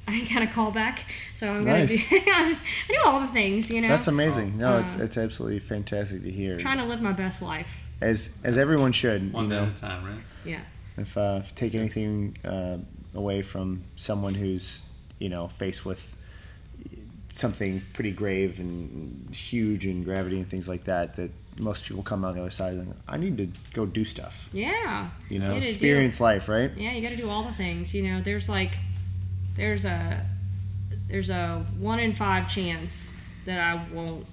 I 0.08 0.24
got 0.34 0.42
a 0.42 0.46
call 0.48 0.70
back, 0.72 1.04
so 1.34 1.48
I'm 1.48 1.64
gonna 1.64 1.80
Nice. 1.80 2.08
be. 2.10 2.16
I 2.26 2.58
do 2.88 2.96
all 3.04 3.20
the 3.20 3.28
things, 3.28 3.70
you 3.70 3.80
know. 3.80 3.88
That's 3.88 4.08
amazing. 4.08 4.58
No, 4.58 4.78
it's 4.78 4.98
Uh, 4.98 5.04
it's 5.04 5.16
absolutely 5.16 5.58
fantastic 5.60 6.22
to 6.24 6.30
hear. 6.30 6.56
Trying 6.58 6.78
to 6.78 6.84
live 6.84 7.00
my 7.00 7.12
best 7.12 7.40
life. 7.42 7.68
As 8.00 8.36
as 8.42 8.58
everyone 8.58 8.90
should, 8.92 9.32
One 9.32 9.44
you 9.44 9.50
day 9.50 9.56
know. 9.56 9.64
at 9.70 9.76
a 9.76 9.80
time, 9.80 10.04
right? 10.04 10.24
Yeah. 10.44 10.60
If, 10.96 11.16
uh, 11.16 11.40
if 11.44 11.54
take 11.54 11.74
anything 11.74 12.36
uh, 12.44 12.78
away 13.14 13.42
from 13.42 13.84
someone 13.96 14.34
who's 14.34 14.82
you 15.18 15.28
know 15.28 15.48
faced 15.48 15.84
with 15.84 16.16
something 17.30 17.82
pretty 17.94 18.10
grave 18.12 18.58
and 18.60 19.34
huge 19.34 19.86
and 19.86 20.04
gravity 20.04 20.38
and 20.38 20.48
things 20.48 20.68
like 20.68 20.84
that, 20.84 21.16
that 21.16 21.30
most 21.58 21.84
people 21.84 22.02
come 22.02 22.24
on 22.24 22.34
the 22.34 22.40
other 22.40 22.50
side 22.50 22.74
and 22.74 22.94
I 23.06 23.16
need 23.16 23.36
to 23.38 23.48
go 23.72 23.86
do 23.86 24.04
stuff. 24.04 24.48
Yeah. 24.52 25.10
You 25.28 25.38
know, 25.38 25.58
do- 25.58 25.64
experience 25.64 26.20
life, 26.20 26.48
right? 26.48 26.70
yeah, 26.76 26.92
you 26.92 27.02
got 27.02 27.10
to 27.10 27.16
do 27.16 27.28
all 27.28 27.42
the 27.42 27.52
things. 27.52 27.92
You 27.94 28.02
know, 28.04 28.20
there's 28.22 28.48
like, 28.48 28.72
there's 29.56 29.84
a, 29.84 30.24
there's 31.08 31.30
a 31.30 31.64
one 31.78 31.98
in 31.98 32.14
five 32.14 32.48
chance 32.48 33.14
that 33.44 33.58
I 33.58 33.84
won't 33.94 34.26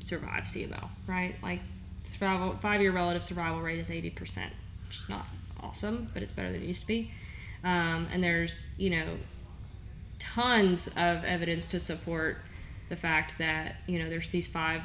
survive 0.00 0.44
CML. 0.44 0.88
Right? 1.06 1.36
Like, 1.42 1.60
survival 2.04 2.56
five 2.60 2.80
year 2.80 2.92
relative 2.92 3.22
survival 3.22 3.60
rate 3.60 3.78
is 3.78 3.90
eighty 3.90 4.10
percent, 4.10 4.52
which 4.86 4.98
is 4.98 5.08
not 5.08 5.26
awesome, 5.60 6.08
but 6.12 6.22
it's 6.22 6.32
better 6.32 6.50
than 6.50 6.62
it 6.62 6.66
used 6.66 6.82
to 6.82 6.86
be. 6.86 7.10
Um, 7.64 8.08
and 8.12 8.22
there's 8.22 8.68
you 8.76 8.90
know, 8.90 9.18
tons 10.18 10.88
of 10.88 11.24
evidence 11.24 11.66
to 11.68 11.80
support 11.80 12.38
the 12.88 12.96
fact 12.96 13.36
that 13.38 13.76
you 13.86 13.98
know 13.98 14.08
there's 14.08 14.30
these 14.30 14.48
five 14.48 14.82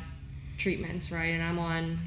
treatments, 0.57 1.11
right? 1.11 1.27
And 1.27 1.43
I'm 1.43 1.59
on 1.59 1.99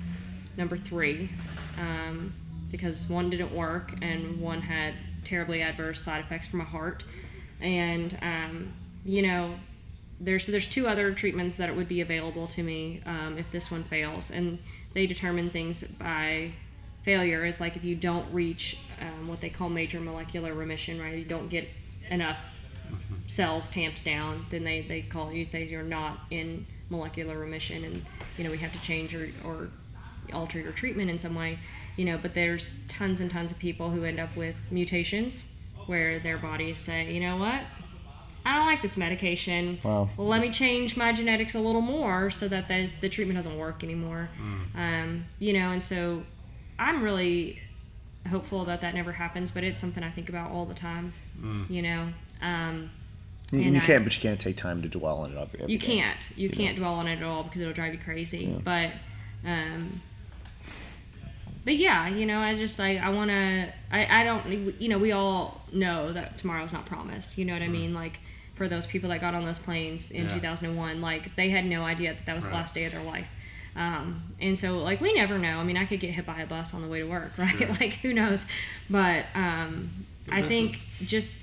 number 0.57 0.76
three 0.76 1.30
um, 1.78 2.32
because 2.70 3.09
one 3.09 3.30
didn't 3.30 3.55
work 3.55 3.92
and 4.03 4.40
one 4.40 4.61
had 4.61 4.94
terribly 5.24 5.62
adverse 5.62 6.01
side 6.01 6.24
effects 6.24 6.49
for 6.49 6.57
my 6.57 6.64
heart. 6.64 7.05
And 7.61 8.18
um, 8.22 8.72
you 9.05 9.22
know, 9.22 9.55
there's 10.20 10.47
there's 10.47 10.66
two 10.66 10.86
other 10.86 11.12
treatments 11.12 11.57
that 11.57 11.74
would 11.74 11.88
be 11.88 12.01
available 12.01 12.47
to 12.49 12.62
me 12.62 13.03
um, 13.07 13.36
if 13.38 13.51
this 13.51 13.70
one 13.70 13.84
fails, 13.84 14.30
and 14.30 14.59
they 14.94 15.07
determine 15.07 15.51
things 15.51 15.82
by 15.82 16.53
failure 17.03 17.44
is 17.44 17.61
like 17.61 17.76
if 17.76 17.84
you 17.84 17.94
don't 17.94 18.26
reach 18.32 18.78
um, 19.01 19.28
what 19.28 19.40
they 19.40 19.49
call 19.49 19.68
major 19.68 20.01
molecular 20.01 20.55
remission, 20.55 21.01
right? 21.01 21.16
You 21.16 21.24
don't 21.24 21.49
get 21.49 21.68
enough 22.11 22.38
cells 23.28 23.68
tamped 23.68 24.05
down, 24.05 24.44
then 24.51 24.64
they, 24.64 24.82
they 24.82 25.03
call 25.03 25.32
you 25.32 25.44
say 25.44 25.64
you're 25.64 25.82
not 25.82 26.18
in 26.30 26.66
molecular 26.91 27.39
remission, 27.39 27.84
and 27.84 28.05
you 28.39 28.45
know 28.45 28.51
we 28.51 28.59
have 28.59 28.72
to 28.72 28.80
change 28.80 29.14
or, 29.14 29.30
or 29.45 29.68
alter 30.32 30.59
your 30.59 30.72
treatment 30.72 31.11
in 31.11 31.18
some 31.18 31.34
way, 31.34 31.59
you 31.97 32.05
know. 32.05 32.18
But 32.18 32.34
there's 32.34 32.74
tons 32.89 33.20
and 33.20 33.30
tons 33.30 33.53
of 33.53 33.59
people 33.59 33.91
who 33.91 34.05
end 34.05 34.20
up 34.20 34.37
with 34.37 34.57
mutations 34.70 35.45
where 35.87 36.18
their 36.18 36.39
bodies 36.39 36.78
say, 36.78 37.12
you 37.12 37.20
know 37.20 37.37
what, 37.37 37.62
I 38.45 38.55
don't 38.55 38.66
like 38.66 38.82
this 38.82 38.97
medication. 38.97 39.80
Wow. 39.82 40.09
Well, 40.16 40.28
let 40.28 40.41
me 40.41 40.51
change 40.51 40.97
my 40.97 41.12
genetics 41.12 41.55
a 41.55 41.61
little 41.61 41.80
more 41.80 42.30
so 42.30 42.47
that 42.49 42.68
the, 42.68 42.91
the 43.01 43.09
treatment 43.09 43.37
doesn't 43.37 43.59
work 43.59 43.82
anymore. 43.82 44.28
Um, 44.76 45.24
you 45.39 45.53
know, 45.53 45.70
and 45.70 45.82
so 45.82 46.22
I'm 46.78 47.03
really 47.03 47.61
hopeful 48.28 48.64
that 48.66 48.80
that 48.82 48.95
never 48.95 49.12
happens, 49.12 49.51
but 49.51 49.64
it's 49.64 49.80
something 49.80 50.03
I 50.03 50.11
think 50.11 50.28
about 50.28 50.51
all 50.51 50.64
the 50.64 50.74
time. 50.74 51.12
Mm. 51.41 51.70
You 51.70 51.82
know, 51.82 52.09
um, 52.41 52.91
You, 53.53 53.61
you 53.61 53.80
can't, 53.80 54.03
but 54.05 54.14
you 54.16 54.20
can't 54.22 54.40
take 54.40 54.57
time 54.57 54.82
to 54.82 54.88
dwell 54.88 55.18
on 55.18 55.32
it 55.32 55.38
every, 55.40 55.61
every 55.61 55.72
you 55.72 55.78
day. 55.78 55.86
can't 55.86 56.18
you 56.34 56.49
You 56.49 56.55
can't 56.55 56.76
dwell 56.76 56.94
on 56.94 57.07
it 57.07 57.18
at 57.18 57.22
all 57.22 57.44
because 57.44 57.61
it'll 57.61 57.72
drive 57.72 57.92
you 57.94 58.01
crazy. 58.01 58.44
Yeah. 58.47 58.59
But 58.64 58.90
um, 59.49 60.01
but 61.64 61.76
yeah, 61.76 62.09
you 62.09 62.26
know, 62.26 62.40
I 62.40 62.55
just 62.55 62.78
like 62.78 62.99
I 63.01 63.09
want 63.11 63.30
to. 63.30 63.68
I 63.90 64.20
I 64.20 64.24
don't. 64.24 64.80
You 64.80 64.88
know, 64.88 64.99
we 64.99 65.12
all 65.12 65.61
know 65.72 66.12
that 66.12 66.38
tomorrow's 66.38 66.72
not 66.72 66.86
promised. 66.86 67.38
You 67.38 67.44
know 67.44 67.53
what 67.53 67.62
I 67.62 67.68
mean? 67.68 67.92
Like 67.94 68.20
for 68.55 68.68
those 68.68 68.86
people 68.86 69.11
that 69.11 69.20
got 69.20 69.34
on 69.34 69.44
those 69.44 69.59
planes 69.59 70.11
in 70.11 70.24
Yeah. 70.24 70.34
2001, 70.34 71.01
like 71.01 71.34
they 71.36 71.51
had 71.51 71.66
no 71.66 71.82
idea 71.84 72.14
that 72.14 72.24
that 72.26 72.34
was 72.34 72.47
the 72.49 72.55
last 72.55 72.74
day 72.74 72.84
of 72.84 72.92
their 72.92 73.03
life. 73.03 73.28
Um, 73.76 74.22
and 74.40 74.59
so 74.59 74.78
like 74.78 75.01
we 75.01 75.12
never 75.12 75.38
know. 75.38 75.59
I 75.59 75.64
mean, 75.64 75.76
I 75.76 75.84
could 75.84 76.01
get 76.01 76.12
hit 76.12 76.24
by 76.24 76.40
a 76.40 76.47
bus 76.47 76.72
on 76.72 76.82
the 76.82 76.88
way 76.88 77.01
to 77.01 77.07
work, 77.07 77.32
right? 77.38 77.57
Sure. 77.57 77.68
like 77.80 77.94
who 77.94 78.12
knows? 78.14 78.47
But 78.88 79.26
um, 79.34 79.90
I 80.30 80.42
think 80.42 80.80
just 81.03 81.34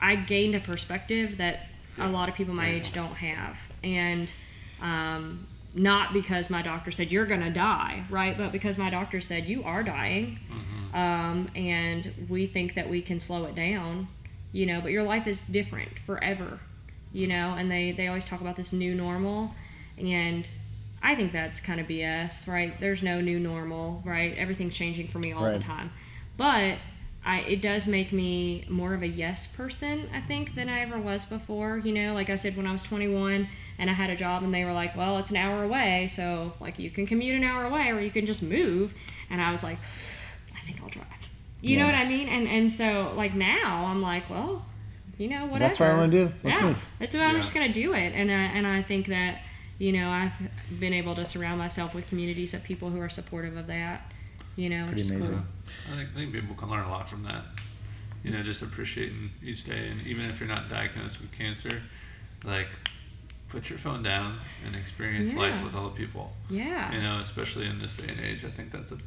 I 0.00 0.16
gained 0.16 0.54
a 0.54 0.60
perspective 0.60 1.36
that 1.38 1.66
a 1.98 2.08
lot 2.08 2.28
of 2.28 2.34
people 2.34 2.54
my 2.54 2.68
age 2.70 2.92
don't 2.92 3.14
have, 3.14 3.58
and 3.84 4.32
um, 4.80 5.46
not 5.74 6.12
because 6.12 6.48
my 6.50 6.62
doctor 6.62 6.90
said 6.90 7.12
you're 7.12 7.26
gonna 7.26 7.50
die, 7.52 8.04
right? 8.08 8.36
But 8.36 8.52
because 8.52 8.78
my 8.78 8.88
doctor 8.90 9.20
said 9.20 9.44
you 9.46 9.62
are 9.64 9.82
dying, 9.82 10.38
Mm-hmm. 10.50 10.96
um, 10.96 11.48
and 11.54 12.10
we 12.28 12.46
think 12.46 12.74
that 12.74 12.88
we 12.88 13.02
can 13.02 13.20
slow 13.20 13.44
it 13.44 13.54
down, 13.54 14.08
you 14.52 14.66
know. 14.66 14.80
But 14.80 14.92
your 14.92 15.02
life 15.02 15.26
is 15.26 15.44
different 15.44 15.98
forever, 15.98 16.60
you 17.12 17.26
know. 17.26 17.54
And 17.58 17.70
they 17.70 17.92
they 17.92 18.08
always 18.08 18.24
talk 18.24 18.40
about 18.40 18.56
this 18.56 18.72
new 18.72 18.94
normal, 18.94 19.54
and 19.98 20.48
I 21.02 21.14
think 21.14 21.32
that's 21.32 21.60
kind 21.60 21.80
of 21.80 21.86
BS, 21.86 22.48
right? 22.48 22.78
There's 22.80 23.02
no 23.02 23.20
new 23.20 23.38
normal, 23.38 24.02
right? 24.06 24.36
Everything's 24.38 24.74
changing 24.74 25.08
for 25.08 25.18
me 25.18 25.32
all 25.32 25.44
Right. 25.44 25.52
the 25.52 25.58
time, 25.64 25.90
but 26.38 26.78
I, 27.24 27.40
it 27.40 27.60
does 27.60 27.86
make 27.86 28.12
me 28.12 28.64
more 28.68 28.94
of 28.94 29.02
a 29.02 29.06
yes 29.06 29.46
person, 29.46 30.08
I 30.14 30.20
think, 30.22 30.54
than 30.54 30.68
I 30.68 30.80
ever 30.80 30.98
was 30.98 31.24
before. 31.26 31.78
You 31.78 31.92
know, 31.92 32.14
like 32.14 32.30
I 32.30 32.34
said, 32.34 32.56
when 32.56 32.66
I 32.66 32.72
was 32.72 32.82
21 32.82 33.46
and 33.78 33.90
I 33.90 33.92
had 33.92 34.08
a 34.08 34.16
job 34.16 34.42
and 34.42 34.54
they 34.54 34.64
were 34.64 34.72
like, 34.72 34.96
well, 34.96 35.18
it's 35.18 35.30
an 35.30 35.36
hour 35.36 35.62
away, 35.62 36.08
so 36.10 36.54
like 36.60 36.78
you 36.78 36.90
can 36.90 37.06
commute 37.06 37.36
an 37.36 37.44
hour 37.44 37.66
away 37.66 37.90
or 37.90 38.00
you 38.00 38.10
can 38.10 38.24
just 38.24 38.42
move. 38.42 38.94
And 39.28 39.40
I 39.40 39.50
was 39.50 39.62
like, 39.62 39.78
I 40.54 40.60
think 40.60 40.82
I'll 40.82 40.88
drive. 40.88 41.06
You 41.62 41.78
know 41.78 41.84
what 41.84 41.94
I 41.94 42.06
mean? 42.06 42.28
And 42.28 42.48
and 42.48 42.72
so 42.72 43.12
like 43.14 43.34
now 43.34 43.84
I'm 43.86 44.00
like, 44.00 44.30
well, 44.30 44.64
you 45.18 45.28
know, 45.28 45.42
whatever. 45.42 45.58
That's 45.58 45.80
what 45.80 45.90
I 45.90 45.98
want 45.98 46.12
to 46.12 46.28
do. 46.28 46.34
Let's 46.42 46.56
yeah, 46.56 46.66
move. 46.68 46.84
that's 46.98 47.12
what 47.12 47.22
I'm 47.22 47.36
just 47.36 47.52
gonna 47.52 47.72
do 47.72 47.92
it. 47.92 48.14
And 48.14 48.30
I, 48.30 48.34
and 48.34 48.66
I 48.66 48.82
think 48.82 49.08
that 49.08 49.42
you 49.78 49.92
know 49.92 50.08
I've 50.08 50.32
been 50.80 50.94
able 50.94 51.14
to 51.16 51.26
surround 51.26 51.58
myself 51.58 51.94
with 51.94 52.06
communities 52.06 52.54
of 52.54 52.64
people 52.64 52.88
who 52.88 53.00
are 53.00 53.10
supportive 53.10 53.58
of 53.58 53.66
that. 53.66 54.10
You 54.56 54.68
know, 54.70 54.86
Pretty 54.86 55.02
which 55.02 55.10
is 55.10 55.10
amazing. 55.10 55.34
cool. 55.34 55.44
I 55.92 55.96
think, 55.96 56.08
I 56.10 56.14
think 56.14 56.32
people 56.32 56.54
can 56.56 56.68
learn 56.70 56.84
a 56.84 56.90
lot 56.90 57.08
from 57.08 57.22
that. 57.24 57.44
You 58.24 58.30
know, 58.32 58.42
just 58.42 58.60
appreciating 58.62 59.30
each 59.42 59.64
day, 59.64 59.88
and 59.88 60.06
even 60.06 60.26
if 60.26 60.38
you're 60.40 60.48
not 60.48 60.68
diagnosed 60.68 61.20
with 61.20 61.32
cancer, 61.32 61.80
like 62.44 62.68
put 63.48 63.68
your 63.70 63.78
phone 63.78 64.02
down 64.02 64.38
and 64.66 64.76
experience 64.76 65.32
life 65.34 65.62
with 65.64 65.74
other 65.74 65.88
people. 65.90 66.30
Yeah. 66.50 66.92
You 66.92 67.00
know, 67.02 67.18
especially 67.20 67.66
in 67.66 67.78
this 67.80 67.94
day 67.94 68.08
and 68.08 68.20
age, 68.20 68.44
I 68.44 68.50
think 68.50 68.70
that's 68.70 68.92
a 68.92 68.96
I'm 68.96 69.00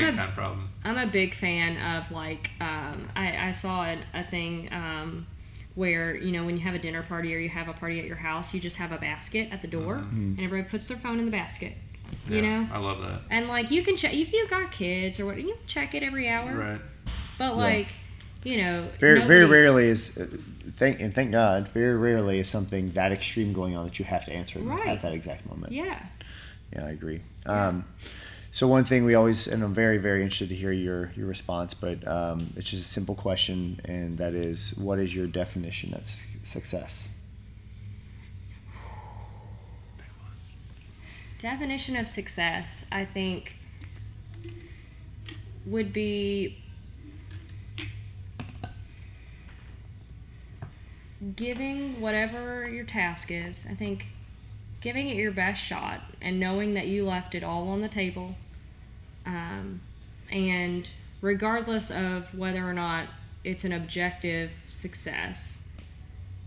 big 0.00 0.02
a- 0.08 0.12
time 0.12 0.32
problem. 0.32 0.68
I'm 0.84 0.98
a 0.98 1.06
big 1.06 1.34
fan 1.34 1.76
of 1.96 2.10
like 2.10 2.50
um, 2.60 3.08
I, 3.14 3.48
I 3.48 3.52
saw 3.52 3.84
a, 3.84 3.98
a 4.14 4.24
thing 4.24 4.68
um, 4.72 5.26
where 5.76 6.16
you 6.16 6.32
know 6.32 6.44
when 6.44 6.56
you 6.56 6.62
have 6.64 6.74
a 6.74 6.78
dinner 6.80 7.02
party 7.04 7.32
or 7.34 7.38
you 7.38 7.48
have 7.50 7.68
a 7.68 7.72
party 7.72 8.00
at 8.00 8.06
your 8.06 8.16
house, 8.16 8.52
you 8.52 8.58
just 8.60 8.76
have 8.78 8.90
a 8.90 8.98
basket 8.98 9.52
at 9.52 9.62
the 9.62 9.68
door, 9.68 9.96
and 9.98 10.40
everybody 10.40 10.68
puts 10.68 10.88
their 10.88 10.96
phone 10.96 11.18
in 11.20 11.26
the 11.26 11.30
basket. 11.30 11.74
You 12.28 12.36
Yeah, 12.42 12.60
know, 12.64 12.68
I 12.72 12.78
love 12.78 13.00
that. 13.02 13.20
and 13.30 13.48
like 13.48 13.70
you 13.70 13.82
can 13.82 13.96
check 13.96 14.12
if 14.14 14.32
you 14.32 14.46
got 14.48 14.72
kids 14.72 15.20
or 15.20 15.26
what, 15.26 15.36
you 15.36 15.48
can 15.54 15.66
check 15.66 15.94
it 15.94 16.02
every 16.02 16.28
hour. 16.28 16.54
Right. 16.54 16.80
But 17.38 17.56
like, 17.56 17.88
you 18.44 18.56
know, 18.58 18.88
Very, 19.00 19.24
very 19.26 19.44
rarely 19.44 19.86
is, 19.86 20.16
uh, 20.18 20.26
thank 20.72 21.00
and 21.00 21.14
thank 21.14 21.32
God, 21.32 21.68
very 21.68 21.96
rarely 21.96 22.38
is 22.38 22.48
something 22.48 22.90
that 22.92 23.12
extreme 23.12 23.52
going 23.52 23.76
on 23.76 23.84
that 23.84 23.98
you 23.98 24.04
have 24.04 24.24
to 24.26 24.32
answer 24.32 24.58
Right. 24.60 24.88
at 24.88 25.02
that 25.02 25.12
exact 25.12 25.46
moment. 25.48 25.72
Yeah. 25.72 25.98
Yeah, 26.72 26.86
I 26.86 26.90
agree. 26.90 27.20
Um, 27.44 27.84
so 28.50 28.66
one 28.66 28.84
thing 28.84 29.04
we 29.04 29.14
always, 29.14 29.46
and 29.46 29.62
I'm 29.62 29.74
very, 29.74 29.98
very 29.98 30.22
interested 30.22 30.48
to 30.48 30.54
hear 30.54 30.72
your 30.72 31.12
your 31.14 31.26
response, 31.26 31.74
but 31.74 32.06
um, 32.08 32.52
it's 32.56 32.70
just 32.70 32.88
a 32.88 32.92
simple 32.92 33.14
question, 33.14 33.80
and 33.84 34.16
that 34.18 34.32
is, 34.34 34.74
what 34.78 34.98
is 34.98 35.14
your 35.14 35.26
definition 35.26 35.92
of 35.94 36.02
s- 36.04 36.24
success? 36.42 37.08
Definition 41.38 41.96
of 41.96 42.08
success, 42.08 42.86
I 42.90 43.04
think, 43.04 43.56
would 45.66 45.92
be 45.92 46.58
giving 51.34 52.00
whatever 52.00 52.68
your 52.70 52.84
task 52.84 53.30
is. 53.30 53.66
I 53.68 53.74
think 53.74 54.06
giving 54.80 55.08
it 55.08 55.16
your 55.16 55.32
best 55.32 55.60
shot 55.60 56.00
and 56.22 56.38
knowing 56.38 56.74
that 56.74 56.86
you 56.86 57.04
left 57.04 57.34
it 57.34 57.42
all 57.42 57.68
on 57.68 57.80
the 57.80 57.88
table. 57.88 58.36
Um, 59.24 59.80
and 60.30 60.88
regardless 61.20 61.90
of 61.90 62.36
whether 62.36 62.68
or 62.68 62.72
not 62.72 63.08
it's 63.42 63.64
an 63.64 63.72
objective 63.72 64.52
success, 64.66 65.62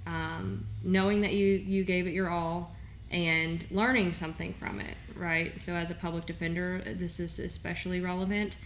um, 0.08 0.66
knowing 0.84 1.22
that 1.22 1.34
you, 1.34 1.46
you 1.46 1.84
gave 1.84 2.08
it 2.08 2.12
your 2.12 2.30
all 2.30 2.76
and 3.12 3.66
learning 3.72 4.12
something 4.12 4.54
from 4.54 4.80
it, 4.80 4.96
right? 5.16 5.60
So, 5.60 5.74
as 5.74 5.92
a 5.92 5.96
public 5.96 6.26
defender, 6.26 6.82
this 6.86 7.20
is 7.20 7.40
especially 7.40 8.02
relevant 8.02 8.58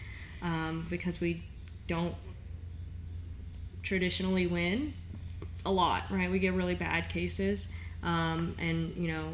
um, 0.42 0.86
because 0.90 1.22
we 1.22 1.44
don't 1.88 2.16
traditionally 3.84 4.48
win 4.48 4.94
a 5.66 5.72
lot, 5.72 6.04
right? 6.10 6.30
We 6.30 6.40
get 6.40 6.54
really 6.54 6.76
bad 6.76 7.10
cases, 7.10 7.70
um, 8.02 8.56
and 8.60 8.96
you 8.98 9.08
know, 9.08 9.30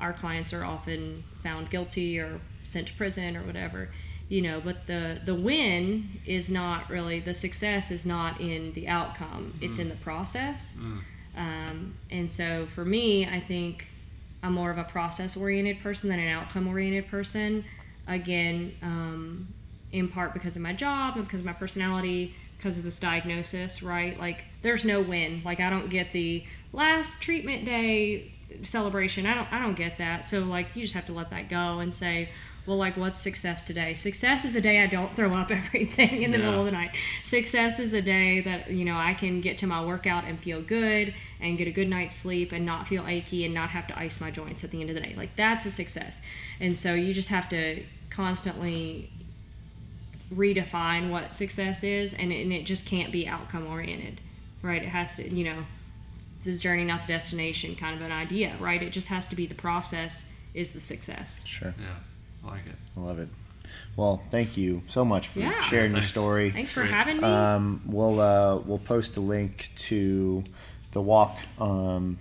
our 0.00 0.12
clients 0.12 0.52
are 0.52 0.64
often 0.64 1.22
found 1.42 1.70
guilty 1.70 2.18
or 2.18 2.40
sent 2.62 2.88
to 2.88 2.94
prison 2.94 3.36
or 3.36 3.42
whatever, 3.42 3.88
you 4.28 4.42
know. 4.42 4.60
But 4.60 4.86
the 4.86 5.20
the 5.24 5.34
win 5.34 6.20
is 6.26 6.50
not 6.50 6.90
really 6.90 7.20
the 7.20 7.34
success 7.34 7.90
is 7.90 8.04
not 8.04 8.40
in 8.40 8.72
the 8.74 8.88
outcome; 8.88 9.54
it's 9.62 9.78
in 9.78 9.88
the 9.88 9.96
process. 9.96 10.76
Um, 11.34 11.94
and 12.10 12.30
so, 12.30 12.66
for 12.74 12.84
me, 12.84 13.26
I 13.26 13.40
think 13.40 13.86
I'm 14.42 14.54
more 14.54 14.70
of 14.70 14.78
a 14.78 14.84
process 14.84 15.36
oriented 15.36 15.80
person 15.82 16.08
than 16.08 16.18
an 16.18 16.28
outcome 16.28 16.66
oriented 16.68 17.08
person. 17.08 17.64
Again, 18.08 18.74
um, 18.82 19.48
in 19.92 20.08
part 20.08 20.34
because 20.34 20.56
of 20.56 20.62
my 20.62 20.72
job 20.72 21.16
and 21.16 21.24
because 21.24 21.40
of 21.40 21.46
my 21.46 21.52
personality, 21.52 22.34
because 22.56 22.78
of 22.78 22.84
this 22.84 22.98
diagnosis, 22.98 23.82
right? 23.82 24.18
Like, 24.18 24.44
there's 24.62 24.84
no 24.84 25.00
win. 25.00 25.42
Like, 25.44 25.60
I 25.60 25.70
don't 25.70 25.88
get 25.88 26.12
the 26.12 26.44
last 26.72 27.20
treatment 27.20 27.64
day 27.64 28.32
celebration. 28.62 29.26
I 29.26 29.34
don't. 29.34 29.52
I 29.52 29.60
don't 29.60 29.74
get 29.74 29.98
that. 29.98 30.24
So, 30.24 30.40
like, 30.40 30.74
you 30.74 30.82
just 30.82 30.94
have 30.94 31.06
to 31.06 31.12
let 31.12 31.30
that 31.30 31.48
go 31.48 31.78
and 31.80 31.92
say, 31.92 32.30
well, 32.66 32.76
like, 32.76 32.96
what's 32.96 33.16
success 33.18 33.64
today? 33.64 33.94
Success 33.94 34.44
is 34.44 34.54
a 34.54 34.60
day 34.60 34.80
I 34.82 34.86
don't 34.86 35.16
throw 35.16 35.32
up 35.32 35.50
everything 35.60 36.22
in 36.22 36.30
the 36.30 36.38
Yeah. 36.38 36.44
middle 36.46 36.60
of 36.60 36.66
the 36.66 36.72
night. 36.72 36.90
Success 37.24 37.78
is 37.80 37.92
a 37.92 38.00
day 38.02 38.40
that 38.40 38.70
you 38.70 38.84
know 38.84 38.96
I 38.96 39.14
can 39.14 39.40
get 39.40 39.58
to 39.58 39.66
my 39.66 39.84
workout 39.84 40.24
and 40.24 40.38
feel 40.38 40.62
good 40.62 41.12
and 41.40 41.58
get 41.58 41.66
a 41.66 41.72
good 41.72 41.88
night's 41.88 42.14
sleep 42.14 42.52
and 42.52 42.64
not 42.64 42.86
feel 42.86 43.06
achy 43.06 43.44
and 43.44 43.52
not 43.52 43.70
have 43.70 43.86
to 43.88 43.98
ice 43.98 44.20
my 44.20 44.30
joints 44.30 44.62
at 44.62 44.70
the 44.70 44.80
end 44.80 44.90
of 44.90 44.94
the 44.94 45.00
day. 45.02 45.14
Like 45.16 45.34
that's 45.36 45.66
a 45.66 45.70
success. 45.70 46.20
And 46.60 46.76
so 46.78 46.94
you 46.94 47.12
just 47.12 47.30
have 47.30 47.48
to 47.48 47.82
constantly 48.10 49.10
redefine 50.34 51.10
what 51.10 51.34
success 51.34 51.82
is, 51.84 52.14
and 52.14 52.32
it, 52.32 52.42
and 52.42 52.52
it 52.52 52.64
just 52.64 52.86
can't 52.86 53.12
be 53.12 53.26
outcome 53.28 53.66
oriented, 53.66 54.20
right? 54.62 54.82
It 54.82 54.88
has 54.88 55.14
to, 55.16 55.28
you 55.28 55.44
know, 55.44 55.58
this 56.42 56.60
journey, 56.60 56.84
not 56.84 57.02
the 57.02 57.06
destination, 57.08 57.74
kind 57.76 57.94
of 57.94 58.02
an 58.02 58.12
idea, 58.12 58.54
right? 58.58 58.82
It 58.82 58.90
just 58.90 59.08
has 59.08 59.28
to 59.28 59.36
be 59.36 59.46
the 59.46 59.54
process 59.54 60.26
is 60.54 60.72
the 60.72 60.80
success. 60.80 61.44
Sure. 61.46 61.74
Yeah, 61.78 61.86
I 62.44 62.48
like 62.50 62.66
it. 62.66 62.74
I 62.96 63.00
love 63.00 63.18
it. 63.18 63.28
Well, 63.96 64.22
thank 64.30 64.56
you 64.56 64.82
so 64.88 65.04
much 65.04 65.28
for 65.28 65.40
Yeah. 65.40 65.60
sharing 65.62 65.92
your 65.92 66.02
story. 66.02 66.50
Thanks 66.50 66.72
for 66.72 66.80
Great. 66.80 66.92
having 66.92 67.16
me. 67.18 67.24
Um, 67.24 67.82
we'll 67.86 68.20
uh, 68.20 68.58
we'll 68.58 68.78
post 68.78 69.16
a 69.16 69.20
link 69.20 69.70
to 69.88 70.42
the 70.92 71.00
walk 71.00 71.38
um, 71.58 72.18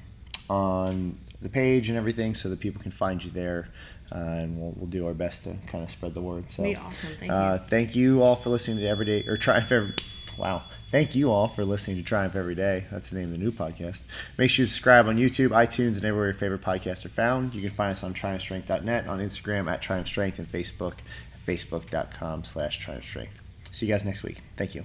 on 0.49 1.17
the 1.41 1.49
page 1.49 1.89
and 1.89 1.97
everything, 1.97 2.36
so 2.36 2.49
that 2.49 2.59
people 2.59 2.82
can 2.82 2.91
find 2.91 3.24
you 3.24 3.32
there, 3.32 3.67
uh, 4.11 4.15
and 4.15 4.59
we'll, 4.59 4.72
we'll 4.78 4.88
do 4.89 5.07
our 5.07 5.13
best 5.13 5.43
to 5.43 5.55
kind 5.67 5.84
of 5.84 5.89
spread 5.89 6.13
the 6.13 6.22
word. 6.22 6.49
So, 6.51 6.63
Be 6.63 6.76
awesome. 6.76 7.09
Thank 7.19 7.32
uh, 7.32 7.57
you. 7.61 7.67
thank 7.67 7.95
you 7.95 8.22
all 8.22 8.36
for 8.36 8.49
listening 8.49 8.78
to 8.78 8.86
Everyday 8.88 9.26
or 9.28 9.38
Triumph 9.38 9.72
Every. 9.72 9.93
Wow. 10.38 10.63
Thank 10.92 11.16
you 11.16 11.32
all 11.32 11.48
for 11.48 11.64
listening 11.64 11.96
to 11.96 12.04
Triumph 12.04 12.36
Every 12.36 12.54
Day. 12.54 12.86
That's 12.92 13.10
the 13.10 13.18
name 13.18 13.32
of 13.32 13.32
the 13.32 13.38
new 13.38 13.54
podcast. 13.54 14.02
Make 14.38 14.50
sure 14.50 14.64
you 14.64 14.68
subscribe 14.68 15.08
on 15.08 15.16
YouTube, 15.16 15.50
iTunes, 15.50 15.96
and 15.96 16.04
everywhere 16.04 16.28
your 16.28 16.34
favorite 16.34 16.62
podcasts 16.62 17.06
are 17.06 17.10
found. 17.10 17.54
You 17.54 17.62
can 17.62 17.70
find 17.70 17.92
us 17.92 18.04
on 18.04 18.14
triumphstrength.net, 18.14 19.08
on 19.08 19.20
Instagram 19.20 19.72
at 19.72 19.82
Triumph 19.82 20.08
Strength, 20.08 20.39
and 20.39 20.52
Facebook 20.52 20.96
at 21.34 21.46
facebook.com 21.46 22.44
slash 22.44 22.78
Triumph 22.80 23.06
Strength. 23.06 23.42
See 23.72 23.86
you 23.86 23.94
guys 23.94 24.04
next 24.04 24.24
week. 24.24 24.39
Thank 24.58 24.76
you. 24.76 24.84